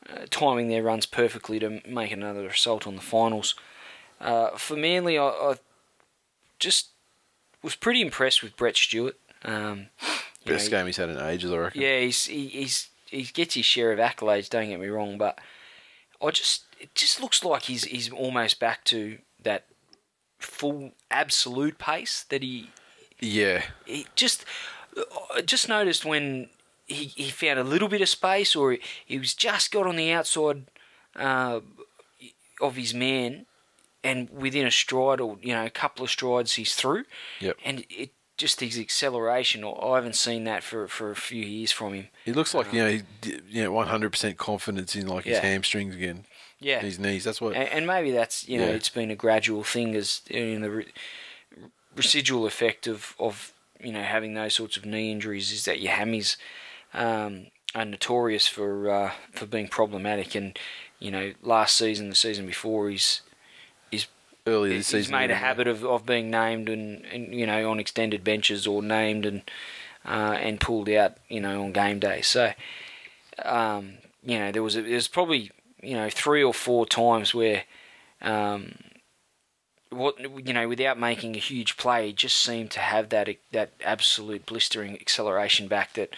[0.09, 3.55] uh, timing their runs perfectly to make another assault on the finals.
[4.19, 5.55] Uh, for Manly, I, I
[6.59, 6.89] just
[7.63, 9.17] was pretty impressed with Brett Stewart.
[9.43, 9.87] Um,
[10.45, 11.81] Best know, game he's had in ages, I reckon.
[11.81, 14.49] yeah, he's he, he's he gets his share of accolades.
[14.49, 15.37] Don't get me wrong, but
[16.23, 19.65] I just it just looks like he's he's almost back to that
[20.39, 22.69] full absolute pace that he
[23.19, 23.63] Yeah.
[23.85, 24.45] he just
[25.35, 26.49] I just noticed when
[26.87, 29.95] he, he found a little bit of space or he, he was just got on
[29.95, 30.63] the outside
[31.15, 31.61] uh,
[32.61, 33.45] of his man,
[34.03, 37.05] and within a stride or you know a couple of strides he's through.
[37.39, 37.57] Yep.
[37.63, 39.63] And it just his acceleration.
[39.63, 42.07] or I haven't seen that for for a few years from him.
[42.25, 45.37] He looks like you know, he, you know, one hundred percent confidence in like his
[45.39, 46.25] hamstrings again,
[46.59, 46.79] Yeah.
[46.81, 47.23] his knees.
[47.23, 47.55] That's what.
[47.55, 48.71] And, and maybe that's you know Yeah.
[48.73, 50.87] it's been a gradual thing as in the re-
[51.95, 53.53] residual effect of of
[53.83, 56.37] you know having those sorts of knee injuries is that your hammies
[56.93, 60.35] um, are notorious for uh, for being problematic.
[60.35, 60.57] And
[60.99, 63.21] you know last season, the season before, he's
[63.89, 64.07] he's
[64.45, 67.69] earlier this he's season, made a habit of, of being named and, and you know
[67.69, 69.41] on extended benches or named and
[70.05, 72.21] uh, and pulled out you know on game day.
[72.21, 72.53] So
[73.43, 73.93] um,
[74.23, 75.51] you know there was a, there's probably
[75.81, 77.63] you know three or four times where
[78.21, 78.73] um,
[79.91, 84.45] what you know without making a huge play, just seemed to have that that absolute
[84.45, 86.09] blistering acceleration back that.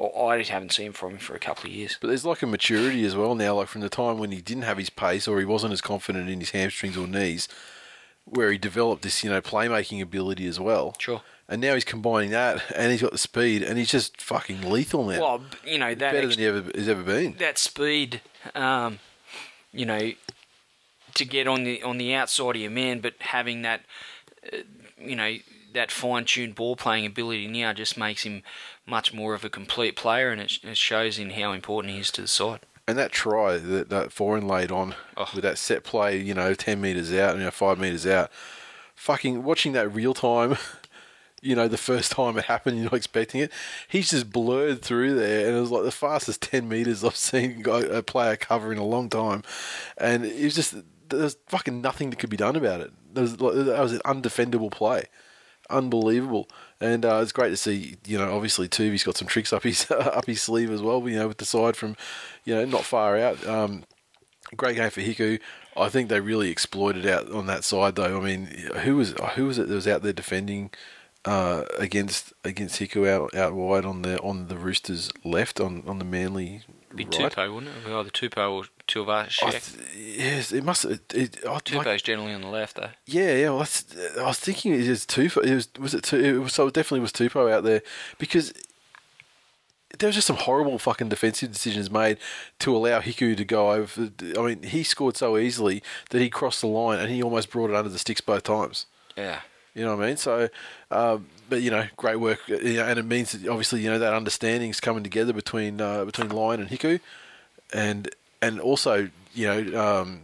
[0.00, 1.98] Or I just haven't seen from him for a couple of years.
[2.00, 4.62] But there's like a maturity as well now, like from the time when he didn't
[4.62, 7.48] have his pace or he wasn't as confident in his hamstrings or knees,
[8.24, 10.94] where he developed this, you know, playmaking ability as well.
[11.00, 11.22] Sure.
[11.48, 15.04] And now he's combining that, and he's got the speed, and he's just fucking lethal
[15.04, 15.20] now.
[15.20, 17.32] Well, you know that Better ex- than he ever has ever been.
[17.40, 18.20] that speed,
[18.54, 19.00] um,
[19.72, 20.12] you know,
[21.18, 23.82] to get on the on the outside of your man, but having that,
[24.52, 24.58] uh,
[24.98, 25.36] you know,
[25.74, 28.42] that fine tuned ball playing ability now just makes him
[28.86, 32.10] much more of a complete player, and it, it shows in how important he is
[32.12, 32.60] to the side.
[32.86, 35.28] And that try that that foreign laid on Oh.
[35.34, 38.30] with that set play, you know, ten meters out, you know, five meters out.
[38.94, 40.56] Fucking watching that real time,
[41.42, 43.52] you know, the first time it happened, you're not expecting it.
[43.86, 47.62] He's just blurred through there, and it was like the fastest ten meters I've seen
[47.68, 49.42] a player cover in a long time.
[49.98, 50.74] And it was just
[51.10, 52.92] there was fucking nothing that could be done about it.
[53.14, 53.46] Was that
[53.80, 55.04] was an undefendable play,
[55.70, 56.48] unbelievable.
[56.80, 59.90] And uh, it's great to see, you know, obviously Tuvi's got some tricks up his
[59.90, 61.06] up his sleeve as well.
[61.08, 61.96] You know, with the side from,
[62.44, 63.44] you know, not far out.
[63.46, 63.84] Um,
[64.56, 65.40] great game for Hiku.
[65.76, 68.18] I think they really exploited out on that side though.
[68.18, 68.46] I mean,
[68.82, 70.70] who was who was it that was out there defending
[71.24, 75.98] uh, against against Hiku out out wide on the on the Roosters left on on
[75.98, 76.62] the Manly
[76.94, 77.12] Be right?
[77.12, 77.90] Tupou, wouldn't it?
[77.90, 79.44] Either Tupou or Tuivasa.
[79.44, 80.84] I th- yes, it must.
[80.84, 82.90] It, it, I, like, Tupou's generally on the left, though.
[83.06, 83.50] yeah, yeah.
[83.50, 83.84] Well, that's,
[84.18, 85.04] I was thinking it was.
[85.16, 86.18] It was was it two?
[86.18, 87.82] It was, so it definitely was Tupou out there
[88.18, 88.52] because
[89.98, 92.18] there was just some horrible fucking defensive decisions made
[92.60, 94.10] to allow Hiku to go over.
[94.36, 97.70] I mean, he scored so easily that he crossed the line and he almost brought
[97.70, 98.86] it under the sticks both times.
[99.16, 99.40] Yeah.
[99.74, 100.16] You know what I mean?
[100.16, 100.48] So,
[100.90, 103.98] um, but you know, great work, you know, and it means that obviously you know
[103.98, 107.00] that understanding is coming together between uh, between Lyon and Hiku,
[107.72, 108.08] and
[108.40, 110.22] and also you know um,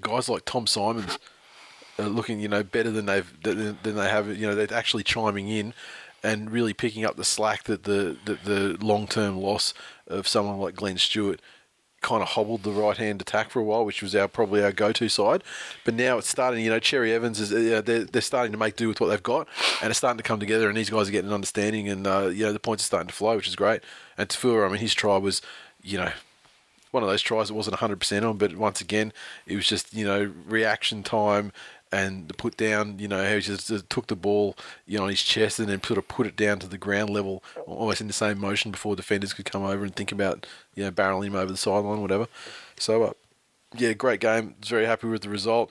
[0.00, 1.18] guys like Tom Symonds
[1.98, 4.28] are looking you know better than they've than, than they have.
[4.36, 5.74] You know, they're actually chiming in
[6.22, 9.74] and really picking up the slack that the that the long term loss
[10.06, 11.40] of someone like Glenn Stewart
[12.00, 14.72] kind of hobbled the right hand attack for a while, which was our probably our
[14.72, 15.42] go to side.
[15.84, 16.62] But now it's starting.
[16.64, 19.22] You know, Cherry Evans is uh, they're they're starting to make do with what they've
[19.22, 19.48] got,
[19.82, 20.68] and it's starting to come together.
[20.68, 23.08] And these guys are getting an understanding, and uh, you know the points are starting
[23.08, 23.82] to flow, which is great.
[24.18, 25.42] And Tafua, I mean, his try was,
[25.82, 26.12] you know.
[26.94, 29.12] One of those tries that wasn't 100% on, but once again,
[29.46, 31.52] it was just, you know, reaction time
[31.90, 34.56] and the put down, you know, how he just, took the ball,
[34.86, 37.10] you know, on his chest and then sort of put it down to the ground
[37.10, 40.46] level, almost in the same motion before defenders could come over and think about,
[40.76, 42.28] you know, barreling him over the sideline, whatever.
[42.78, 43.12] So, uh,
[43.76, 44.54] yeah, great game.
[44.64, 45.70] Very happy with the result.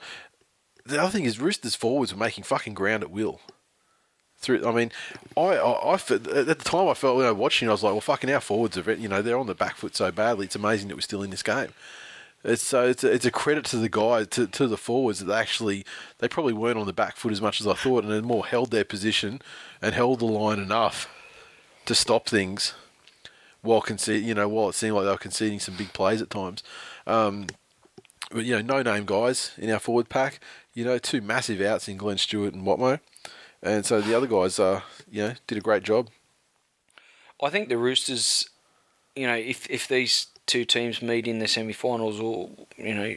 [0.84, 3.40] The other thing is, Roosters forwards were making fucking ground at will.
[4.44, 4.92] Through, I mean,
[5.36, 8.00] I, I, I at the time I felt I was watching, I was like, well,
[8.00, 10.46] fucking our forwards are, you know, they're on the back foot so badly.
[10.46, 11.70] It's amazing that we're still in this game.
[12.44, 15.24] It's so it's a, it's a credit to the guys to, to the forwards that
[15.24, 15.86] they actually
[16.18, 18.44] they probably weren't on the back foot as much as I thought, and then more
[18.44, 19.40] held their position
[19.80, 21.08] and held the line enough
[21.86, 22.74] to stop things
[23.62, 26.28] while concede, you know, while it seemed like they were conceding some big plays at
[26.28, 26.62] times.
[27.06, 27.46] Um,
[28.30, 30.38] but you know, no name guys in our forward pack.
[30.74, 33.00] You know, two massive outs in Glenn Stewart and Watmough,
[33.64, 36.10] and so the other guys, uh, you know, did a great job.
[37.42, 38.48] I think the Roosters,
[39.16, 43.16] you know, if if these two teams meet in the semi-finals or you know,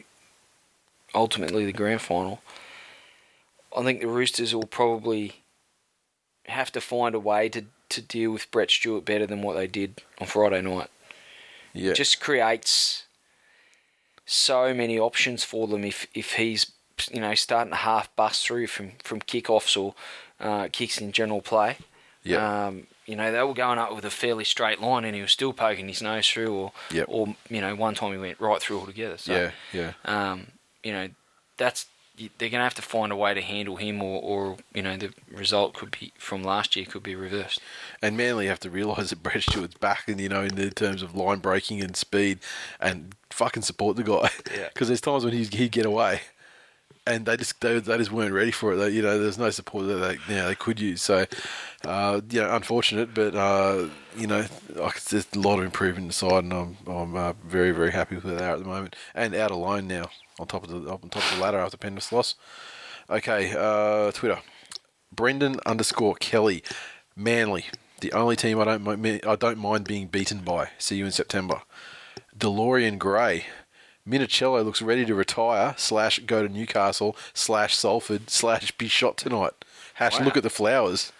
[1.14, 2.40] ultimately the grand final,
[3.76, 5.42] I think the Roosters will probably
[6.46, 9.66] have to find a way to to deal with Brett Stewart better than what they
[9.66, 10.88] did on Friday night.
[11.72, 13.06] Yeah, Just creates
[14.26, 16.72] so many options for them if if he's
[17.12, 19.94] you know starting to half bust through from from kickoffs or
[20.40, 21.76] uh, kicks in general play.
[22.24, 25.22] yeah, Um, you know, they were going up with a fairly straight line, and he
[25.22, 27.06] was still poking his nose through, or, Yep.
[27.08, 29.16] or you know, one time he went right through altogether.
[29.18, 29.92] So, yeah, yeah.
[30.32, 30.48] um,
[30.82, 31.08] you know,
[31.56, 31.86] that's
[32.16, 34.96] they're going to have to find a way to handle him, or, or you know
[34.96, 37.60] the result could be from last year could be reversed.
[38.02, 41.00] And Manly have to realise that Brett Stewart's back, and you know, in the terms
[41.02, 42.40] of line breaking and speed,
[42.80, 44.30] and fucking support the guy.
[44.54, 44.68] Yeah.
[44.74, 46.22] Because there's times when he'd, he'd get away,
[47.08, 48.76] and they just they, they just weren't ready for it.
[48.76, 51.02] They, you know, there's no support that they you know, they could use.
[51.02, 51.24] So,
[51.84, 56.52] uh, you know, unfortunate, but uh, you know, there's a lot of improvement inside, and
[56.52, 59.50] I'm I'm uh, very very happy with where they are at the moment, and out
[59.50, 62.34] alone now on top of the on top of the ladder after Penrith's loss.
[63.10, 64.40] Okay, uh, Twitter.
[65.10, 66.62] Brendan underscore Kelly,
[67.16, 67.64] Manly,
[68.00, 70.70] the only team I don't I don't mind being beaten by.
[70.78, 71.62] See you in September.
[72.36, 73.46] DeLorean Gray,
[74.08, 79.52] Minichiello looks ready to retire slash go to Newcastle slash Salford slash be shot tonight.
[79.94, 80.24] Hash Wow.
[80.26, 81.12] look at the flowers.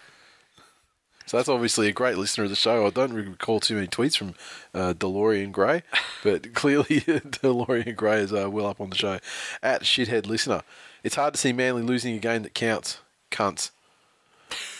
[1.25, 2.87] So that's obviously a great listener of the show.
[2.87, 4.33] I don't recall too many tweets from
[4.73, 5.83] uh, DeLorean Gray,
[6.23, 9.19] but clearly DeLorean Gray is uh, well up on the show.
[9.61, 10.63] At shithead listener,
[11.03, 12.99] it's hard to see Manly losing a game that counts.
[13.29, 13.69] Cunts.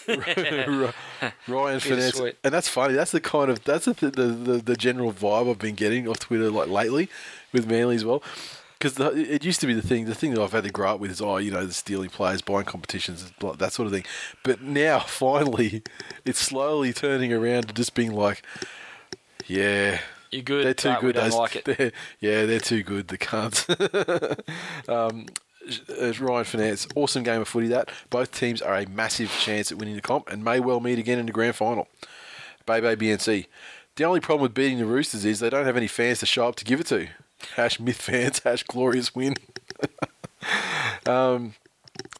[0.07, 2.93] Ryan Finesse, and that's funny.
[2.93, 6.19] That's the kind of that's the, the the the general vibe I've been getting off
[6.19, 7.09] Twitter like lately
[7.51, 8.23] with Manly as well.
[8.77, 10.05] Because it used to be the thing.
[10.05, 12.09] The thing that I've had to grow up with is oh, you know, the stealing
[12.09, 14.05] players, buying competitions, that sort of thing.
[14.43, 15.83] But now, finally,
[16.23, 18.41] it's slowly turning around to just being like,
[19.47, 19.99] yeah,
[20.31, 20.65] You're good.
[20.65, 21.17] they're too good.
[21.17, 21.65] Like it.
[21.77, 23.09] they're- yeah, they're too good.
[23.09, 23.67] The cunts.
[24.89, 25.25] um,
[25.89, 27.67] uh, Ryan Finance, awesome game of footy.
[27.67, 30.99] That both teams are a massive chance at winning the comp and may well meet
[30.99, 31.87] again in the grand final.
[32.65, 33.47] Bebe BNC.
[33.95, 36.47] The only problem with beating the Roosters is they don't have any fans to show
[36.47, 37.07] up to give it to.
[37.55, 38.39] Hash myth fans.
[38.43, 39.35] Hash glorious win.
[41.05, 41.55] um,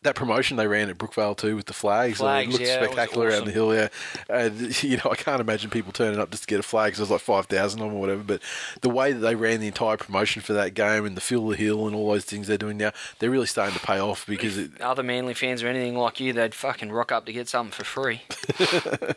[0.03, 2.81] that promotion they ran at Brookvale too with the flags, Flags, it looked yeah, that
[2.81, 3.75] was spectacular around the hill.
[3.75, 3.89] Yeah,
[4.29, 6.93] and you know I can't imagine people turning up just to get a flag.
[6.93, 8.23] 'cause there's like five thousand of them or whatever.
[8.23, 8.41] But
[8.81, 11.57] the way that they ran the entire promotion for that game and the fill the
[11.57, 14.57] hill and all those things they're doing now, they're really starting to pay off because
[14.57, 17.71] it, Other Manly fans or anything like you, they'd fucking rock up to get something
[17.73, 18.21] for free.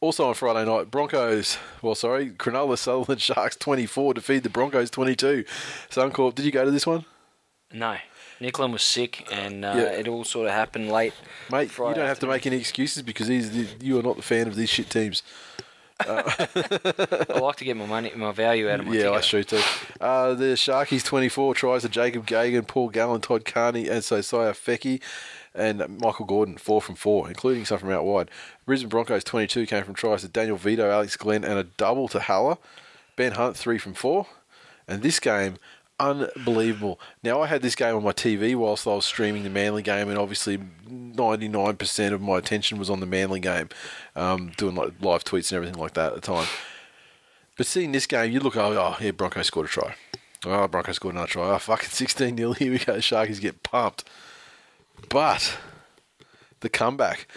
[0.00, 1.58] Also on Friday night, Broncos.
[1.82, 5.44] Well, sorry, Cronulla Sutherland Sharks twenty four defeat the Broncos twenty two.
[5.90, 7.04] Suncorp, did you go to this one,
[7.70, 7.96] No.
[8.40, 9.82] Nicklan was sick, and uh, Yeah.
[9.92, 11.14] it all sort of happened late.
[11.50, 11.70] mate?
[11.70, 14.22] Friday you don't have to make any excuses because he's the, you are not the
[14.22, 15.22] fan of these shit teams.
[16.00, 19.24] I like to get my money, my value out of my yeah, I ticket.
[19.24, 19.60] shoot too.
[20.00, 25.00] Uh, the Sharkies 24 tries to Jacob Gagan, Paul Gallen, Todd Carney, and Sosaia Feki,
[25.54, 28.28] and Michael Gordon, four from four, including some from out wide.
[28.66, 32.18] Brisbane Broncos 22 came from tries to Daniel Vidot, Alex Glenn, and a double to
[32.20, 32.58] Haller.
[33.16, 34.26] Ben Hunt, three from four.
[34.88, 35.56] And this game,
[35.98, 37.00] unbelievable.
[37.22, 40.08] Now, I had this game on my TV whilst I was streaming the Manly game,
[40.08, 43.68] and obviously 99% of my attention was on the Manly game,
[44.16, 46.48] um, doing like live tweets and everything like that at the time.
[47.56, 49.94] But seeing this game, you look, oh, oh yeah, Broncos scored a try.
[50.44, 51.54] Oh, Broncos scored another try.
[51.54, 52.52] Oh, fucking 16 0.
[52.52, 52.96] Here we go.
[52.96, 54.04] Sharkies get pumped.
[55.08, 55.56] But
[56.60, 57.28] the comeback,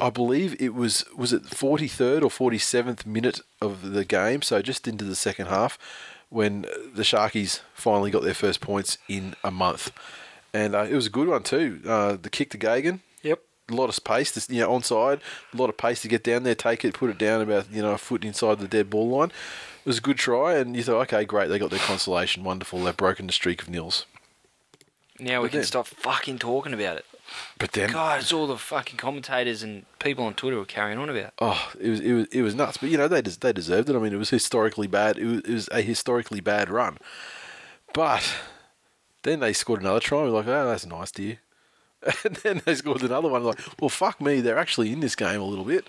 [0.00, 4.86] I believe it was, was it 43rd or 47th minute of the game, so just
[4.86, 5.78] into the second half,
[6.28, 6.62] when
[6.94, 9.92] the Sharkies finally got their first points in a month.
[10.52, 11.80] And uh, it was a good one, too.
[11.86, 13.40] Uh, the kick to Gagan, Yep.
[13.70, 15.20] a lot of pace, to, you know, onside,
[15.52, 17.82] a lot of pace to get down there, take it, put it down about you
[17.82, 19.28] know a foot inside the dead ball line.
[19.84, 22.82] It was a good try, and you thought, okay, great, they got their consolation, wonderful,
[22.82, 24.04] they've broken the streak of nils.
[25.20, 27.04] Now we But can then- stop fucking talking about it.
[27.58, 31.08] But then, God, it's all the fucking commentators and people on Twitter were carrying on
[31.08, 31.32] about.
[31.40, 32.76] oh, it was it was it was nuts.
[32.78, 33.96] But you know they des- they deserved it.
[33.96, 35.18] I mean, it was historically bad.
[35.18, 36.98] It was, it was a historically bad run.
[37.94, 38.22] But
[39.22, 40.22] then they scored another try.
[40.22, 41.36] We're like, oh, that's nice to you.
[42.24, 43.42] And then they scored another one.
[43.42, 45.86] Like, well, fuck me, they're actually in this game a little bit.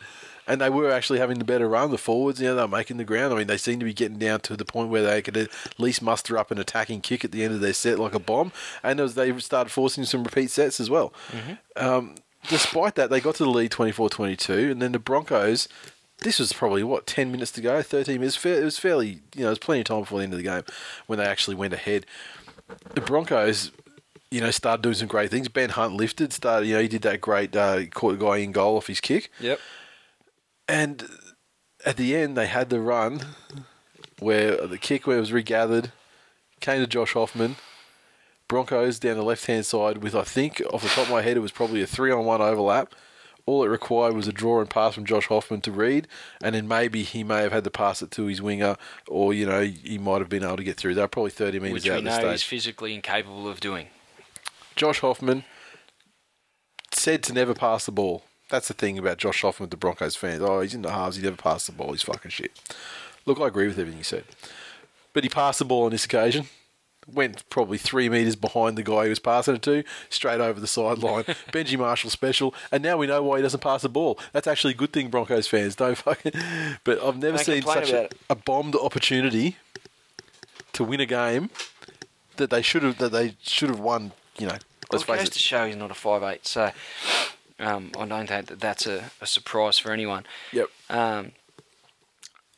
[0.47, 2.97] And they were actually having the better run, the forwards, you know, they were making
[2.97, 3.33] the ground.
[3.33, 5.49] I mean, they seem to be getting down to the point where they could at
[5.77, 8.51] least muster up an attacking kick at the end of their set like a bomb.
[8.81, 11.13] And as they started forcing some repeat sets as well.
[11.75, 12.15] Um,
[12.47, 14.71] despite that, they got to the lead 24 22.
[14.71, 15.67] And then the Broncos,
[16.19, 18.43] this was probably, what, 10 minutes to go, 13 minutes.
[18.45, 20.43] It was fairly, you know, it was plenty of time before the end of the
[20.43, 20.63] game
[21.07, 22.05] when they actually went ahead.
[22.93, 23.71] The Broncos
[24.29, 25.47] you know, started doing some great things.
[25.47, 28.51] Ben Hunt lifted, started, you know, he did that great, uh, caught a guy in
[28.51, 29.31] goal off his kick.
[29.39, 29.59] Yep.
[30.67, 31.07] And
[31.85, 33.21] at the end, they had the run
[34.19, 35.91] where the kick where it was regathered,
[36.59, 37.55] came to Josh Hoffman.
[38.47, 41.37] Broncos down the left hand side with, I think, off the top of my head,
[41.37, 42.95] it was probably a three on one overlap.
[43.45, 46.07] All it required was a draw and pass from Josh Hoffman to Reed,
[46.41, 48.75] and then maybe he may have had to pass it to his winger,
[49.07, 50.95] or you know he might have been able to get through.
[50.95, 53.87] They're probably thirty metres Which out we at the know he's physically incapable of doing.
[54.75, 55.45] Josh Hoffman
[56.91, 58.23] said to never pass the ball.
[58.49, 60.41] That's the thing about Josh Hoffman with the Broncos fans.
[60.41, 61.17] Oh, he's in the halves.
[61.17, 61.91] He never passed the ball.
[61.91, 62.51] He's fucking shit.
[63.25, 64.23] Look, I agree with everything you said.
[65.13, 66.47] But he passed the ball on this occasion.
[67.11, 70.67] went probably three metres behind the guy he was passing it to, straight over the
[70.67, 71.23] sideline.
[71.51, 74.17] Benji Marshall special, and now we know why he doesn't pass the ball.
[74.31, 75.75] That's actually a good thing, Broncos fans.
[75.75, 76.31] Don't fucking.
[76.85, 79.57] But I've never seen such a, a bombed opportunity
[80.73, 81.49] to win a game
[82.37, 84.11] that they should have that they should have won.
[84.37, 84.59] You know, Well,
[84.91, 85.33] let's it face goes it.
[85.33, 86.71] to show he's not a five eight, so
[87.59, 90.25] um, I don't think that that's a, a surprise for anyone.
[90.51, 90.69] Yep.
[90.89, 91.31] Um,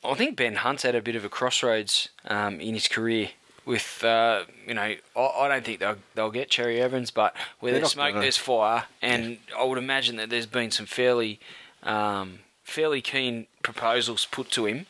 [0.04, 3.30] I think Ben Hunt's had a bit of a crossroads um, in his career.
[3.66, 7.72] With uh, you know, I, I don't think they'll they'll get Cherry Evans, but where
[7.72, 8.22] They're there's smoke, gonna.
[8.22, 11.40] there's fire, and I would imagine that there's been some fairly
[11.84, 14.88] um, fairly keen proposals put to him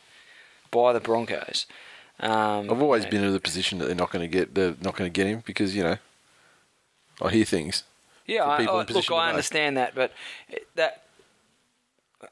[0.71, 1.65] by the Broncos.
[2.21, 4.55] Um, I've always you know, been in the position that they're not going to get
[4.55, 5.97] they're not going to get him because you know
[7.21, 7.83] I hear things.
[8.29, 10.11] Yeah, I, people I, look, I understand that, but
[10.75, 11.03] that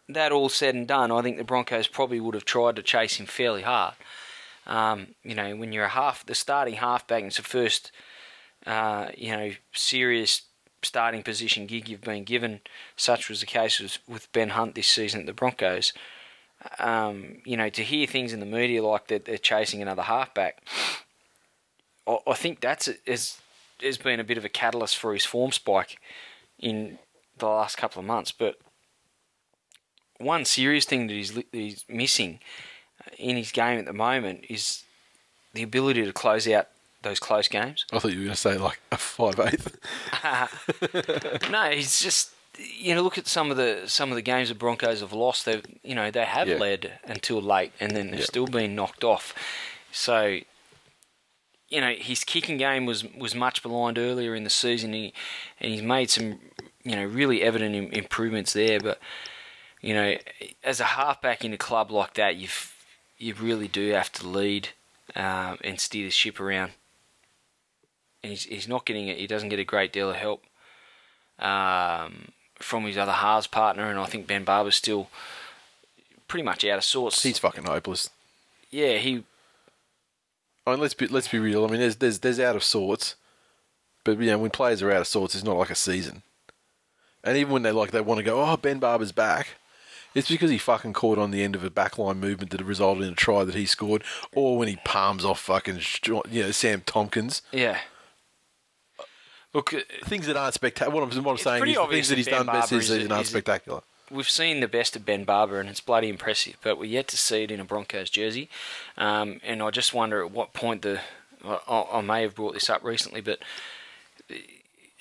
[0.09, 3.15] that all said and done, I think the Broncos probably would have tried to chase
[3.15, 3.95] him fairly hard.
[4.67, 7.91] Um, you know, when you're a half, the starting halfback, and it's the first,
[8.67, 10.43] uh, you know, serious
[10.83, 12.61] starting position gig you've been given.
[12.95, 15.93] Such was the case with, with Ben Hunt this season at the Broncos.
[16.77, 20.61] Um, you know, to hear things in the media like that they're chasing another halfback,
[22.05, 23.39] I, I think that's has
[23.81, 25.99] has been a bit of a catalyst for his form spike
[26.59, 26.99] in
[27.37, 28.31] the last couple of months.
[28.31, 28.57] But
[30.19, 32.39] one serious thing that he's, that he's missing
[33.05, 34.83] uh, in his game at the moment is
[35.53, 36.67] the ability to close out
[37.03, 37.85] those close games.
[37.93, 39.77] I thought you were going to say like a five eighth.
[41.51, 44.55] no, he's just you know look at some of the some of the games the
[44.55, 45.45] Broncos have lost.
[45.45, 46.57] They you know they have Yeah.
[46.57, 49.33] led until late and then they've still been knocked off.
[49.91, 50.39] So
[51.69, 55.13] you know his kicking game was was much maligned earlier in the season, he,
[55.59, 56.39] and he's made some
[56.83, 58.79] you know really evident im- improvements there.
[58.79, 58.99] But
[59.81, 60.17] you know
[60.63, 62.47] as a halfback in a club like that, you
[63.17, 64.69] you really do have to lead
[65.15, 66.71] um, and steer the ship around.
[68.23, 69.17] And he's he's not getting it.
[69.17, 70.43] He doesn't get a great deal of help
[71.39, 75.09] um, from his other halves partner, and I think Ben Barba's still
[76.27, 77.23] pretty much out of sorts.
[77.23, 78.09] He's fucking hopeless.
[78.69, 79.23] yeah, he
[80.67, 81.65] I mean, let's be let's be real.
[81.65, 83.15] I mean, there's there's there's out of sorts,
[84.03, 86.23] but you know, when players are out of sorts, it's not like a season.
[87.23, 89.55] And even when they like they want to go, oh, Ben Barba's back,
[90.13, 93.13] it's because he fucking caught on the end of a backline movement that resulted in
[93.13, 94.03] a try that he scored,
[94.35, 95.79] or when he palms off fucking
[96.29, 97.41] you know Sam Tomkins.
[97.51, 97.79] yeah.
[99.53, 99.73] Look,
[100.03, 100.93] Things that aren't spectacular.
[100.93, 103.11] What I'm, what I'm saying is the things that he's Ben done best this season
[103.11, 103.81] aren't spectacular.
[104.09, 106.57] We've seen the best of Ben Barba, and it's bloody impressive.
[106.61, 108.49] But we're yet to see it in a Broncos jersey.
[108.97, 111.01] Um, and I just wonder at what point the
[111.43, 113.39] I, I may have brought this up recently, but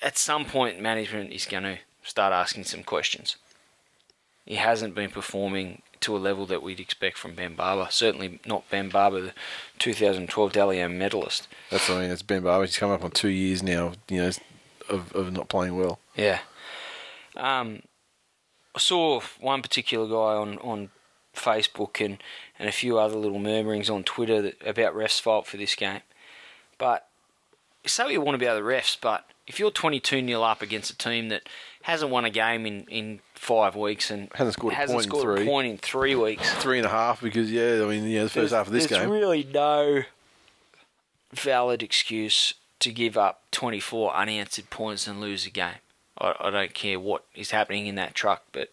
[0.01, 3.35] at some point management is going to start asking some questions.
[4.45, 7.91] He hasn't been performing to a level that we'd expect from Ben Barba.
[7.91, 9.33] Certainly not Ben Barba, the
[9.79, 11.47] 2012 Dally M medalist.
[11.69, 12.11] That's what I mean.
[12.11, 12.65] It's Ben Barba.
[12.65, 13.93] He's come up on two years now.
[14.07, 14.31] You know,
[14.89, 15.99] of of not playing well.
[16.15, 16.39] Yeah.
[17.35, 17.81] Um,
[18.77, 20.89] I saw one particular guy on, on
[21.33, 22.19] Facebook and,
[22.59, 26.01] and a few other little murmurings on Twitter that, about refs' fault for this game.
[26.77, 27.07] But
[27.87, 30.95] say what you want about the refs, but if you're 22 0 up against a
[30.95, 31.49] team that
[31.81, 35.09] hasn't won a game in, in five weeks and Hasn't scored a hasn't point in
[35.09, 35.43] scored three.
[35.43, 38.29] a point in three weeks, Three and a half because yeah, I mean yeah, the
[38.29, 39.09] first half of this there's game.
[39.09, 40.03] There's really no
[41.33, 45.79] valid excuse to give up 24 unanswered points and lose a game.
[46.19, 48.69] I, I don't care what is happening in that truck, but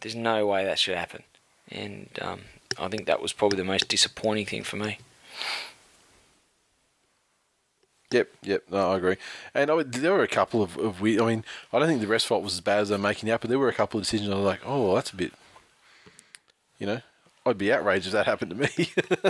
[0.00, 1.22] there's no way that should happen.
[1.70, 2.40] And um,
[2.78, 4.98] I think that was probably the most disappointing thing for me.
[8.10, 9.16] Yep, yep, no, I agree.
[9.52, 11.20] And I, there were a couple of, of weird.
[11.20, 13.42] I mean, I don't think the rest fault was as bad as they're making out,
[13.42, 15.32] but there were a couple of decisions I was like, oh, that's a bit.
[16.78, 17.00] You know,
[17.44, 18.92] I'd be outraged if that happened to me.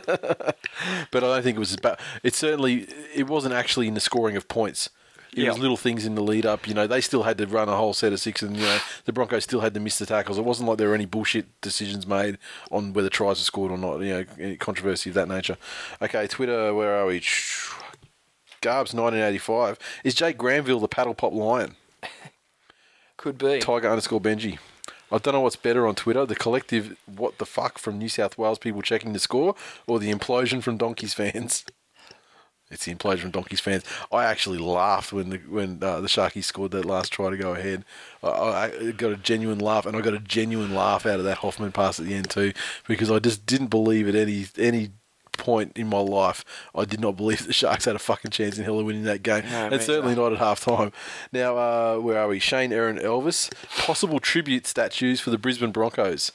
[1.10, 1.98] but I don't think it was as bad.
[2.22, 4.90] It certainly it wasn't actually in the scoring of points.
[5.34, 6.66] It was little things in the lead up.
[6.66, 8.78] You know, they still had to run a whole set of six, and you know
[9.04, 10.38] the Broncos still had to miss the tackles.
[10.38, 12.38] It wasn't like there were any bullshit decisions made
[12.70, 14.00] on whether tries were scored or not.
[14.00, 15.56] You know, any controversy of that nature.
[16.00, 17.20] Okay, Twitter, where are we?
[18.60, 19.78] Garbs, 1985.
[20.02, 21.76] Is Jake Granville the paddle pop lion?
[23.16, 23.60] Could be.
[23.60, 24.58] Tiger underscore Benji.
[25.10, 28.36] I don't know what's better on Twitter: the collective "what the fuck" from New South
[28.36, 29.54] Wales people checking the score,
[29.86, 31.64] or the implosion from Donkeys fans.
[32.70, 33.82] It's the implosion from Donkeys fans.
[34.12, 37.54] I actually laughed when the when uh, the Sharkies scored that last try to go
[37.54, 37.84] ahead.
[38.22, 38.28] I,
[38.80, 41.72] I got a genuine laugh, and I got a genuine laugh out of that Hoffman
[41.72, 42.52] pass at the end too,
[42.86, 44.90] because I just didn't believe at any any
[45.38, 48.64] point in my life I did not believe the Sharks had a fucking chance in
[48.64, 50.20] hell of winning that game, No, and certainly either.
[50.22, 50.92] not at half time.
[51.32, 52.38] Now, uh, where are we?
[52.40, 53.50] Shane, Aaron, Elvis.
[53.78, 56.32] Possible tribute statues for the Brisbane Broncos.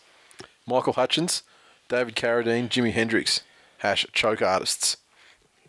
[0.65, 1.43] Michael Hutchence,
[1.89, 3.41] David Carradine, Jimi Hendrix.
[3.79, 4.95] Hash choke artists.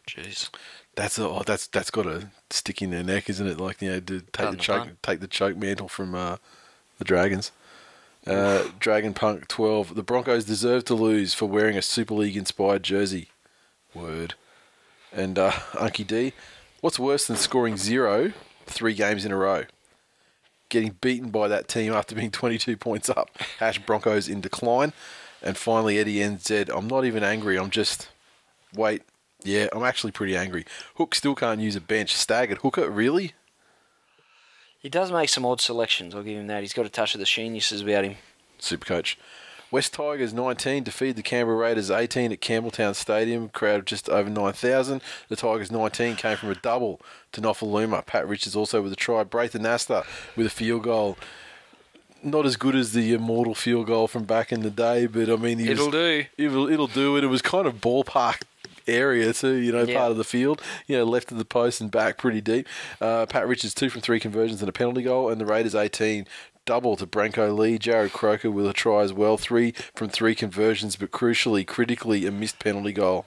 [0.07, 0.51] Jeez.
[0.97, 3.59] That's a, oh, that's that's got to stick in their neck, isn't it?
[3.59, 6.37] Like you know, to take the choke, take the choke mantle from uh,
[6.99, 7.51] the Dragons.
[8.27, 9.95] Uh, Dragon Punk twelve.
[9.95, 13.29] The Broncos deserve to lose for wearing a Super League inspired jersey.
[13.93, 14.35] Word.
[15.13, 16.33] And uh, Unky D,
[16.81, 18.33] what's worse than scoring zero
[18.67, 19.65] three games in a row?
[20.69, 23.31] Getting beaten by that team after being 22 points up.
[23.59, 24.93] Hash Broncos in decline.
[25.43, 27.59] And finally, Eddie NZ, I'm not even angry.
[27.59, 28.09] I'm just.
[28.75, 29.03] Wait.
[29.45, 30.65] Yeah, I'm actually pretty angry.
[30.97, 32.17] Hook still can't use a bench.
[32.17, 32.59] Staggered.
[32.59, 33.33] Hooker, really?
[34.79, 36.15] He does make some odd selections.
[36.15, 36.63] I'll give him that.
[36.63, 38.17] He's got a touch of the geniuses about him.
[38.59, 39.19] Super coach.
[39.71, 44.31] West Tigers 19 defeated the Canberra Raiders 18 at Campbelltown Stadium, crowd of just over
[44.31, 45.03] 9,000.
[45.29, 47.01] The Tigers 19 came from a double
[47.33, 48.07] to Nofoaluma.
[48.07, 49.25] Pat Richards also with a try.
[49.25, 50.07] Braith Anasta
[50.37, 51.19] with a field goal.
[52.23, 55.37] Not as good as the immortal field goal from back in the day, but I
[55.37, 56.25] mean, It'll do.
[56.39, 57.25] It'll, it'll do it.
[57.25, 58.43] It was kind of ballpark
[58.87, 59.99] area too, you know, Yeah.
[59.99, 62.69] part of the field, you know, left of the post and back pretty deep.
[63.01, 66.27] Uh, Pat Richards two from three conversions and a penalty goal, and the Raiders 18
[66.67, 67.79] double to Brenko Lee.
[67.79, 72.31] Jarrod Croker with a try as well, three from three conversions, but crucially, critically, a
[72.31, 73.27] missed penalty goal.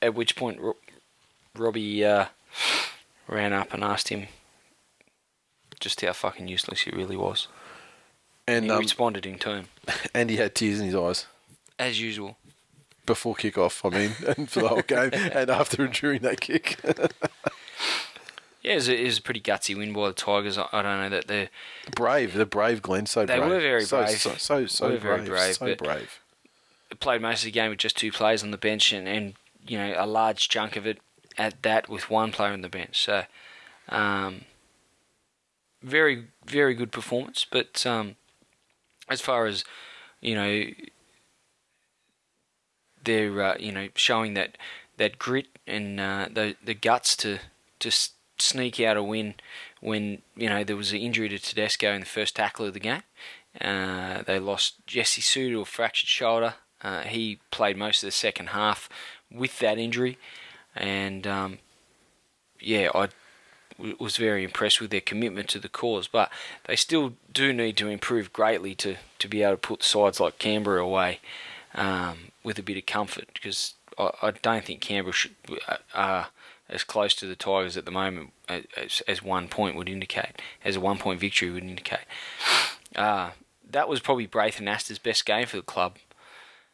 [0.00, 0.76] At which point, Ro-
[1.56, 2.26] Robbie uh,
[3.28, 4.26] ran up and asked him
[5.80, 7.48] just how fucking useless he really was.
[8.46, 9.66] And he um, responded in turn,
[10.14, 11.26] and he had tears in his eyes
[11.78, 12.36] as usual.
[13.06, 13.84] Before kick-off.
[13.84, 16.78] I mean, and for the whole game, and after and during that kick.
[18.64, 20.56] Yeah, it was, a, it was a pretty gutsy win by the Tigers.
[20.56, 21.48] I, I don't know that they're
[21.96, 23.50] brave, the brave Glenn, so They brave.
[23.50, 24.18] were very so, brave.
[24.20, 26.20] So so, very brave, so brave.
[27.00, 29.34] played most of the game with just two players on the bench, and, and
[29.66, 30.98] you know a large chunk of it
[31.36, 33.02] at that with one player on the bench.
[33.04, 33.24] So,
[33.88, 34.42] um,
[35.82, 37.44] very very good performance.
[37.50, 38.14] But um,
[39.08, 39.64] as far as
[40.20, 40.66] you know,
[43.04, 44.56] they're uh, you know showing that
[44.96, 47.38] that grit and uh, the the guts to
[47.78, 47.90] to
[48.38, 49.34] sneak out a win
[49.80, 52.80] when you know there was an injury to Tedesco in the first tackle of the
[52.80, 53.02] game.
[53.60, 56.54] Uh, they lost Jesse Sue to a fractured shoulder.
[56.82, 58.88] Uh, he played most of the second half
[59.30, 60.18] with that injury,
[60.74, 61.58] and um,
[62.58, 63.08] yeah, I
[63.76, 66.08] w- was very impressed with their commitment to the cause.
[66.08, 66.30] But
[66.66, 70.38] they still do need to improve greatly to, to be able to put sides like
[70.38, 71.20] Canberra away
[71.74, 75.34] um, with a bit of comfort because I, I don't think Canberra should,
[75.68, 76.28] uh, are
[76.68, 80.76] as close to the Tigers at the moment as, as one point would indicate, as
[80.76, 82.06] a one point victory would indicate.
[82.94, 83.30] Uh,
[83.68, 85.96] that was probably Braith Anasta's best game for the club.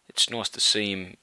[0.08, 1.16] It's nice to see him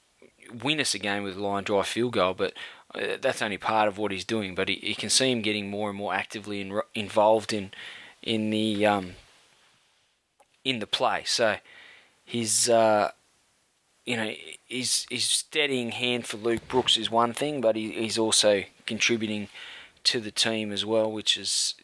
[0.62, 2.52] win us a game with a line drive field goal, but
[2.94, 4.54] uh, that's only part of what he's doing.
[4.54, 7.72] But you can see him getting more and more actively in, involved in
[8.22, 9.12] in the um,
[10.64, 11.22] in the play.
[11.24, 11.56] So
[12.24, 13.10] his uh,
[14.06, 14.32] you know
[14.66, 19.48] his his steadying hand for Luke Brooks is one thing, but he, he's also contributing
[20.04, 21.74] to the team as well, which is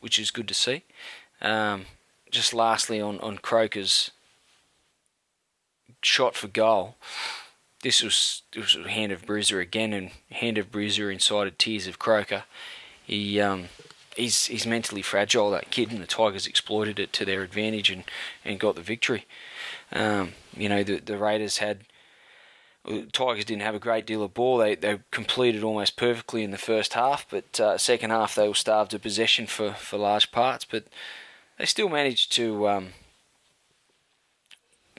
[0.00, 0.82] which is good to see.
[1.40, 1.86] Um,
[2.30, 4.10] just lastly on on Croker's
[6.02, 6.96] shot for goal.
[7.82, 12.00] This was this was hand of Bruiser again, and hand of Bruiser incited tears of
[12.00, 12.44] Croker.
[13.04, 13.68] He um,
[14.16, 18.04] he's he's mentally fragile that kid, and the Tigers exploited it to their advantage and,
[18.44, 19.26] and got the victory.
[19.92, 21.84] Um, you know the the Raiders had.
[23.12, 24.56] Tigers didn't have a great deal of ball.
[24.56, 28.54] They they completed almost perfectly in the first half, but uh, second half they were
[28.54, 30.64] starved of possession for, for large parts.
[30.64, 30.84] But
[31.58, 32.88] they still managed to, um,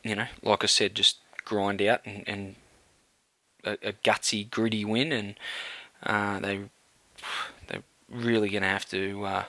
[0.03, 2.56] you know, like I said, just grind out and, and
[3.64, 5.36] a, a gutsy, gritty win, and
[6.03, 6.60] uh, they
[7.68, 9.44] they're really going to have to uh,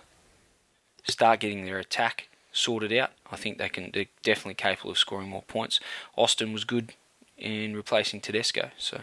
[1.05, 3.11] start getting their attack sorted out.
[3.31, 3.91] I think they can.
[3.93, 5.81] They're definitely capable of scoring more points.
[6.17, 6.95] Austin was good
[7.39, 8.99] in replacing Tedesco, so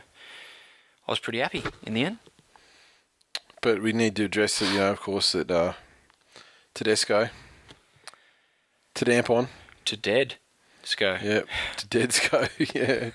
[1.07, 2.17] I was pretty happy in the end.
[3.61, 5.73] But we need to address it, you know, of course, that uh,
[6.75, 7.29] Tedesco,
[8.93, 9.47] to damp on
[9.85, 10.35] To dead,
[10.97, 11.17] go.
[11.23, 11.41] yeah,
[11.77, 13.11] to Deadsco, yeah.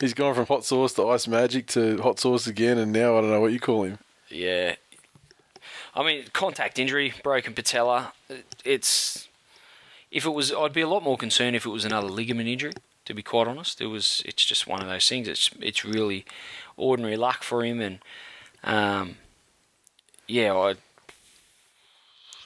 [0.00, 3.20] He's gone from hot sauce to ice magic to hot sauce again, and now I
[3.20, 3.98] don't know what you call him.
[4.28, 4.74] Yeah.
[5.94, 8.12] I mean, contact injury, broken patella.
[8.64, 9.28] It's
[10.14, 12.72] if it was, I'd be a lot more concerned if it was another ligament injury.
[13.06, 14.22] To be quite honest, it was.
[14.24, 15.28] It's just one of those things.
[15.28, 16.24] It's it's really
[16.78, 17.98] ordinary luck for him, and
[18.62, 19.16] um,
[20.26, 20.70] yeah, I.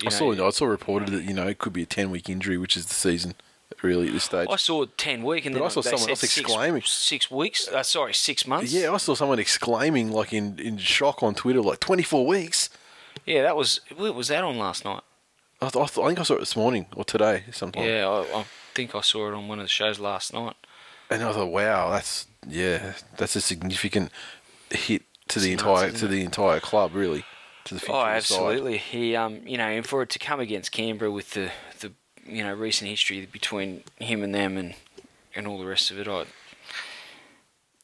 [0.01, 2.29] I know, saw I saw reported that you know it could be a ten week
[2.29, 3.35] injury, which is the season
[3.83, 4.49] really at this stage.
[4.51, 6.83] I saw ten week, and But then I saw someone else exclaiming.
[6.83, 7.69] six weeks.
[7.69, 8.73] Uh, sorry, six months.
[8.73, 12.71] Yeah, I saw someone exclaiming like in, in shock on Twitter, like twenty four weeks.
[13.27, 13.43] yeah.
[13.43, 13.81] That was.
[13.95, 15.03] What was that on last night?
[15.61, 17.85] I, th- I, th- I think I saw it this morning or today sometime.
[17.85, 18.45] Yeah, I, I
[18.75, 20.55] think I saw it on one of the shows last night.
[21.11, 24.11] And I thought, wow, that's yeah, that's a significant
[24.71, 27.25] hit to the It's entire nuts, to isn't the entire club, really,
[27.65, 27.93] to the future.
[27.93, 28.17] Oh, the side.
[28.17, 28.77] absolutely.
[28.79, 31.93] He, um, you know, and for it to come against Canberra with the, the,
[32.27, 34.75] you know, recent history between him and them and,
[35.35, 36.27] and all the rest of it, I,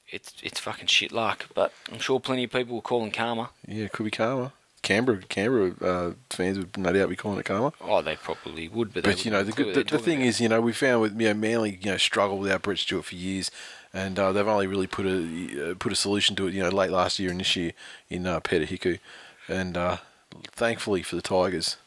[0.09, 1.47] it's it's fucking shit luck.
[1.55, 3.51] But I'm sure plenty of people will call him karma.
[3.67, 4.53] Yeah, it could be karma.
[4.85, 7.73] Canberra, Canberra uh, fans would no doubt be calling it karma.
[7.81, 10.40] Oh, they probably would, but But you know, the, good, the, the thing talking is,
[10.40, 13.15] you know, we found with you know Manly, you know, struggled without Brett Stewart for
[13.15, 13.51] years,
[13.93, 16.69] and uh, they've only really put a uh, put a solution to it, you know,
[16.69, 17.73] late last year and this year
[18.11, 18.98] in uh, Peter Hiku,
[19.48, 19.97] and uh,
[20.52, 21.78] thankfully for the Tigers,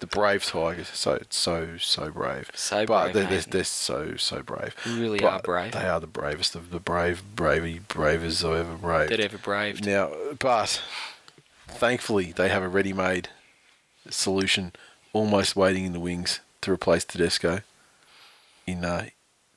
[0.00, 4.42] the brave Tigers, so so so brave, So but brave, they're, they're, they're so so
[4.42, 5.72] brave, Really But are brave.
[5.72, 9.10] They are the bravest of the brave, bravey bravest I've ever braved.
[9.10, 9.86] that ever braved.
[9.86, 10.82] Now, but
[11.72, 13.28] thankfully, they have a ready-made
[14.08, 14.72] solution,
[15.12, 17.60] almost waiting in the wings to replace Tedesco.
[18.66, 19.06] In uh,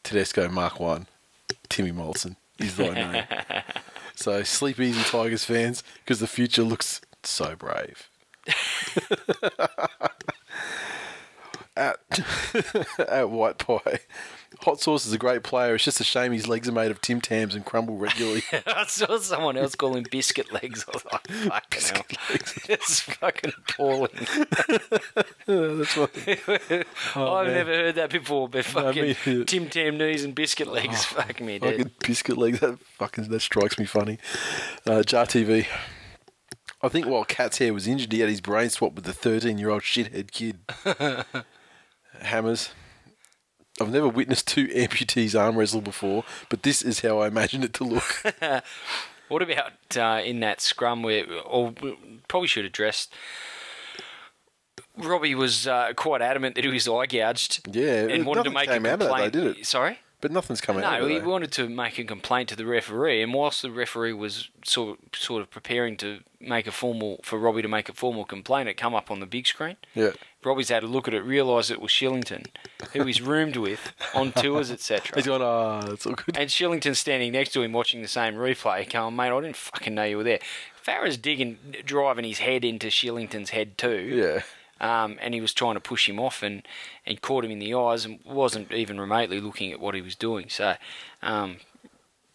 [0.04, 1.08] Tedesco Mark One,
[1.70, 3.24] Timmy Moltzen is thy name.
[4.16, 8.10] so sleep easy, Tigers fans, because the future looks so brave.
[11.78, 11.98] at
[13.00, 14.00] at White Pie,
[14.62, 15.76] Hot Sauce is a great player.
[15.76, 18.44] It's just a shame his legs are made of Tim Tams and crumble regularly.
[18.68, 20.86] I saw someone else call him biscuit legs.
[20.88, 22.06] I was like, fucking hell.
[22.70, 24.12] It's fucking appalling.
[25.46, 26.12] That's what.
[27.16, 27.56] Oh, I've man.
[27.56, 29.44] never heard that before, but No, fucking me neither.
[29.46, 31.04] Tim Tam knees and biscuit legs.
[31.06, 31.78] fuck me dead.
[31.78, 32.60] Fucking biscuit legs.
[32.62, 34.18] That fucking that strikes me funny.
[34.88, 35.68] Uh, Jar TV.
[36.82, 39.58] I think while Cat's hair was injured, he had his brain swapped with the 13
[39.58, 40.60] year old shithead kid.
[42.22, 42.70] Hammers.
[43.82, 47.74] I've never witnessed two amputees arm wrestle before, but this is how I imagine it
[47.76, 48.24] to look.
[49.28, 51.74] What about uh, in that scrum where, or
[52.28, 53.08] probably should address.
[54.98, 57.68] Robbie was uh, quite adamant that he was eye gouged.
[57.76, 59.34] Yeah, and wanted to make a of that, complaint.
[59.34, 59.66] though, did it?
[59.66, 60.00] Sorry.
[60.22, 63.22] But nothing's coming out No, of he wanted to make a complaint to the referee,
[63.22, 67.62] and whilst the referee was sort sort of preparing to make a formal for Robbie
[67.62, 69.78] to make a formal complaint, it come up on the big screen.
[69.94, 70.12] Yeah.
[70.44, 72.46] Robbie's had a look at it, realised it was Shillington,
[72.94, 75.16] who he's roomed with on tours, etc.
[75.16, 76.38] He's gone, ah, that's all good.
[76.38, 79.94] And Shillington's standing next to him watching the same replay, going, mate, I didn't fucking
[79.96, 80.40] know you were there.
[80.86, 84.12] Farah's digging, driving his head into Shillington's head too.
[84.14, 84.42] Yeah.
[84.82, 86.68] Um, and he was trying to push him off and,
[87.06, 90.16] and caught him in the eyes and wasn't even remotely looking at what he was
[90.16, 90.50] doing.
[90.50, 90.76] So
[91.22, 91.58] um,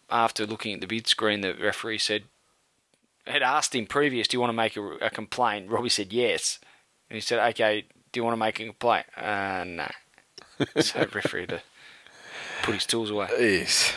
[0.09, 2.23] after looking at the bid screen, the referee said,
[3.27, 5.69] had asked him previous, do you want to make a, a complaint?
[5.69, 6.59] Robbie said yes.
[7.09, 9.05] And he said, okay, do you want to make a complaint?
[9.15, 9.87] Uh, no.
[10.81, 11.61] so referee to
[12.63, 13.27] put his tools away.
[13.39, 13.93] Yes.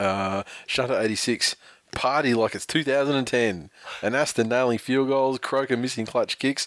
[0.00, 1.56] Uh, Shutter 86.
[1.92, 3.70] Party like it's 2010.
[4.02, 6.66] And Aston nailing field goals, Croker missing clutch kicks.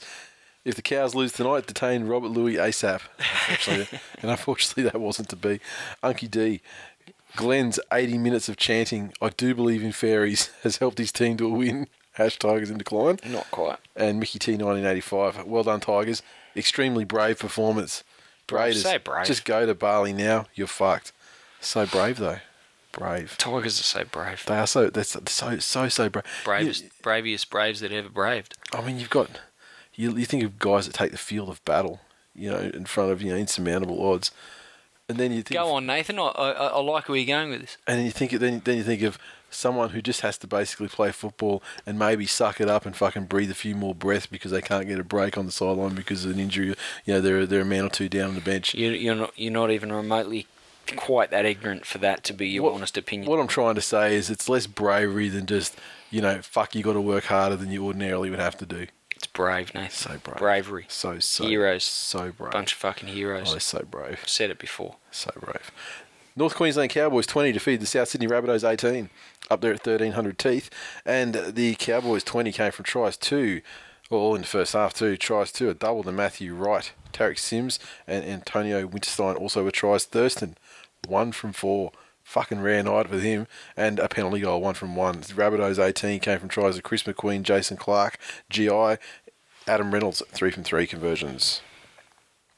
[0.66, 3.02] If the Cows lose tonight, detain Robert Lui ASAP.
[3.18, 5.60] Unfortunately, and unfortunately, that wasn't to be.
[6.04, 6.62] Unky D.
[7.36, 11.46] Glenn's 80 minutes of chanting, I do believe in fairies, has helped his team to
[11.46, 11.88] a win.
[12.14, 13.20] Hash Tigers in decline.
[13.26, 13.78] Not quite.
[13.96, 15.46] And Mickey T 1985.
[15.46, 16.22] Well done, Tigers.
[16.56, 18.04] Extremely brave performance.
[18.46, 19.26] Brave, Raiders, say brave.
[19.26, 20.48] Just go to Bali now.
[20.54, 21.14] You're fucked.
[21.62, 22.40] So brave though.
[22.92, 23.38] Brave.
[23.38, 24.44] Tigers are so brave.
[24.46, 24.90] They are so.
[24.90, 26.26] That's so so so brave.
[26.44, 28.58] Bravest, You- braviest braves that ever braved.
[28.74, 29.30] I mean, you've got.
[30.00, 32.00] You, you think of guys that take the field of battle,
[32.34, 34.32] you know, in front of you know insurmountable odds,
[35.10, 35.60] and then you think.
[35.60, 36.18] Go on, Nathan.
[36.20, 37.78] I, I, I like where you're going with this.
[37.86, 38.32] And then you think.
[38.32, 39.20] Then then you think of
[39.50, 43.26] someone who just has to basically play football and maybe suck it up and fucking
[43.26, 46.24] breathe a few more breaths because they can't get a break on the sideline because
[46.24, 46.68] of an injury.
[47.04, 48.74] You know, they're they're a man or two down on the bench.
[48.76, 49.34] You, you're not.
[49.36, 50.48] You're not even remotely
[50.96, 53.30] quite that ignorant for that to be your What- honest opinion.
[53.30, 55.76] What I'm trying to say is it's less bravery than just,
[56.10, 58.88] you know, fuck, you got to work harder than you ordinarily would have to do.
[59.20, 59.92] It's brave, Nathan.
[59.92, 60.38] So brave.
[60.38, 60.86] Bravery.
[60.88, 61.46] So, so.
[61.46, 61.84] Heroes.
[61.84, 62.52] So brave.
[62.52, 63.52] Bunch of fucking Oh, heroes.
[63.52, 64.22] they're so brave.
[64.26, 64.96] Said it before.
[65.12, 65.72] So brave.
[66.38, 69.10] North Queensland Cowboys 20 defeated the South Sydney Rabbitohs 18,
[69.52, 70.70] up there at 1300SMILES.
[71.06, 73.62] And the Cowboys 20 came from tries two,
[74.10, 77.78] all in the first half, two tries two, a double to Matthew Wright, Tariq Sims,
[78.08, 80.06] and Antonio Winterstein also were tries.
[80.06, 80.56] Thurston,
[81.10, 81.92] one from four.
[82.30, 85.22] Fucking rare night with him, and a penalty goal, one from one.
[85.22, 88.20] Rabbitohs 18 came from tries of Chris McQueen, Jason Clark,
[88.52, 88.98] GI,
[89.66, 91.62] Adam Reynolds, three from three conversions.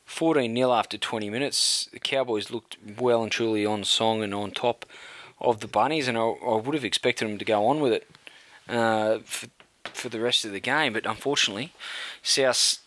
[0.04, 1.88] 14 0 after 20 minutes.
[1.94, 4.86] The Cowboys looked well and truly on song and on top
[5.40, 8.10] of the Bunnies, and I, I would have expected them to go on with it
[8.68, 9.48] uh, for,
[9.86, 11.72] for the rest of the game, but unfortunately,
[12.22, 12.80] South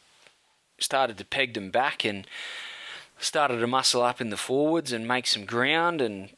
[0.78, 2.26] started to peg them back and
[3.18, 6.28] started to muscle up in the forwards and make some ground and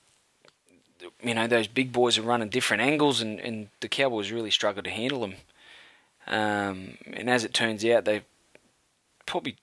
[1.22, 4.84] you know those big boys are running different angles and, and the Cowboys really struggled
[4.84, 5.34] to handle them
[6.26, 8.22] um, and as it turns out they
[9.26, 9.56] probably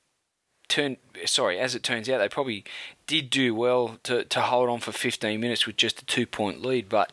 [0.67, 2.63] turned sorry as it turns out they probably
[3.07, 6.63] did do well to, to hold on for 15 minutes with just a two point
[6.63, 7.11] lead but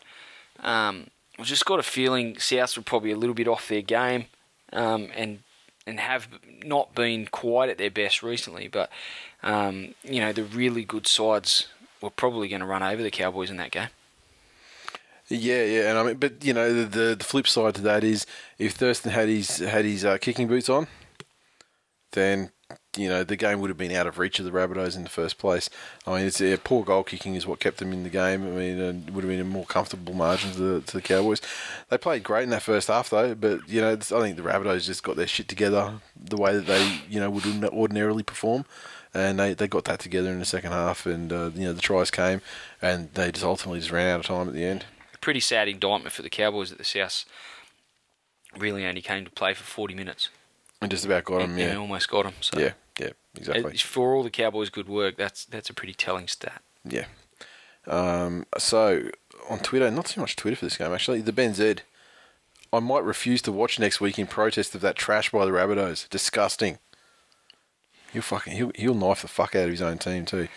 [0.62, 1.06] um,
[1.40, 4.26] I've just got a feeling South were probably a little bit off their game,
[4.74, 5.40] um, and
[5.86, 6.28] and have
[6.62, 8.68] not been quite at their best recently.
[8.68, 8.90] But
[9.42, 11.68] um, you know, the really good sides
[12.02, 13.88] were probably going to run over the Cowboys in that game.
[15.32, 18.26] Yeah, yeah, and I mean, but you know, the, the flip side to that is
[18.58, 20.88] if Thurston had his had his uh, kicking boots on,
[22.10, 22.50] then
[22.96, 25.08] you know the game would have been out of reach of the Rabbitohs in the
[25.08, 25.70] first place.
[26.04, 28.42] I mean, it's yeah, poor goal kicking is what kept them in the game.
[28.42, 31.40] I mean, it would have been a more comfortable margin to the, to the Cowboys.
[31.90, 34.84] They played great in that first half though, but you know, I think the Rabbitohs
[34.84, 38.64] just got their shit together the way that they you know would ordinarily perform
[39.14, 41.80] and they, they got that together in the second half, and uh, you know the
[41.80, 42.40] tries came,
[42.82, 44.84] and they just ultimately just ran out of time at the end
[45.20, 47.24] pretty sad indictment for the Cowboys that the South
[48.56, 50.28] really only came to play for 40 minutes.
[50.80, 51.66] And just about got him, yeah.
[51.66, 52.34] And almost got him.
[52.40, 53.76] So yeah, yeah, exactly.
[53.76, 56.62] For all the Cowboys' good work, that's that's a pretty telling stat.
[56.84, 57.04] Yeah.
[57.86, 59.10] Um, so
[59.48, 61.20] on Twitter, not too much Twitter for this game actually.
[61.20, 61.80] The Benzed,
[62.72, 66.08] I might refuse to watch next week in protest of that trash by the Rabbitohs.
[66.08, 66.78] Disgusting.
[68.12, 70.48] He'll fucking he'll he'll knife the fuck out of his own team too.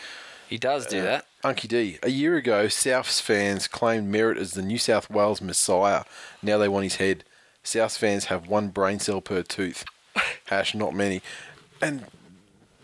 [0.49, 1.25] He does do uh, that.
[1.43, 1.99] Unky D.
[2.03, 6.03] A year ago, Souths fans claimed Merritt as the New South Wales Messiah.
[6.41, 7.23] Now they want his head.
[7.63, 9.83] Souths fans have one brain cell per tooth.
[10.45, 11.21] Hash, not many.
[11.81, 12.05] And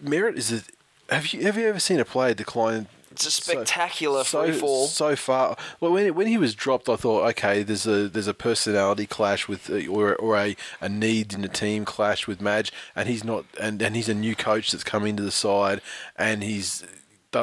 [0.01, 1.13] Merritt is a.
[1.13, 2.87] Have you have you ever seen a player decline?
[3.11, 4.87] It's a spectacular so, free fall.
[4.87, 8.33] So far, well, when when he was dropped, I thought, okay, there's a there's a
[8.33, 12.71] personality clash with, uh, or or a, a need in the team clash with Madge,
[12.95, 15.81] and he's not, and, and he's a new coach that's come into the side,
[16.17, 16.85] and he's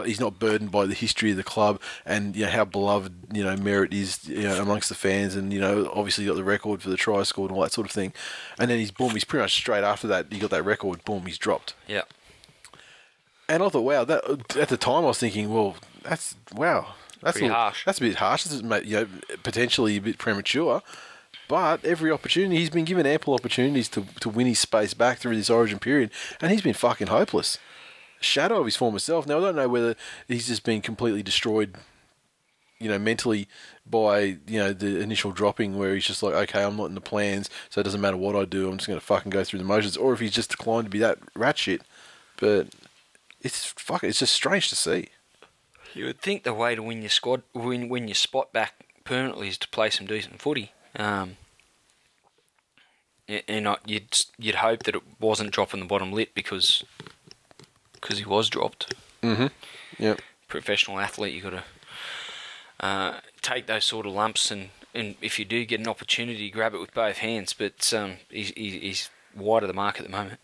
[0.05, 3.45] he's not burdened by the history of the club and you know how beloved you
[3.45, 6.83] know Merritt is you know amongst the fans and you know obviously got the record
[6.83, 8.13] for the try scored and all that sort of thing.
[8.59, 11.27] And then he's boom he's pretty much straight after that he got that record boom
[11.27, 11.75] he's dropped.
[11.87, 12.03] Yeah.
[13.49, 17.39] And I thought wow that at the time I was thinking well that's wow that's
[17.39, 17.85] Pretty a, harsh.
[17.85, 19.07] that's a bit harsh that's you know
[19.43, 20.83] potentially a bit premature
[21.49, 25.37] but every opportunity he's been given ample opportunities to, to win his space back through
[25.37, 26.11] this origin period
[26.41, 27.59] and he's been fucking hopeless
[28.21, 29.27] shadow of his former self.
[29.27, 29.95] Now I don't know whether
[30.29, 31.77] he's just been completely destroyed,
[32.79, 33.49] you know, mentally
[33.89, 37.01] by you know the initial dropping, where he's just like, okay, I'm not in the
[37.01, 39.59] plans, so it doesn't matter what I do, I'm just going to fucking go through
[39.59, 41.83] the motions, or if he's just declined to be that rat shit.
[42.39, 42.69] But
[43.41, 45.09] it's fuck, it's just strange to see.
[45.95, 49.49] You would think the way to win your squad, win win your spot back permanently,
[49.49, 50.73] is to play some decent footy.
[50.95, 51.37] Um,
[53.29, 56.85] and you'd you'd hope that it wasn't dropping the bottom lit because
[58.07, 58.95] because he was dropped.
[59.21, 59.47] Mm-hmm.
[59.99, 60.21] Yep.
[60.47, 61.65] Professional athlete, you got to
[62.79, 66.73] uh, take those sort of lumps, and, and if you do get an opportunity, grab
[66.73, 67.53] it with both hands.
[67.53, 70.39] But um, he's, he's wide of the mark at the moment.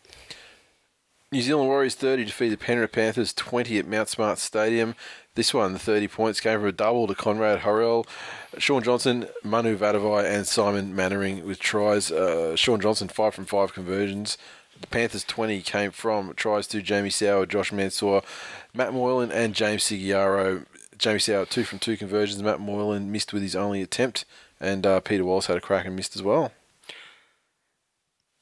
[1.31, 4.97] New Zealand Warriors 30 defeat the Penrith Panthers 20 at Mount Smart Stadium.
[5.35, 8.07] This one, the 30 points, came from a double to Konrad Hurrell,
[8.59, 12.11] Shaun Johnson, Manu Vatuvei, and Simon Mannering with tries.
[12.11, 14.37] Uh, Shaun Johnson, 5 from 5 conversions
[14.83, 18.23] the Panthers 20 came from tries to Jamie Soward, Josh Mansour,
[18.75, 20.67] Matt Moylan, and James Segeyaro.
[20.99, 22.43] Jamie Soward, two from two conversions.
[22.43, 24.25] Matt Moylan missed with his only attempt,
[24.61, 26.53] and uh, Peter Wallace had a crack and missed as well.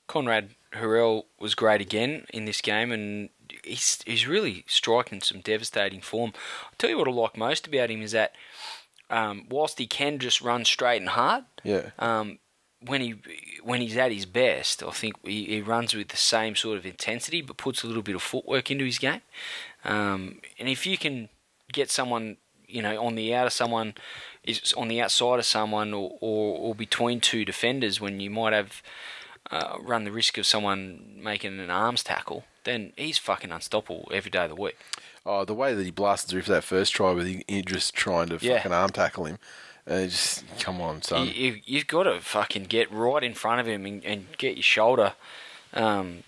[0.09, 3.31] Konrad Hurrell was great again in this game, and
[3.65, 6.33] he's, he's really striking some devastating form.
[6.65, 8.35] I'll tell you what I like most about him is that
[9.09, 12.39] um, whilst he can just run straight and hard, yeah, um,
[12.87, 13.15] when he
[13.63, 16.87] when he's at his best, I think he, he, runs with the same sort of
[16.87, 19.21] intensity, but puts a little bit of footwork into his game.
[19.85, 21.29] Um, and if you can
[21.73, 23.95] get someone, you know, on the outer someone
[24.45, 28.55] is on the outside of someone, or, or, or between two defenders, when you might
[28.55, 28.83] have
[29.51, 34.31] uh, run the risk of someone making an arms tackle, then he's fucking unstoppable every
[34.31, 34.79] day of the week.
[35.27, 38.39] Oh, the way that he blasted through for that first try with Idris trying to
[38.41, 38.57] yeah.
[38.57, 39.39] fucking arm tackle him.
[39.91, 41.27] Uh, just come on, son.
[41.27, 44.55] You, you, have got to fucking get right in front of him and, and get
[44.55, 45.15] your shoulder
[45.75, 46.23] um,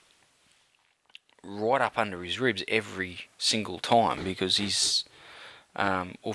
[1.45, 5.05] right up under his ribs every single time because he's.
[5.77, 6.35] Um, or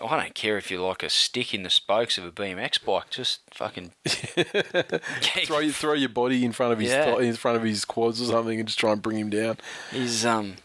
[0.00, 3.10] I don't care if you're like a stick in the spokes of a BMX bike.
[3.10, 7.04] Just fucking throw throw your body in front of his yeah.
[7.04, 9.58] th- in front of his quads or something and just try and bring him down.
[9.92, 10.56] He's um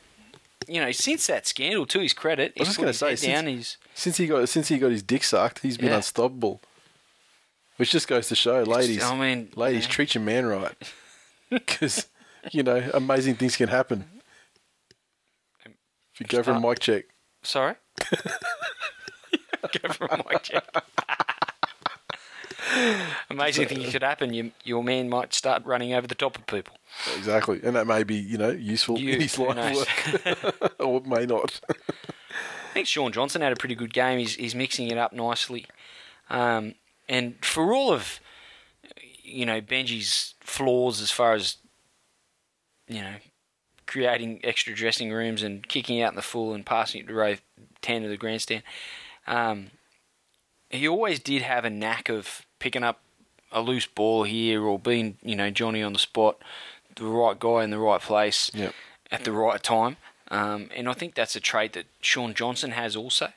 [0.68, 3.34] you know, since that scandal, to his credit, I was just going to say, since,
[3.34, 5.98] down, he's, since he got since he got his dick sucked, he's been yeah.
[5.98, 6.62] unstoppable.
[7.78, 9.90] Which just goes to show, ladies, I mean, ladies, yeah.
[9.90, 10.76] treat your man right,
[11.50, 12.08] because
[12.52, 14.06] you know amazing things can happen.
[15.66, 17.06] If you go for a mic check,
[17.42, 17.76] sorry,
[18.12, 20.64] go for a mic check.
[23.30, 24.34] Amazing thing could happen.
[24.34, 26.76] You, your man might start running over the top of people.
[27.18, 31.26] Exactly, and that may be you know useful you, in his line work, or may
[31.26, 31.60] not.
[32.78, 34.20] I think Shaun Johnson had a pretty good game.
[34.20, 35.66] He's, he's mixing it up nicely.
[36.30, 36.76] Um,
[37.10, 38.20] and for all of
[39.24, 41.58] you know Benji's flaws as far as
[42.88, 43.16] you know
[43.88, 47.34] creating extra dressing rooms and kicking out in the full and passing it to row
[47.82, 48.62] ten of the grandstand,
[49.26, 49.72] um,
[50.70, 53.00] he always did have a knack of picking up
[53.52, 56.38] a loose ball here or being you know Johnny on the spot,
[56.96, 58.76] the right guy in the right place Yep.
[59.12, 59.98] at the right time.
[60.30, 63.30] Um, and I think that's a trait that Shaun Johnson has also.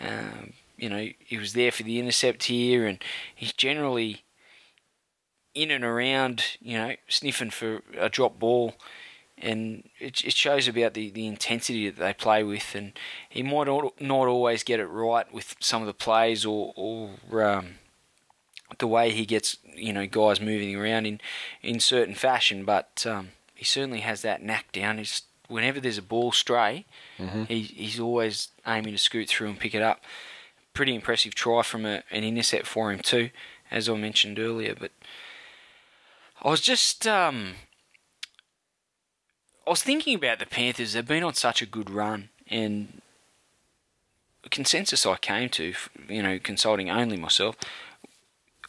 [0.00, 3.02] Um, you know, he was there for the intercept here, and
[3.34, 4.22] he's generally
[5.54, 8.74] in and around, you know, sniffing for a drop ball.
[9.40, 12.74] And it, it shows about the, the intensity that they play with.
[12.74, 12.92] And
[13.28, 17.74] he might not always get it right with some of the plays or, or um,
[18.78, 21.20] the way he gets, you know, guys moving around in,
[21.62, 24.98] in certain fashion, but um, he certainly has that knack down.
[24.98, 26.84] He's, whenever there's a ball stray,
[27.46, 30.02] he, he's always aiming to scoot through and pick it up.
[30.74, 33.30] Pretty impressive try from a, an intercept for him too,
[33.70, 34.74] as I mentioned earlier.
[34.78, 34.92] But
[36.42, 37.54] I was just, um,
[39.66, 40.92] I was thinking about the Panthers.
[40.92, 43.02] They've been on such a good run, and
[44.42, 45.74] the consensus I came to,
[46.08, 47.56] you know, consulting only myself,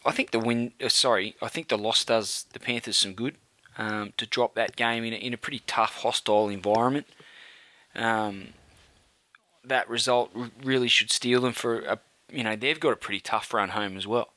[0.06, 0.72] I think the win.
[0.84, 3.36] Uh, sorry, I think the loss does the Panthers some good
[3.80, 7.08] um, to drop that game in a, in a pretty tough, hostile environment.
[7.96, 8.50] Um,
[9.64, 10.32] that result
[10.64, 12.00] really should steal them for a.
[12.32, 14.30] You know, they've got a pretty tough run home as well.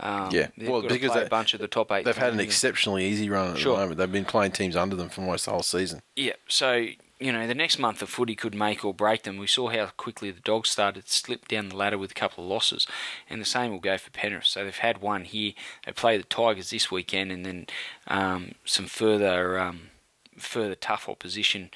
[0.00, 0.48] Um, Yeah.
[0.58, 2.04] they've Well, because they- a bunch of the top eight.
[2.04, 3.76] They've had an exceptionally easy run at Sure.
[3.76, 3.98] the moment.
[3.98, 6.02] They've been playing teams under them for almost the whole season.
[6.16, 6.88] Yeah, so
[7.20, 9.38] you know the next month of footy could make or break them.
[9.38, 12.44] We saw how quickly the Dogs started to slip down the ladder with a couple
[12.44, 12.86] of losses,
[13.30, 14.46] and the same will go for Penrith.
[14.46, 15.52] So they've had one here.
[15.86, 17.66] They play the Tigers this weekend, and then
[18.08, 19.90] um, some further um,
[20.36, 21.70] further tough opposition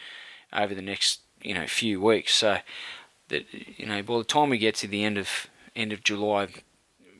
[0.52, 2.34] over the next you know few weeks.
[2.34, 2.58] So
[3.28, 5.46] that you know by the time we get to the end of
[5.76, 6.48] end of July,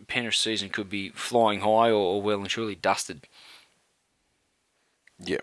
[0.09, 3.29] Penrith season could be flying high or, or well and truly dusted.
[5.21, 5.39] Yeah.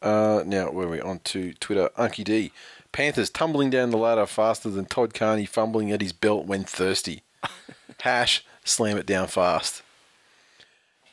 [0.00, 1.00] Uh, now, where are we?
[1.00, 1.90] On to Twitter.
[1.98, 2.52] Unky D.
[2.92, 7.22] Panthers tumbling down the ladder faster than Todd Carney fumbling at his belt when thirsty.
[8.00, 9.82] Hash, slam it down fast.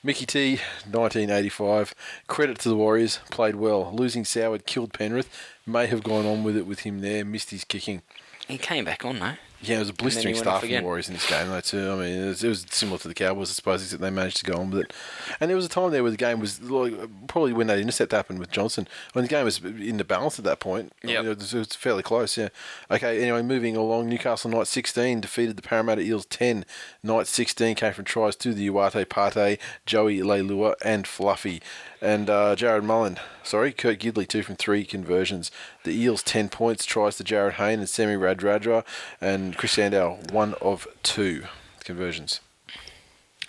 [0.03, 0.49] Mickey T,
[0.84, 1.95] 1985.
[2.28, 3.91] Credit to the Warriors, played well.
[3.91, 5.30] Losing Soward killed Penrith.
[5.66, 7.26] May have gone on with it with him there.
[7.26, 8.03] Missed his kicking.
[8.48, 9.34] He came back on though.
[9.61, 10.82] Yeah, it was a blistering start from the.
[10.82, 11.91] Warriors in this game, though, too.
[11.91, 14.38] I mean, it was, it was similar to the Cowboys, I suppose, except they managed
[14.38, 14.94] to go on with it.
[15.40, 16.94] And there was a time there where the game was like,
[17.27, 20.45] probably when that intercept happened with Johnson, when the game was in the balance at
[20.45, 20.94] that point.
[21.03, 22.49] I mean, it, was, it was fairly close, yeah.
[22.91, 26.65] Okay, anyway, moving along, Newcastle Knights 16 defeated the Parramatta Eels 10.
[27.02, 31.61] Knights 16 came from tries to the Uate Pate, Joey Leilua, and Fluffy.
[32.02, 35.49] And uh, Jarrod Mullen, sorry, Kurt Gidley, two from three conversions.
[35.86, 38.84] The Eels, 10 points, tries to Jarryd Hayne and Semi Radradra,
[39.22, 41.45] and Chris Sandow, one of two
[41.84, 42.41] conversions.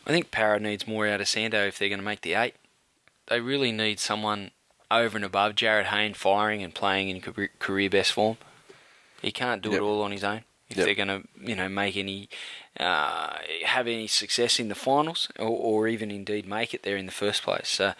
[0.06, 2.54] I think Para needs more out of Sandow if they're going to make the eight.
[3.26, 4.52] They really need someone
[4.90, 8.36] over and above Jarryd Hayne firing and playing in career- best form.
[9.20, 9.78] He can't do Yep.
[9.78, 10.44] it all on his own.
[10.68, 10.86] If Yep.
[10.86, 12.28] they're going to, you know, make any,
[12.78, 17.06] uh, have any success in the finals, or, or even indeed make it there in
[17.06, 17.68] the first place.
[17.68, 17.94] So,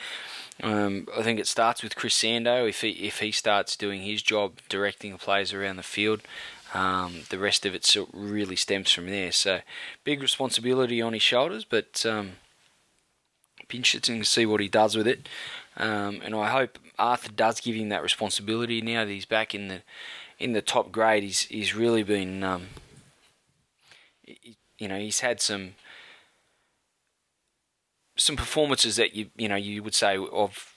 [0.62, 2.66] um, I think it starts with Chris Sandow.
[2.66, 6.22] If he if he starts doing his job, directing the players around the field,
[6.74, 9.32] um, the rest of it really stems from there.
[9.32, 9.60] So,
[10.04, 12.32] big responsibility on his shoulders, but um,
[13.72, 15.28] interesting to see what he does with it.
[15.76, 19.68] Um, and I hope Arthur does give him that responsibility now that he's back in
[19.68, 19.82] the
[20.38, 21.22] in the top grade.
[21.22, 22.68] He's he's really been, um,
[24.22, 25.74] he- you know, he's had some
[28.16, 30.74] some performances that you you know you would say of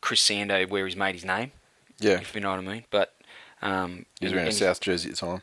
[0.00, 1.52] Chris Sandow where he's made his name,
[1.98, 2.84] Yeah, if you know what I mean.
[2.90, 3.14] But
[3.62, 5.42] um, he was wearing a South jersey at the time.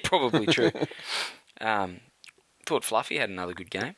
[0.04, 0.70] probably true.
[1.60, 2.00] um,
[2.66, 3.96] thought Fluffy had another good game.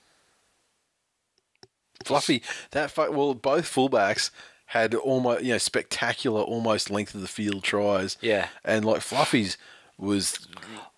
[2.05, 2.43] Fluffy,
[2.73, 4.31] that fu- well, both fullbacks
[4.67, 8.17] had almost you know spectacular, almost length of the field tries.
[8.21, 8.49] Yeah.
[8.65, 9.57] and like Fluffy's
[9.99, 10.49] was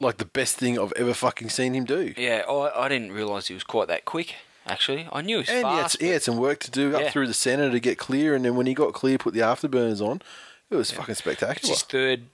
[0.01, 2.15] like the best thing I've ever fucking seen him do.
[2.17, 4.35] Yeah, I, I didn't realise he was quite that quick.
[4.67, 6.01] Actually, I knew he was And he had, fast.
[6.01, 8.57] he had some work to do up through the centre to get clear, and then
[8.57, 10.23] when he got clear, put the afterburners on.
[10.71, 11.75] It was fucking It's spectacular.
[11.75, 12.25] his third.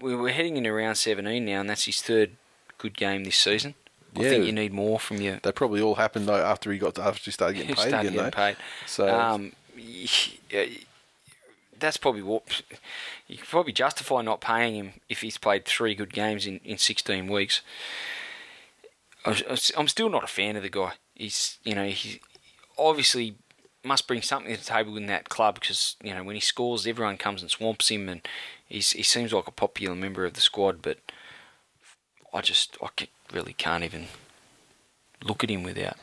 [0.00, 2.32] we- We're heading into round 17 now, and that's his third
[2.78, 3.74] good game this season.
[4.16, 4.28] I Yeah.
[4.28, 5.40] think you need more from your.
[5.42, 8.04] They probably all happened though after he got to, after he started getting paid start
[8.06, 8.12] again.
[8.14, 8.56] getting paid.
[8.86, 10.66] So Um, yeah,
[11.78, 12.62] that's probably what
[13.26, 16.78] you can probably justify not paying him if he's played three good games in, in
[16.78, 17.62] 16 weeks.
[19.24, 19.36] I'm,
[19.76, 20.92] I'm still not a fan of the guy.
[21.14, 22.20] He's you know he
[22.78, 23.36] obviously
[23.84, 26.86] must bring something to the table in that club because you know when he scores,
[26.86, 28.26] everyone comes and swamps him, and
[28.66, 30.82] he's, he seems like a popular member of the squad.
[30.82, 30.98] But
[32.32, 34.06] I just I ca- really can't even
[35.22, 35.96] look at him without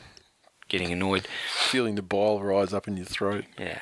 [0.68, 1.26] getting annoyed.
[1.54, 3.44] Feeling the bile rise up in your throat.
[3.58, 3.78] Yeah.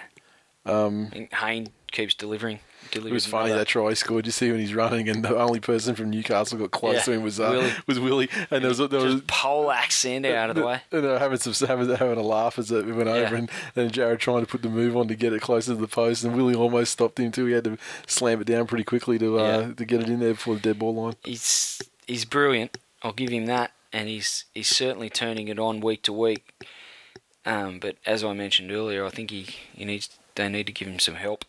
[0.66, 2.60] Um, and Hayne keeps delivering.
[2.92, 4.26] It was funny that try he scored.
[4.26, 7.12] You see when he's running, and the only person from Newcastle got close yeah, to
[7.12, 7.72] him was uh, Willie.
[7.86, 10.82] was Willie, and there was there was pole accent out of the way.
[10.90, 13.92] And they were having some having, having a laugh as it went over, and, and
[13.92, 16.36] Jarryd trying to put the move on to get it closer to the post, and
[16.36, 17.46] Willie almost stopped him too.
[17.46, 19.72] He had to slam it down pretty quickly to uh, yeah.
[19.74, 21.14] to get it in there before the dead ball line.
[21.24, 22.78] He's he's brilliant.
[23.02, 26.52] I'll give him that, and he's he's certainly turning it on week to week.
[27.46, 30.88] Um, but as I mentioned earlier, I think he, he needs they need to give
[30.88, 31.44] him some help.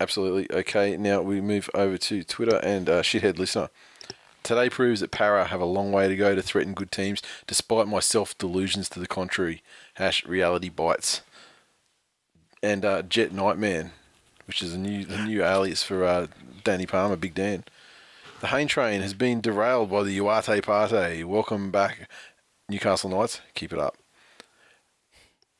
[0.00, 0.46] Absolutely.
[0.50, 3.70] Okay, now we move over to Twitter and uh, Shithead Listener.
[4.42, 7.88] Today proves that Para have a long way to go to threaten good teams, despite
[7.88, 9.62] my self delusions to the contrary.
[9.94, 11.22] Hash reality bites.
[12.62, 13.92] And uh, Jet Nightman,
[14.46, 16.26] which is a new the new alias for uh,
[16.62, 17.64] Danny Palmer, Big Dan.
[18.40, 21.24] The Hayne train has been derailed by the Uate Parte.
[21.24, 22.08] Welcome back,
[22.68, 23.40] Newcastle Knights.
[23.54, 23.96] Keep it up.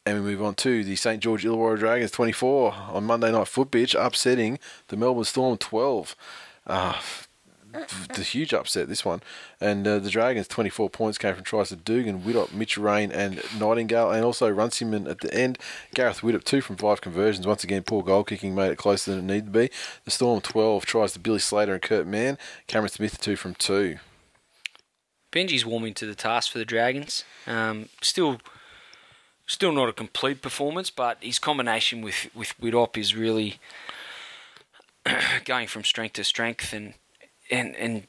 [0.06, 3.96] And we move on to the St George Illawarra Dragons 24 on Monday Night Footbitch,
[3.98, 6.14] upsetting the Melbourne Storm 12.
[6.64, 7.00] Uh,
[8.14, 9.20] the huge upset, this one.
[9.60, 13.42] And uh, the Dragons' 24 points came from tries of Dugan, Widdop, Mitch Rein, and
[13.58, 15.58] Nightingale, and also Runciman at the end.
[15.92, 17.44] Gareth Widdop, two from five conversions.
[17.44, 19.70] Once again, poor goal kicking made it closer than it needed to be.
[20.04, 22.38] The Storm 12 tries to Billy Slater and Kurt Mann.
[22.68, 23.98] Cameron Smith, two from two.
[25.32, 27.24] Benji's warming to the task for the Dragons.
[27.48, 28.38] Um, still
[29.46, 33.58] Still not a complete performance, but his combination with with Widdop is really
[35.44, 36.94] going from strength to strength, and
[37.50, 38.08] and and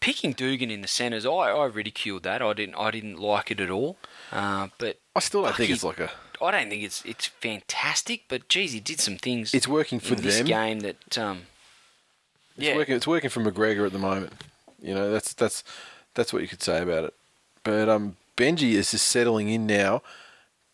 [0.00, 1.24] picking Dugan in the centres.
[1.24, 2.42] I, I ridiculed that.
[2.42, 3.98] I didn't I didn't like it at all.
[4.32, 6.10] Uh, but I still don't think it's like a.
[6.42, 9.54] I don't think it's it's fantastic, but geez, he did some things.
[9.54, 10.24] It's working for in them.
[10.24, 11.42] This game that um,
[12.56, 12.96] it's yeah, working.
[12.96, 14.32] It's working for McGregor at the moment.
[14.80, 15.62] You know, that's that's
[16.14, 17.14] that's what you could say about it.
[17.64, 20.02] But um, Benji is just settling in now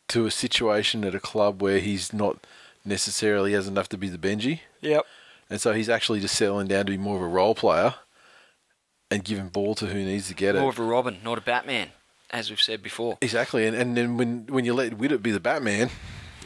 [0.09, 2.47] to a situation at a club where he's not
[2.85, 4.61] necessarily has enough to be the Benji.
[4.81, 5.05] Yep.
[5.51, 7.95] And so he's actually just settling down to be more of a role player
[9.11, 10.63] and giving ball to who needs to get more it.
[10.63, 11.91] More of a Robin, not a Batman,
[12.31, 13.19] as we've said before.
[13.21, 13.67] Exactly.
[13.67, 15.91] And and then when, when you let Widdop be the Batman,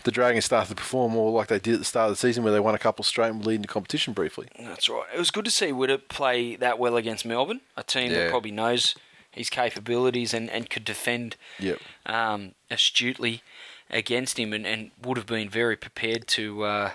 [0.04, 2.44] the Dragons start to perform more like they did at the start of the season
[2.44, 4.48] where they won a couple straight and leading the competition briefly.
[4.58, 5.06] That's right.
[5.14, 8.24] It was good to see Widdop play that well against Melbourne, a team yeah.
[8.24, 8.94] that probably knows
[9.38, 11.78] his capabilities and, and could defend yep.
[12.04, 13.42] um, astutely
[13.90, 16.90] against him and, and would have been very prepared to uh,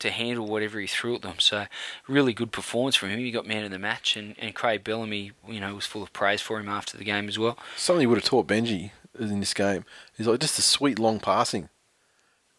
[0.00, 1.38] to handle whatever he threw at them.
[1.38, 1.66] So
[2.06, 3.18] really good performance from him.
[3.20, 6.12] He got man of the match and, and Craig Bellamy, you know, was full of
[6.12, 7.56] praise for him after the game as well.
[7.76, 9.84] Something he would have taught Benji in this game.
[10.16, 11.70] He's like just a sweet long passing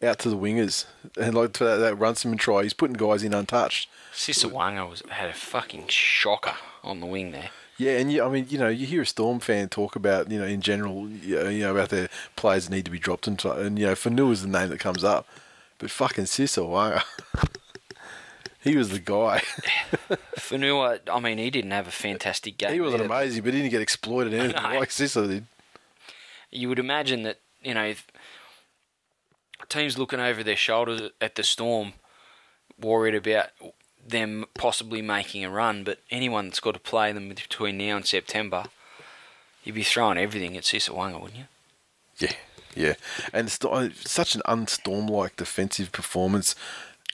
[0.02, 0.86] out to the wingers
[1.18, 2.62] and like to that, that Runciman try.
[2.62, 3.88] He's putting guys in untouched.
[4.12, 7.50] Sisa Waqa was had a fucking shocker on the wing there.
[7.78, 10.38] Yeah, and you, I mean, you know, you hear a Storm fan talk about, you
[10.38, 13.86] know, in general, you know, about their players need to be dropped, and, and you
[13.86, 15.28] know, Fonua is the name that comes up,
[15.78, 17.02] but fucking Sisa Waqa,
[18.62, 19.42] he was the guy.
[20.38, 22.72] Fonua, I mean, he didn't have a fantastic game.
[22.72, 23.12] He wasn't either.
[23.12, 25.46] amazing, but he didn't get exploited anything like Sisa did.
[26.50, 27.92] You would imagine that, you know,
[29.68, 31.92] teams looking over their shoulders at the Storm,
[32.80, 33.48] worried about
[34.08, 38.06] them possibly making a run, but anyone that's got to play them between now and
[38.06, 38.64] September,
[39.64, 41.44] you'd be throwing everything at Sisa Waqa, wouldn't you?
[42.18, 42.32] Yeah,
[42.74, 42.94] yeah.
[43.32, 46.54] And st- such an unstorm-like defensive performance.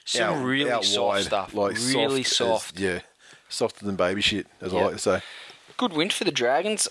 [0.05, 1.53] Some out, really out soft wide, stuff.
[1.53, 2.65] Like really soft.
[2.65, 2.75] soft.
[2.75, 2.99] As, yeah,
[3.49, 4.81] softer than baby shit, as yep.
[4.81, 5.21] I like to say.
[5.77, 6.87] Good win for the Dragons.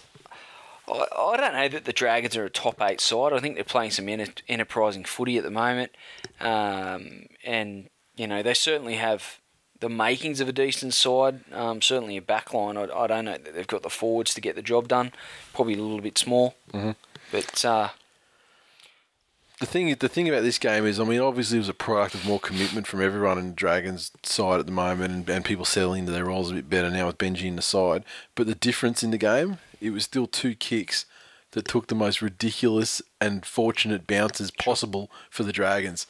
[0.88, 3.32] I, I don't know that the Dragons are a top eight side.
[3.32, 5.92] I think they're playing some enterprising footy at the moment,
[6.40, 9.38] um, and you know they certainly have
[9.82, 11.40] the makings of a decent side.
[11.52, 12.78] Um, certainly a backline.
[12.78, 15.10] I, I, don't know that they've got the forwards to get the job done.
[15.52, 16.92] Probably a little bit small, mm-hmm.
[17.30, 17.64] but.
[17.64, 17.88] Uh,
[19.58, 22.14] the thing, the thing about this game is, I mean, obviously it was a product
[22.14, 25.64] of more commitment from everyone in the Dragons' side at the moment, and, and people
[25.64, 28.04] settling into their roles a bit better now with Benji in the side.
[28.34, 31.06] But the difference in the game, it was still two kicks
[31.52, 36.06] that took the most ridiculous and fortunate bounces possible for the Dragons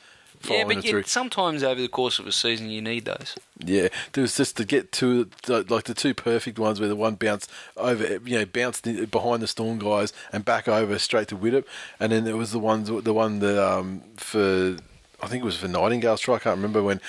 [0.49, 3.37] yeah, but yet, sometimes over the course of a season you need those.
[3.59, 7.15] Yeah, there was just to get two like the two perfect ones where the one
[7.15, 11.65] bounced over, you know, bounced behind the Storm guys and back over straight to Widdop,
[12.01, 14.77] and then there was the ones the one that um, for
[15.23, 16.37] I think it was for Nightingale's try.
[16.37, 17.01] I can't remember when.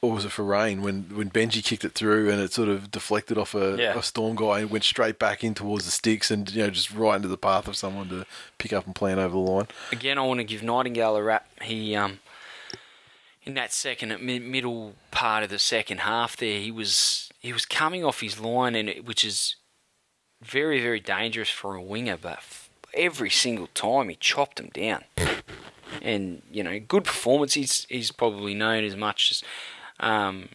[0.00, 2.90] Or was it for Rein when, when Benji kicked it through and it sort of
[2.90, 3.98] deflected off a, yeah.
[3.98, 6.90] a storm guy and went straight back in towards the sticks and you know just
[6.90, 8.26] right into the path of someone to
[8.58, 9.66] pick up and plan over the line.
[9.92, 11.48] Again, I want to give Nightingale a rap.
[11.62, 12.20] He um,
[13.44, 18.04] in that second middle part of the second half there he was he was coming
[18.04, 19.56] off his line and it, which is
[20.42, 22.40] very very dangerous for a winger but
[22.96, 25.04] every single time he chopped him down.
[26.02, 27.54] And you know, good performance.
[27.54, 29.42] He's he's probably known as much as
[30.00, 30.48] um,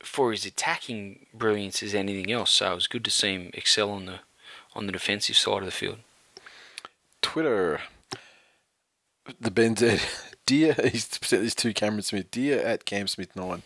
[0.00, 2.50] for his attacking brilliance as anything else.
[2.50, 4.20] So it was good to see him excel on the
[4.74, 5.98] on the defensive side of the field.
[7.22, 7.80] Twitter.
[9.38, 12.30] The Benzed, Dear, he's sent this to Cameron Smith.
[12.30, 13.64] Dear at Cam Smith 9.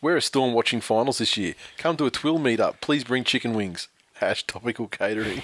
[0.00, 1.54] We're a Storm watching finals this year.
[1.76, 2.80] Come to a TWiL meetup.
[2.80, 3.88] Please bring chicken wings.
[4.14, 5.42] Hash topical catering.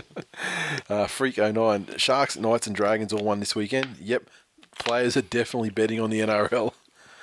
[0.90, 1.94] uh, Freak 09.
[1.96, 3.96] Sharks, Knights, and Dragons all won this weekend.
[3.98, 4.24] Yep.
[4.78, 6.74] Players are definitely betting on the NRL.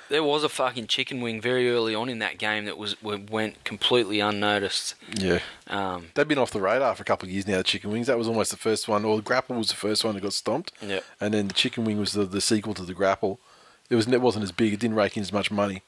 [0.08, 3.64] There was a fucking chicken wing very early on in that game that was went
[3.64, 4.94] completely unnoticed.
[5.14, 5.38] Yeah.
[5.68, 8.08] Um, They've been off the radar for a couple of years now, the chicken wings.
[8.08, 10.34] That was almost the first one, or the grapple was the first one that got
[10.34, 10.72] stomped.
[10.82, 11.04] Yep.
[11.20, 13.40] And then the chicken wing was the, the sequel to the grapple.
[13.88, 14.72] It was it wasn't as big.
[14.74, 15.82] It didn't rake in as much money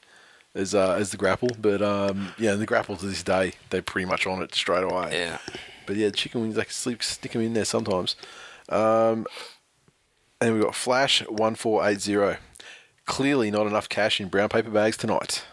[0.55, 4.05] as uh, as the grapple, but um, yeah, the grapple to this day they're pretty
[4.05, 5.09] much on it straight away.
[5.11, 5.37] yeah.
[5.85, 8.15] But yeah, the chicken wings they can sleep, stick them in there sometimes.
[8.69, 9.27] Um,
[10.41, 12.37] and we've got Flash one four eight zero.
[13.05, 15.43] Clearly not enough cash in brown paper bags tonight.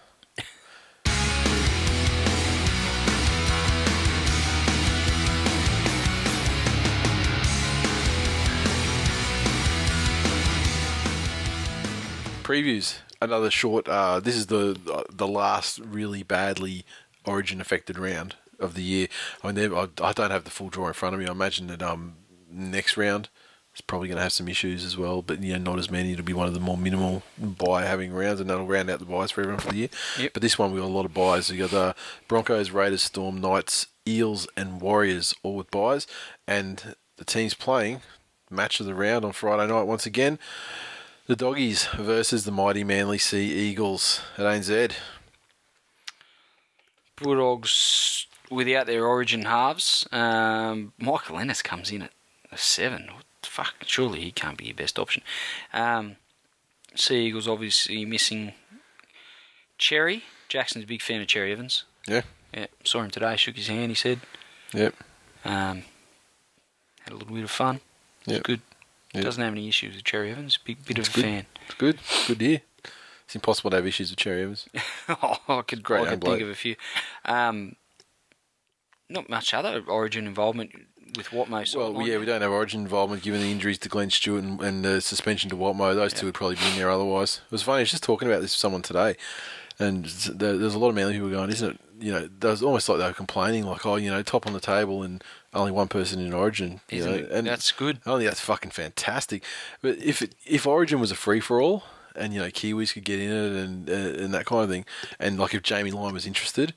[12.43, 12.99] Previews.
[13.20, 13.89] Another short.
[13.89, 16.85] Uh, this is the the last really badly
[17.24, 19.09] Origin affected round of the year.
[19.45, 21.27] I mean, I, I don't have the full draw in front of me.
[21.27, 22.16] I imagine that um
[22.51, 23.29] next round
[23.74, 26.12] is probably going to have some issues as well, but you know not as many.
[26.12, 29.05] It'll be one of the more minimal buy having rounds, and that'll round out the
[29.05, 29.89] buys for everyone for the year.
[30.19, 30.32] Yep.
[30.35, 31.51] But this one we got a lot of buys.
[31.51, 31.94] We got the
[32.28, 36.07] Broncos, Raiders, Storm, Knights, Eels, and Warriors all with buys,
[36.47, 38.03] and the teams playing
[38.51, 40.39] match of the round on Friday night once again.
[41.27, 44.93] The Doggies versus the mighty Manly Sea Eagles at ANZ.
[47.16, 50.07] Bulldogs without their origin halves.
[50.12, 52.11] Um, Michael Ennis comes in at
[52.51, 53.09] a seven.
[53.15, 53.74] What fuck?
[53.86, 55.23] Surely he can't be your best option.
[55.73, 56.16] Um,
[56.94, 58.52] sea Eagles obviously missing
[59.78, 60.24] Cherry.
[60.48, 61.85] Jackson's a big fan of Cherry Evans.
[62.06, 62.23] Yeah.
[62.55, 63.36] Yeah, saw him today.
[63.36, 63.90] Shook his hand.
[63.90, 64.20] He said,
[64.74, 64.94] Yep.
[65.44, 65.82] um,
[67.01, 67.81] had a little bit of fun.
[68.27, 68.60] It's good.
[69.14, 69.24] Yep.
[69.24, 70.59] Doesn't have any issues with Cherry Evans.
[70.59, 71.24] Big bit It's of good.
[71.24, 71.47] a fan.
[71.66, 71.98] It's good.
[72.27, 72.60] Good to hear.
[73.24, 74.69] It's impossible to have issues with Cherry Evans.
[75.09, 76.77] oh, I could, Great I could think of a few.
[77.24, 77.77] Um,
[79.09, 80.73] not much other Origin involvement
[81.16, 81.51] with Watmough.
[81.51, 82.06] Well, sideline.
[82.06, 85.01] yeah, we don't have Origin involvement given the injuries to Glenn Stewart and, and the
[85.01, 85.94] suspension to Watmough.
[85.94, 87.40] Those two would probably be in there otherwise.
[87.44, 87.78] It was funny.
[87.78, 89.16] I was just talking about this with someone today,
[89.78, 91.80] and there's a lot of Manly people going, isn't it?
[92.01, 94.52] You know, there was almost like they were complaining, like, oh, you know, top on
[94.52, 95.22] the table and
[95.55, 96.80] only one person in Origin.
[96.90, 98.01] You Isn't know, and That's good.
[98.06, 99.44] I think that's fucking fantastic.
[99.82, 101.84] But if it, if Origin was a free for all,
[102.16, 104.84] and you know Kiwis could get in it and uh, and that kind of thing,
[105.18, 106.74] and like if Jamie Lyon was interested,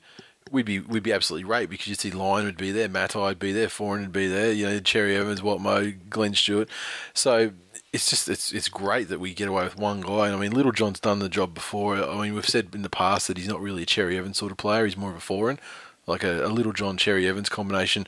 [0.50, 3.38] we'd be we'd be absolutely great because you'd see Lyon would be there, Matai would
[3.38, 6.68] be there, Foran would be there, you know Cherry Evans, Watmough, Glenn Stewart.
[7.14, 7.52] So
[7.92, 10.26] it's just it's it's great that we get away with one guy.
[10.26, 11.96] And I mean, Littlejohn's done the job before.
[11.96, 14.52] I mean, we've said in the past that he's not really a Cherry Evans sort
[14.52, 14.84] of player.
[14.84, 15.58] He's more of a Foran,
[16.06, 18.06] like a, a Littlejohn Cherry Evans combination.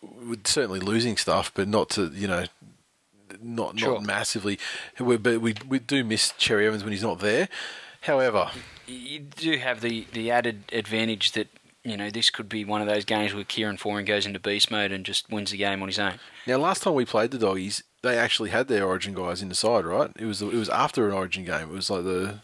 [0.00, 2.44] With certainly losing stuff, but not to you know
[3.40, 3.94] not Sure.
[3.94, 4.58] not massively.
[4.98, 7.48] We, but we we do miss Cherry Evans when he's not there.
[8.02, 8.50] However,
[8.86, 11.48] You do have the, the added advantage that
[11.90, 14.70] you know this could be one of those games where Kieran Foran goes into beast
[14.70, 16.14] mode and just wins the game on his own.
[16.46, 19.54] now last time we played the Doggies, they actually had their Origin guys in the
[19.54, 20.10] side, right?
[20.18, 21.68] It was it was after an Origin game.
[21.70, 22.40] It was like the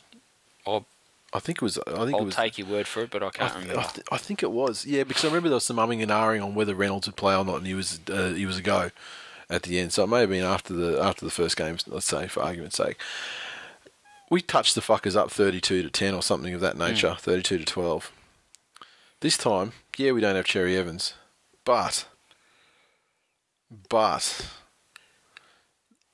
[0.66, 0.86] I'll,
[1.32, 3.22] I think it was I think I'll it was take your word for it, but
[3.22, 3.80] I I, can't th- remember.
[3.82, 6.10] I, th- I think it was yeah because I remember there was some umming and
[6.10, 8.62] ahhing on whether Reynolds would play or not, and he was uh, he was a
[8.62, 8.90] go
[9.50, 9.92] at the end.
[9.92, 11.76] So it may have been after the after the first game.
[11.86, 12.96] Let's say for argument's sake.
[14.30, 17.64] We touched the fuckers up thirty-two to ten or something of that nature, thirty-two to
[17.64, 18.10] twelve.
[19.24, 21.14] This time, yeah, we don't have Cherry Evans,
[21.64, 22.04] but
[23.88, 24.50] but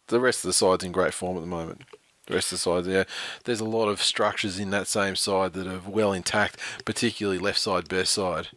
[0.06, 1.82] the rest of the side's in great form at the moment.
[2.28, 3.02] The rest of the side, yeah,
[3.42, 7.58] there's a lot of structures in that same side that are well intact, particularly left
[7.58, 8.50] side, best side,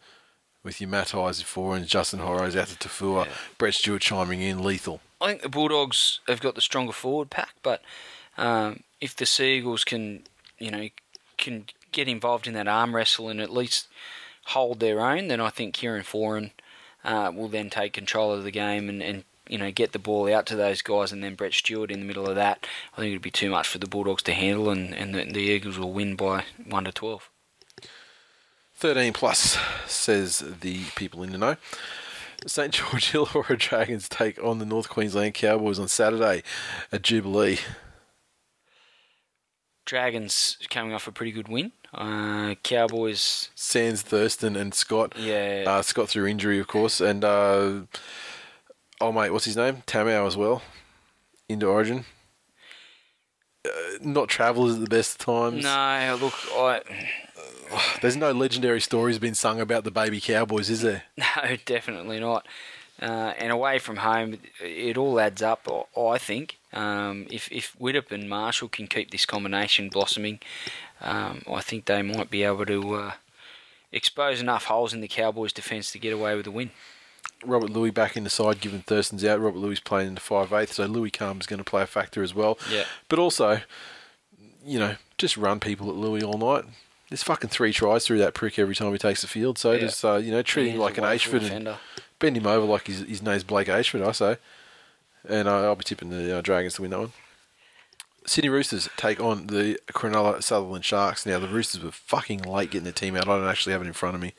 [0.63, 3.27] with your Matt Eyes four and Justin Horrocks out to Taufua,
[3.57, 5.01] Brett Stewart chiming in, lethal.
[5.19, 7.81] I think the Bulldogs have got the stronger forward pack, but
[8.37, 10.25] um, if the Seagulls can,
[10.59, 10.89] you know,
[11.39, 13.87] can get involved in that arm wrestle and at least
[14.45, 16.51] hold their own, then I think Kieran Foran
[17.03, 20.33] uh, will then take control of the game and, and you know get the ball
[20.33, 22.65] out to those guys, and then Brett Stewart in the middle of that.
[22.93, 25.41] I think it'd be too much for the Bulldogs to handle, and, and the, the
[25.41, 27.29] Eagles will win by one to twelve.
[28.75, 29.57] 13 plus,
[29.87, 31.55] says the people in the know.
[32.45, 36.43] St George Illawarra Dragons take on the North Queensland Cowboys on Saturday
[36.91, 37.59] at Jubilee.
[39.85, 41.71] Dragons coming off a pretty good win.
[41.93, 45.13] Uh, Cowboys, Sands, Thurston, and Scott.
[45.17, 47.81] yeah, Uh, Scott through injury, of course, and uh,
[49.01, 49.83] Oh mate, what's his name?
[49.85, 50.61] Tamou as well.
[51.49, 52.05] Into Origin.
[53.65, 53.69] Uh,
[54.01, 55.63] not travellers at the best of times.
[55.63, 56.81] No, look, I
[58.01, 61.03] There's no legendary stories being sung about the baby cowboys, is there?
[61.17, 62.45] no, definitely not.
[63.01, 65.67] Uh, and away from home, it all adds up.
[65.69, 70.39] I- I think um, if if Widdop and Marshall can keep this combination blossoming,
[71.01, 73.11] um, I think they might be able to uh,
[73.91, 76.71] expose enough holes in the Cowboys' defence to get away with a win.
[77.45, 79.39] Robert Lui back in the side, given Thurston's out.
[79.41, 82.23] Robert Lui playing in the five eighth, so Louis Calm's going to play a factor
[82.23, 82.57] as well.
[82.71, 82.85] Yeah.
[83.09, 83.59] But also,
[84.65, 86.65] you know, just run people at Lui all night.
[87.09, 89.57] There's fucking three tries through that prick every time he takes the field.
[89.57, 89.79] So Yeah.
[89.79, 91.75] just uh, you know, treat him like an Ayshford and
[92.17, 94.07] bend him over like his, his name's Blake Ayshford.
[94.07, 94.37] I say,
[95.27, 97.11] and uh, I'll be tipping the uh, Dragons to win that one.
[98.25, 101.25] Sydney Roosters take on the Cronulla Sutherland Sharks.
[101.25, 103.27] Now the Roosters were fucking late getting the team out.
[103.27, 104.33] I don't actually have it in front of me.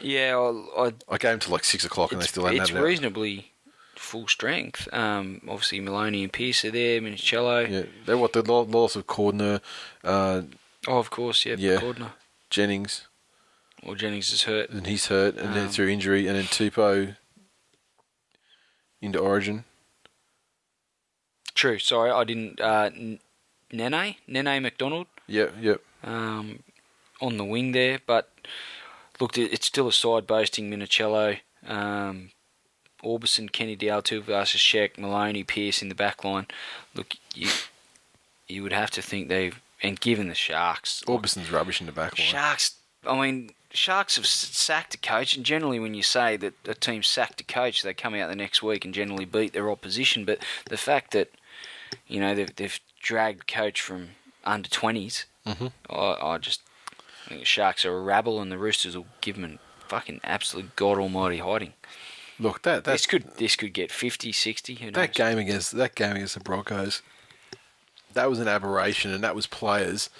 [0.00, 2.70] Yeah, I, I, I gave them to like six o'clock and they still hadn't it's
[2.70, 2.84] had it out.
[2.84, 3.52] reasonably
[3.94, 4.88] full strength.
[4.92, 7.00] Um, obviously, Maloney and Pearce are there.
[7.00, 7.70] Minichiello.
[7.70, 9.60] Yeah, they what the lo- loss of Cordner,
[10.02, 10.42] uh,
[10.88, 11.54] Oh, of course, yeah.
[11.56, 11.76] Yeah.
[11.78, 12.10] Cordner.
[12.50, 13.06] Jennings,
[13.84, 14.70] Well, Jennings is hurt.
[14.70, 17.16] and he's hurt, and then Um, through injury, and then Tupou
[19.00, 19.64] into Origin.
[21.54, 21.78] True.
[21.78, 22.60] Sorry, I didn't.
[22.60, 22.90] Uh,
[23.70, 25.80] Nene, Nene McDonald, Yep, yep.
[26.04, 26.60] um,
[27.20, 28.00] on the wing there.
[28.06, 28.30] But
[29.20, 32.30] look, it- it's still a side boasting Minichiello, um,
[33.02, 36.46] Orbison, Kenny-Dowall versus Sheck, Maloney, Pearce in the back line.
[36.94, 37.48] Look, you
[38.48, 42.18] you would have to think they've and given the Sharks, Orbison's rubbish in the back
[42.18, 42.28] line.
[42.28, 42.74] Sharks.
[43.06, 47.02] I mean, Sharks have sacked a coach, and generally, when you say that a team
[47.02, 50.24] sacked a coach, they come out the next week and generally beat their opposition.
[50.24, 50.38] But
[50.68, 51.30] the fact that
[52.06, 54.10] you know they've they've dragged coach from
[54.44, 55.72] under 20s Mhm.
[55.90, 56.60] I, I just
[57.26, 60.76] think the Sharks are a rabble, and the Roosters will give them a fucking absolute
[60.76, 61.72] god almighty hiding.
[62.38, 64.74] Look, that this could this could get 50, 60.
[64.76, 64.94] Who knows?
[64.94, 67.02] that game against that game against the Broncos,
[68.12, 70.10] that was an aberration, and that was players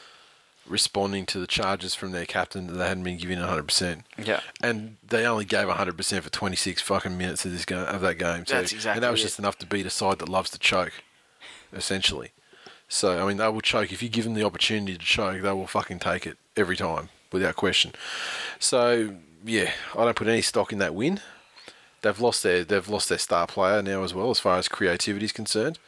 [0.67, 3.65] responding to the charges from their captain that they hadn't been given 100.
[3.67, 4.41] percent Yeah.
[4.63, 8.19] And they only gave 100 percent for 26 fucking minutes of this game of that
[8.19, 8.47] game.
[8.47, 9.25] So, That's exactly And that was it.
[9.25, 10.93] just enough to beat a side that loves to choke,
[11.73, 12.33] essentially.
[12.89, 15.43] So I mean, they will choke if you give them the opportunity to choke.
[15.43, 17.93] They will fucking take it every time without question.
[18.59, 21.21] So yeah, I don't put any stock in that win.
[22.03, 25.25] They've lost their they've lost their star player now as well, as far as creativity
[25.25, 25.79] is concerned.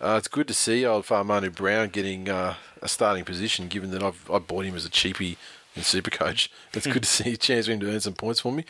[0.00, 4.02] Uh, it's good to see old Fa'amanu Brown getting uh, a starting position, given that
[4.02, 5.36] I've I bought him as a cheapie
[5.76, 6.48] in Supercoach.
[6.72, 8.64] It's good to see a chance for him to earn some points for me.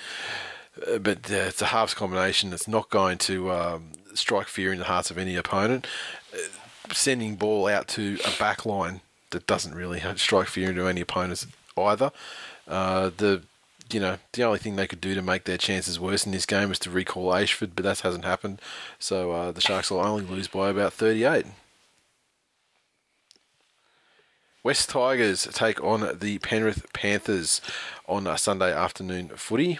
[0.89, 4.79] Uh, but uh, it's a halves combination that's not going to um, strike fear in
[4.79, 5.87] the hearts of any opponent.
[6.35, 6.39] Uh,
[6.93, 9.01] sending ball out to a back line
[9.31, 11.47] that doesn't really strike fear into any opponents
[11.77, 12.11] either.
[12.67, 13.43] Uh, the
[13.93, 16.47] you know the only thing they could do to make their chances worse in this
[16.47, 18.61] game was to recall Ayshford, but that hasn't happened.
[18.99, 21.47] So uh, the Sharks will only lose by about 38.
[24.63, 27.63] West Tigers take on the Penrith Panthers
[28.07, 29.79] on a Sunday afternoon footy.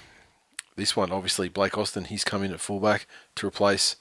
[0.75, 3.97] This one, obviously, Blake Austin, he's come in at fullback to replace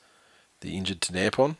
[0.61, 1.57] the injured Tanampon.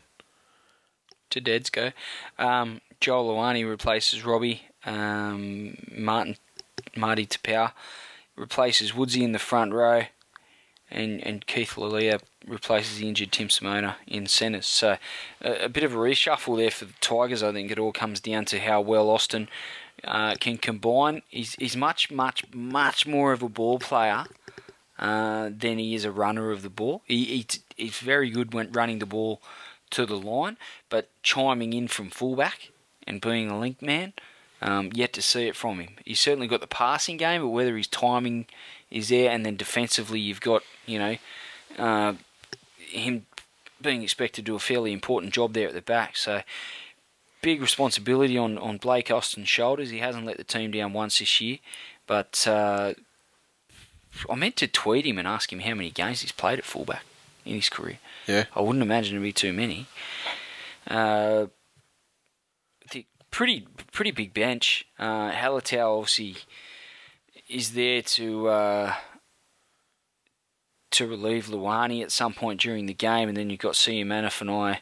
[1.30, 1.92] to Dead's go.
[2.38, 4.62] Um, Joel Luani replaces Robbie.
[4.84, 6.36] Um, Martin
[6.96, 7.72] Marty Taupau
[8.36, 10.04] replaces Woodsy in the front row,
[10.90, 14.66] and and Keith Lulia replaces the injured Tim Simona in centres.
[14.66, 14.96] So
[15.40, 17.42] a, a bit of a reshuffle there for the Tigers.
[17.42, 19.48] I think it all comes down to how well Austin
[20.04, 21.22] uh, can combine.
[21.28, 24.24] He's he's much much much more of a ball player.
[24.98, 27.00] Uh, than he is a runner of the ball.
[27.06, 27.46] He, he
[27.80, 29.40] he's very good when running the ball
[29.90, 30.56] to the line,
[30.88, 32.70] but chiming in from fullback
[33.06, 34.12] and being a link man,
[34.62, 35.94] um, yet to see it from him.
[36.04, 38.46] He's certainly got the passing game, but whether his timing
[38.90, 41.16] is there, and then defensively, you've got you know
[41.78, 42.14] uh,
[42.78, 43.26] him
[43.82, 46.16] being expected to do a fairly important job there at the back.
[46.16, 46.42] So
[47.42, 49.90] big responsibility on on Blake Austin's shoulders.
[49.90, 51.58] He hasn't let the team down once this year,
[52.06, 52.46] but.
[52.46, 52.94] Uh,
[54.28, 57.04] I meant to tweet him and ask him how many games he's played at fullback
[57.44, 57.98] in his career.
[58.26, 58.44] Yeah.
[58.54, 59.86] I wouldn't imagine it'd be too many.
[60.86, 61.46] Uh,
[62.92, 64.86] the pretty pretty big bench.
[64.98, 66.36] Uh, obviously
[67.48, 68.94] is there to uh,
[70.92, 74.78] to relieve Luani at some point during the game, and then you've got Sia Manafanai,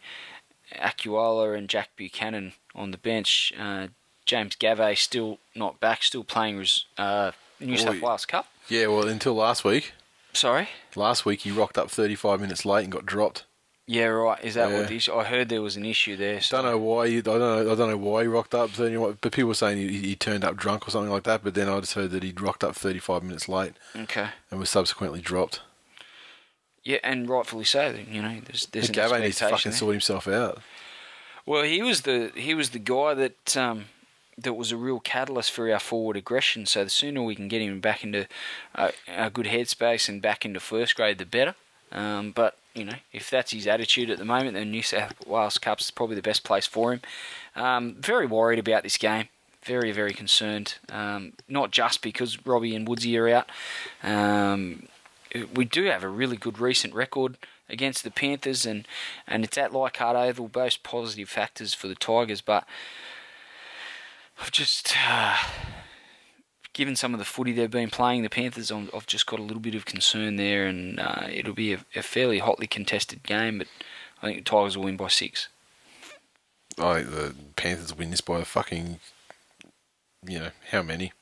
[0.74, 3.52] Akuala, and Jack Buchanan on the bench.
[3.58, 3.88] Uh,
[4.24, 8.46] James Gavet still not back, still playing res- uh, New South Wales Cup.
[8.68, 9.92] Yeah, well, until last week.
[10.38, 10.68] Sorry.
[10.94, 13.44] Last week he rocked up 35 minutes late and got dropped.
[13.86, 14.42] Yeah, right.
[14.44, 14.78] Is that Yeah.
[14.80, 15.14] what the issue?
[15.14, 16.40] I heard there was an issue there.
[16.42, 17.06] so- Don't know why.
[17.06, 17.72] You, I don't know.
[17.72, 18.70] I don't know why he rocked up.
[18.70, 21.42] 30, but people were saying he, he turned up drunk or something like that.
[21.42, 24.28] But then I just heard that he rocked up 35 minutes late Okay.
[24.50, 25.60] and was subsequently dropped.
[26.84, 27.94] Yeah, and rightfully so.
[28.10, 29.78] You know, there's there's an Gave needs to fucking there.
[29.78, 30.60] sort himself out.
[31.46, 33.86] Well, he was the he was the guy that um,
[34.38, 36.64] that was a real catalyst for our forward aggression.
[36.66, 38.26] So the sooner we can get him back into
[38.74, 41.54] uh, a good headspace and back into first grade, the better.
[41.90, 45.58] Um, but you know, if that's his attitude at the moment, then New South Wales
[45.58, 47.00] Cups is probably the best place for him.
[47.56, 49.28] Um, very worried about this game.
[49.62, 50.76] Very, very concerned.
[50.88, 53.50] Um, not just because Robbie and Woodsy are out.
[54.02, 54.86] Um,
[55.54, 57.36] we do have a really good recent record
[57.68, 58.86] against the Panthers, and,
[59.26, 62.40] and it's at Leichhardt Oval, both positive factors for the Tigers.
[62.40, 62.64] But
[64.40, 65.36] I've just, uh,
[66.72, 69.42] given some of the footy they've been playing, the Panthers, I'm, I've just got a
[69.42, 73.58] little bit of concern there, and uh, it'll be a, a fairly hotly contested game,
[73.58, 73.66] but
[74.22, 75.48] I think the Tigers will win by six.
[76.78, 79.00] I think the Panthers will win this by a fucking,
[80.26, 81.12] you know, how many?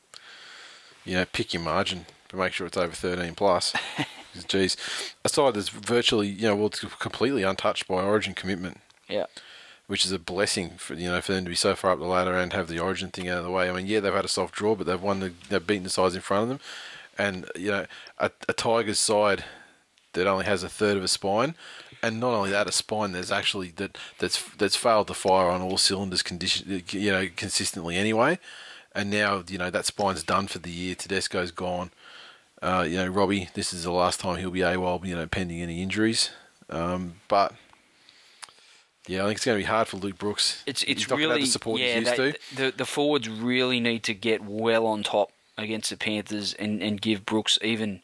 [1.05, 3.73] You know, pick your margin, but make sure it's over 13 plus.
[4.37, 4.77] Jeez,
[5.25, 9.27] a side that's virtually, you know, well, it's completely untouched by Origin commitment, Yeah.
[9.87, 12.05] Which is a blessing for you know for them to be so far up the
[12.05, 13.69] ladder and have the Origin thing out of the way.
[13.69, 15.91] I mean, yeah, they've had a soft draw, but they've won, the, they've beaten the
[15.91, 16.61] sides in front of them,
[17.19, 17.87] and you know,
[18.19, 19.45] a, a Tigers side
[20.13, 21.55] that only has a third of a spine,
[22.03, 25.63] and not only that, a spine that's actually that that's that's failed to fire on
[25.63, 28.39] all cylinders, condition you know consistently anyway,
[28.95, 30.95] and now you know that spine's done for the year.
[30.95, 31.91] Tedesco's gone.
[32.63, 35.61] Uh, you know, Robbie, this is the last time he'll be AWOL, you know, pending
[35.61, 36.31] any injuries.
[36.71, 37.53] Um, but
[39.07, 40.63] yeah, I think it's going to be hard for Luke Brooks.
[40.67, 41.99] It's it's He's really the support yeah.
[41.99, 42.39] he's used they- to.
[42.57, 47.01] The the forwards really need to get well on top against the Panthers and, and
[47.01, 48.03] give Brooks even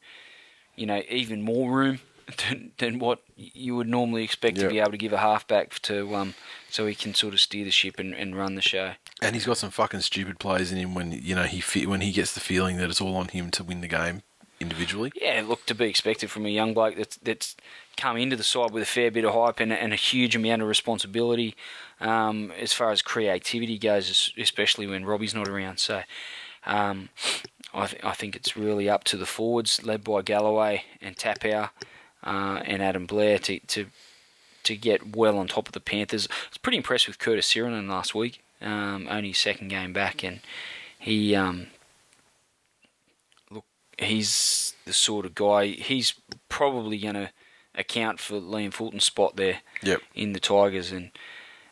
[0.76, 1.98] you know even more room
[2.48, 4.62] than, than what you would normally expect Yeah.
[4.64, 6.34] to be able to give a halfback to um
[6.70, 8.92] so he can sort of steer the ship and, and run the show.
[9.20, 12.00] And he's got some fucking stupid plays in him when you know he fe- when
[12.00, 14.22] he gets the feeling that it's all on him to win the game
[14.60, 15.12] individually.
[15.20, 17.56] Yeah, look to be expected from a young bloke that's that's
[17.96, 20.62] come into the side with a fair bit of hype and, and a huge amount
[20.62, 21.54] of responsibility
[22.00, 25.78] um, as far as creativity goes, especially when Robbie's not around.
[25.78, 26.02] So
[26.66, 27.08] um,
[27.74, 31.70] I, th- I think it's really up to the forwards, led by Galloway and Tapau
[32.24, 33.86] uh, and Adam Blair, to, to
[34.64, 36.28] to get well on top of the Panthers.
[36.30, 40.38] I was pretty impressed with Curtis Sironen last week, um, only second game back, and
[40.98, 41.66] he um,
[43.98, 45.66] he's the sort of guy.
[45.66, 46.14] He's
[46.48, 47.30] probably going to
[47.74, 50.00] account for Liam Fulton's spot there Yep.
[50.14, 51.10] in the Tigers, and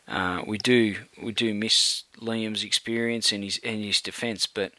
[0.07, 4.73] uh, we do we do miss Liam's experience and his and his defence, but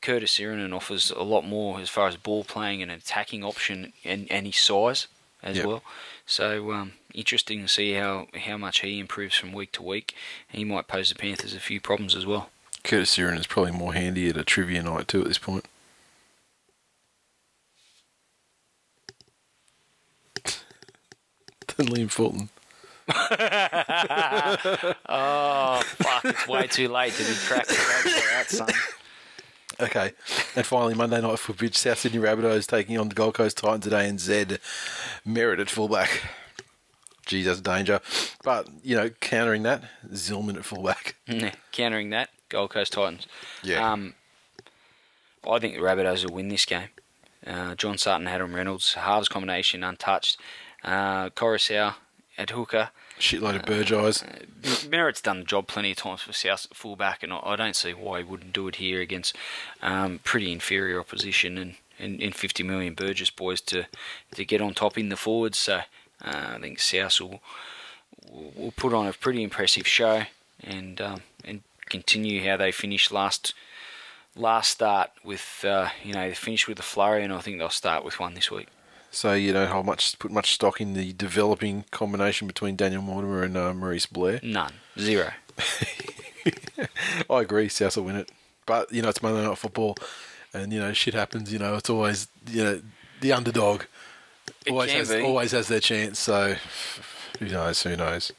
[0.00, 4.26] Curtis Sironen offers a lot more as far as ball playing and attacking option and,
[4.30, 5.06] and his size
[5.42, 5.66] as Yep.
[5.66, 5.82] well.
[6.26, 10.14] So um, interesting to see how, how much he improves from week to week.
[10.48, 12.48] He might pose the Panthers a few problems as well.
[12.82, 15.66] Curtis Siren is probably more handy at a trivia night too at this point.
[21.72, 22.48] Than Liam Fulton.
[25.08, 26.24] Oh fuck!
[26.24, 28.68] It's way too late to be cracking jokes that, son.
[29.80, 30.12] Okay,
[30.54, 34.08] and finally Monday night footage: South Sydney Rabbitohs taking on the Gold Coast Titans today,
[34.08, 34.60] and Zed
[35.24, 36.22] Merritt at fullback.
[37.26, 38.00] Geez, that's a danger.
[38.44, 39.82] But you know, countering that,
[40.12, 41.16] Zillman at fullback.
[41.26, 43.26] Yeah, Countering that, Gold Coast Titans.
[43.62, 43.92] Yeah.
[43.92, 44.14] Um,
[45.48, 46.88] I think the Rabbitohs will win this game.
[47.44, 50.38] Uh, John Sutton, Adam Reynolds, halves combination untouched.
[50.84, 51.94] Uh, Coruscant
[52.38, 52.90] at hooker.
[53.18, 54.24] Shitload of Burgesses.
[54.88, 57.92] Merritt's done the job plenty of times for South fullback, and I, I don't see
[57.92, 59.36] why he wouldn't do it here against
[59.80, 63.86] um, pretty inferior opposition and, and, and 50 million Burgess boys to
[64.34, 65.58] to get on top in the forwards.
[65.58, 65.82] So
[66.24, 67.40] uh, I think South will,
[68.30, 70.24] will will put on a pretty impressive show
[70.60, 73.54] and um, and continue how they finished last
[74.34, 77.70] last start with uh, you know they finished with a flurry, and I think they'll
[77.70, 78.68] start with one this week.
[79.14, 83.42] So you don't hold much put much stock in the developing combination between Daniel Mortimer
[83.42, 84.40] and uh, Maurice Blair.
[84.42, 85.30] None, zero.
[87.30, 88.32] I agree, South will win it.
[88.66, 89.96] But, you know, it's Monday Night Football
[90.54, 92.82] and, you know, shit happens, you know, it's always, you know,
[93.20, 93.84] the underdog
[94.68, 96.56] always has, always has their chance, so
[97.38, 98.32] who knows, who knows.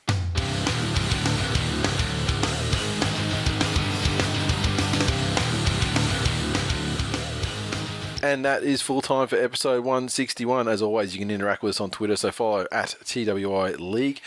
[8.23, 10.69] And that is full time for episode 161.
[10.69, 14.21] As always, you can interact with us on Twitter, so follow at TWI League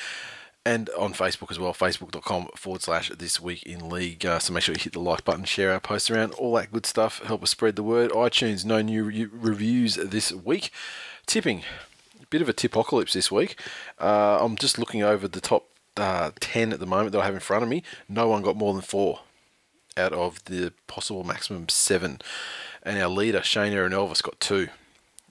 [0.66, 4.26] and on Facebook as well, facebook.com forward slash this week in league.
[4.26, 6.72] Uh, so make sure you hit the like button, share our posts around, all that
[6.72, 7.20] good stuff.
[7.20, 8.10] Help us spread the word.
[8.10, 10.70] iTunes, no new re- reviews this week.
[11.24, 11.62] Tipping,
[12.20, 13.58] a bit of a tipocalypse this week.
[13.98, 17.32] Uh, I'm just looking over the top uh, 10 at the moment that I have
[17.32, 17.82] in front of me.
[18.10, 19.20] No one got more than four
[19.96, 22.20] out of the possible maximum seven.
[22.86, 24.68] And our leader, Shane Elvis, got two.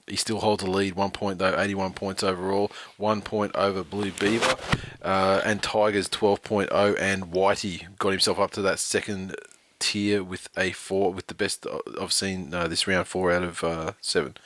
[0.06, 4.12] He still holds the lead, one point though, 81 points overall, one point over Blue
[4.12, 4.54] Beaver,
[5.02, 9.34] uh, and Tigers 12.0, and Whitey got himself up to that second
[9.80, 11.66] tier with a four, with the best
[12.00, 14.36] I've seen uh, this round, four out of uh, seven.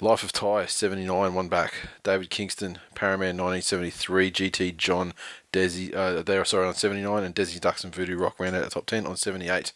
[0.00, 1.74] Life of Ty, 79, one back.
[2.02, 4.30] David Kingston, Paraman, 1973.
[4.32, 5.12] GT John,
[5.52, 8.64] Desi, uh, they are sorry on 79, and Desi Ducks and Voodoo Rock ran out
[8.64, 9.72] of top 10 on 78.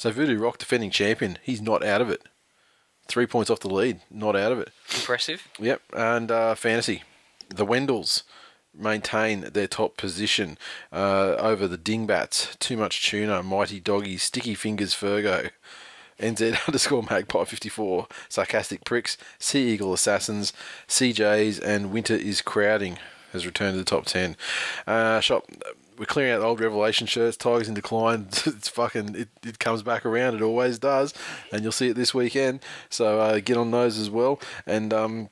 [0.00, 2.22] So Voodoo Rock, defending champion, he's not out of it.
[3.06, 4.70] Three points off the lead, not out of it.
[4.94, 5.46] Impressive.
[5.58, 7.02] Yep, and uh, fantasy,
[7.50, 8.22] the Wendells
[8.74, 10.56] maintain their top position
[10.90, 12.56] uh, over the Dingbats.
[12.56, 15.50] Too much tuna, mighty doggy, sticky fingers, Fergo.
[16.18, 20.54] NZ underscore Magpie 54, Sarcastic Pricks, Sea Eagle Assassins,
[20.88, 22.96] CJs, and Winter is Crowding
[23.32, 24.36] has returned to the top 10.
[24.86, 25.44] Uh, shop,
[26.00, 28.28] we're clearing out old Revelation shirts, Tigers in decline.
[28.46, 31.12] it's fucking, it, it comes back around, it always does,
[31.52, 32.60] and you'll see it this weekend.
[32.88, 34.40] So uh, get on those as well.
[34.66, 35.28] And, um,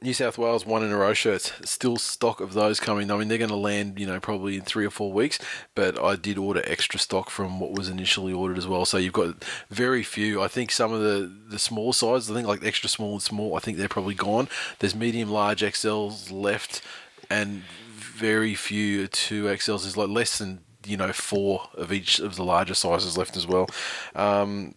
[0.00, 1.52] New South Wales one in a row shirts.
[1.64, 3.10] Still stock of those coming.
[3.10, 5.38] I mean, they're going to land, you know, probably in three or four weeks.
[5.74, 8.84] But I did order extra stock from what was initially ordered as well.
[8.84, 10.42] So you've got very few.
[10.42, 13.56] I think some of the the small sizes, I think like extra small and small,
[13.56, 14.48] I think they're probably gone.
[14.80, 16.82] There's medium, large XLs left,
[17.30, 17.62] and
[18.14, 19.82] very few two XLs.
[19.82, 23.46] There's like less than you know four of each of the larger sizes left as
[23.46, 23.68] well.
[24.14, 24.74] Um,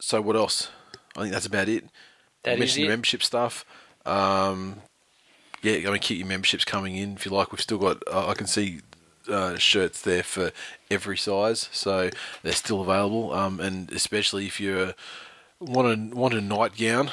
[0.00, 0.70] so what else?
[1.16, 1.84] I think that's about it.
[2.44, 2.86] That is mentioned it.
[2.86, 3.64] the membership stuff.
[4.06, 4.82] Um,
[5.62, 7.52] yeah, I mean, keep your memberships coming in if you like.
[7.52, 8.80] We've still got, uh, I can see
[9.28, 10.52] uh, shirts there for
[10.90, 12.08] every size, so
[12.42, 13.32] they're still available.
[13.34, 14.94] Um, and especially if you
[15.60, 17.10] want a want a nightgown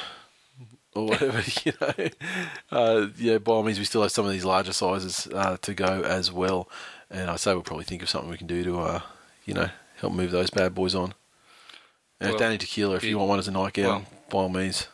[0.98, 2.08] or whatever, you know,
[2.70, 5.74] uh, yeah, by all means, we still have some of these larger sizes uh, to
[5.74, 6.68] go as well.
[7.10, 9.00] And I say we'll probably think of something we can do to, uh,
[9.46, 11.14] you know, help move those bad boys on.
[12.20, 14.48] And Well, Danny Tequila, if you you- want one as a nightgown, well- by all
[14.48, 14.88] means.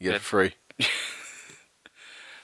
[0.00, 0.54] You get it free.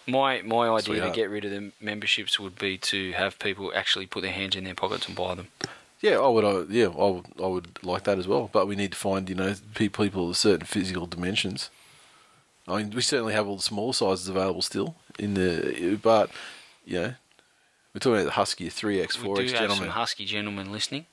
[0.07, 1.15] My my idea Sweetheart.
[1.15, 4.55] to get rid of the memberships would be to have people actually put their hands
[4.55, 5.49] in their pockets and buy them.
[6.05, 6.45] Yeah, I would.
[6.45, 7.25] I, yeah, I would.
[7.43, 8.51] I would like that as well.
[8.53, 11.71] But we need to find, you know, pe- people of certain physical dimensions.
[12.69, 16.31] I mean, we certainly have all the small sizes available still in the, but
[16.85, 17.15] you know,
[17.93, 21.07] we're talking about the Husky three X, four X have some husky gentlemen listening.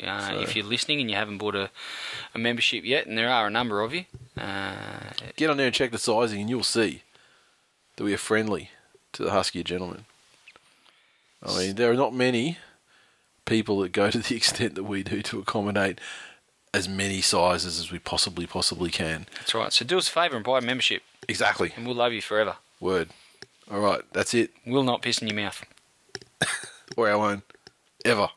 [0.00, 1.70] Uh, So- If you're listening and you haven't bought a,
[2.34, 4.04] a membership yet, and there are a number of you,
[4.36, 4.74] uh,
[5.36, 7.02] Get on there and check the sizing, and you'll see
[7.96, 8.70] that we are friendly
[9.14, 10.04] to the Husky gentlemen.
[11.42, 12.58] I mean, there are not many
[13.46, 15.98] people that go to the extent that we do to accommodate
[16.74, 19.26] as many sizes as we possibly possibly can.
[19.38, 19.72] that's right.
[19.72, 21.72] So do us a favour and buy a membership, Exactly.
[21.76, 22.56] and we'll love you forever.
[22.80, 23.08] Word.
[23.70, 24.50] All right, that's it.
[24.66, 25.64] We'll not piss in your mouth.
[26.96, 27.42] or our own
[28.04, 28.28] ever.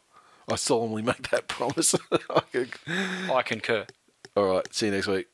[0.49, 1.94] I solemnly make that promise.
[2.90, 3.86] I concur.
[4.38, 5.27] All right, see you next week.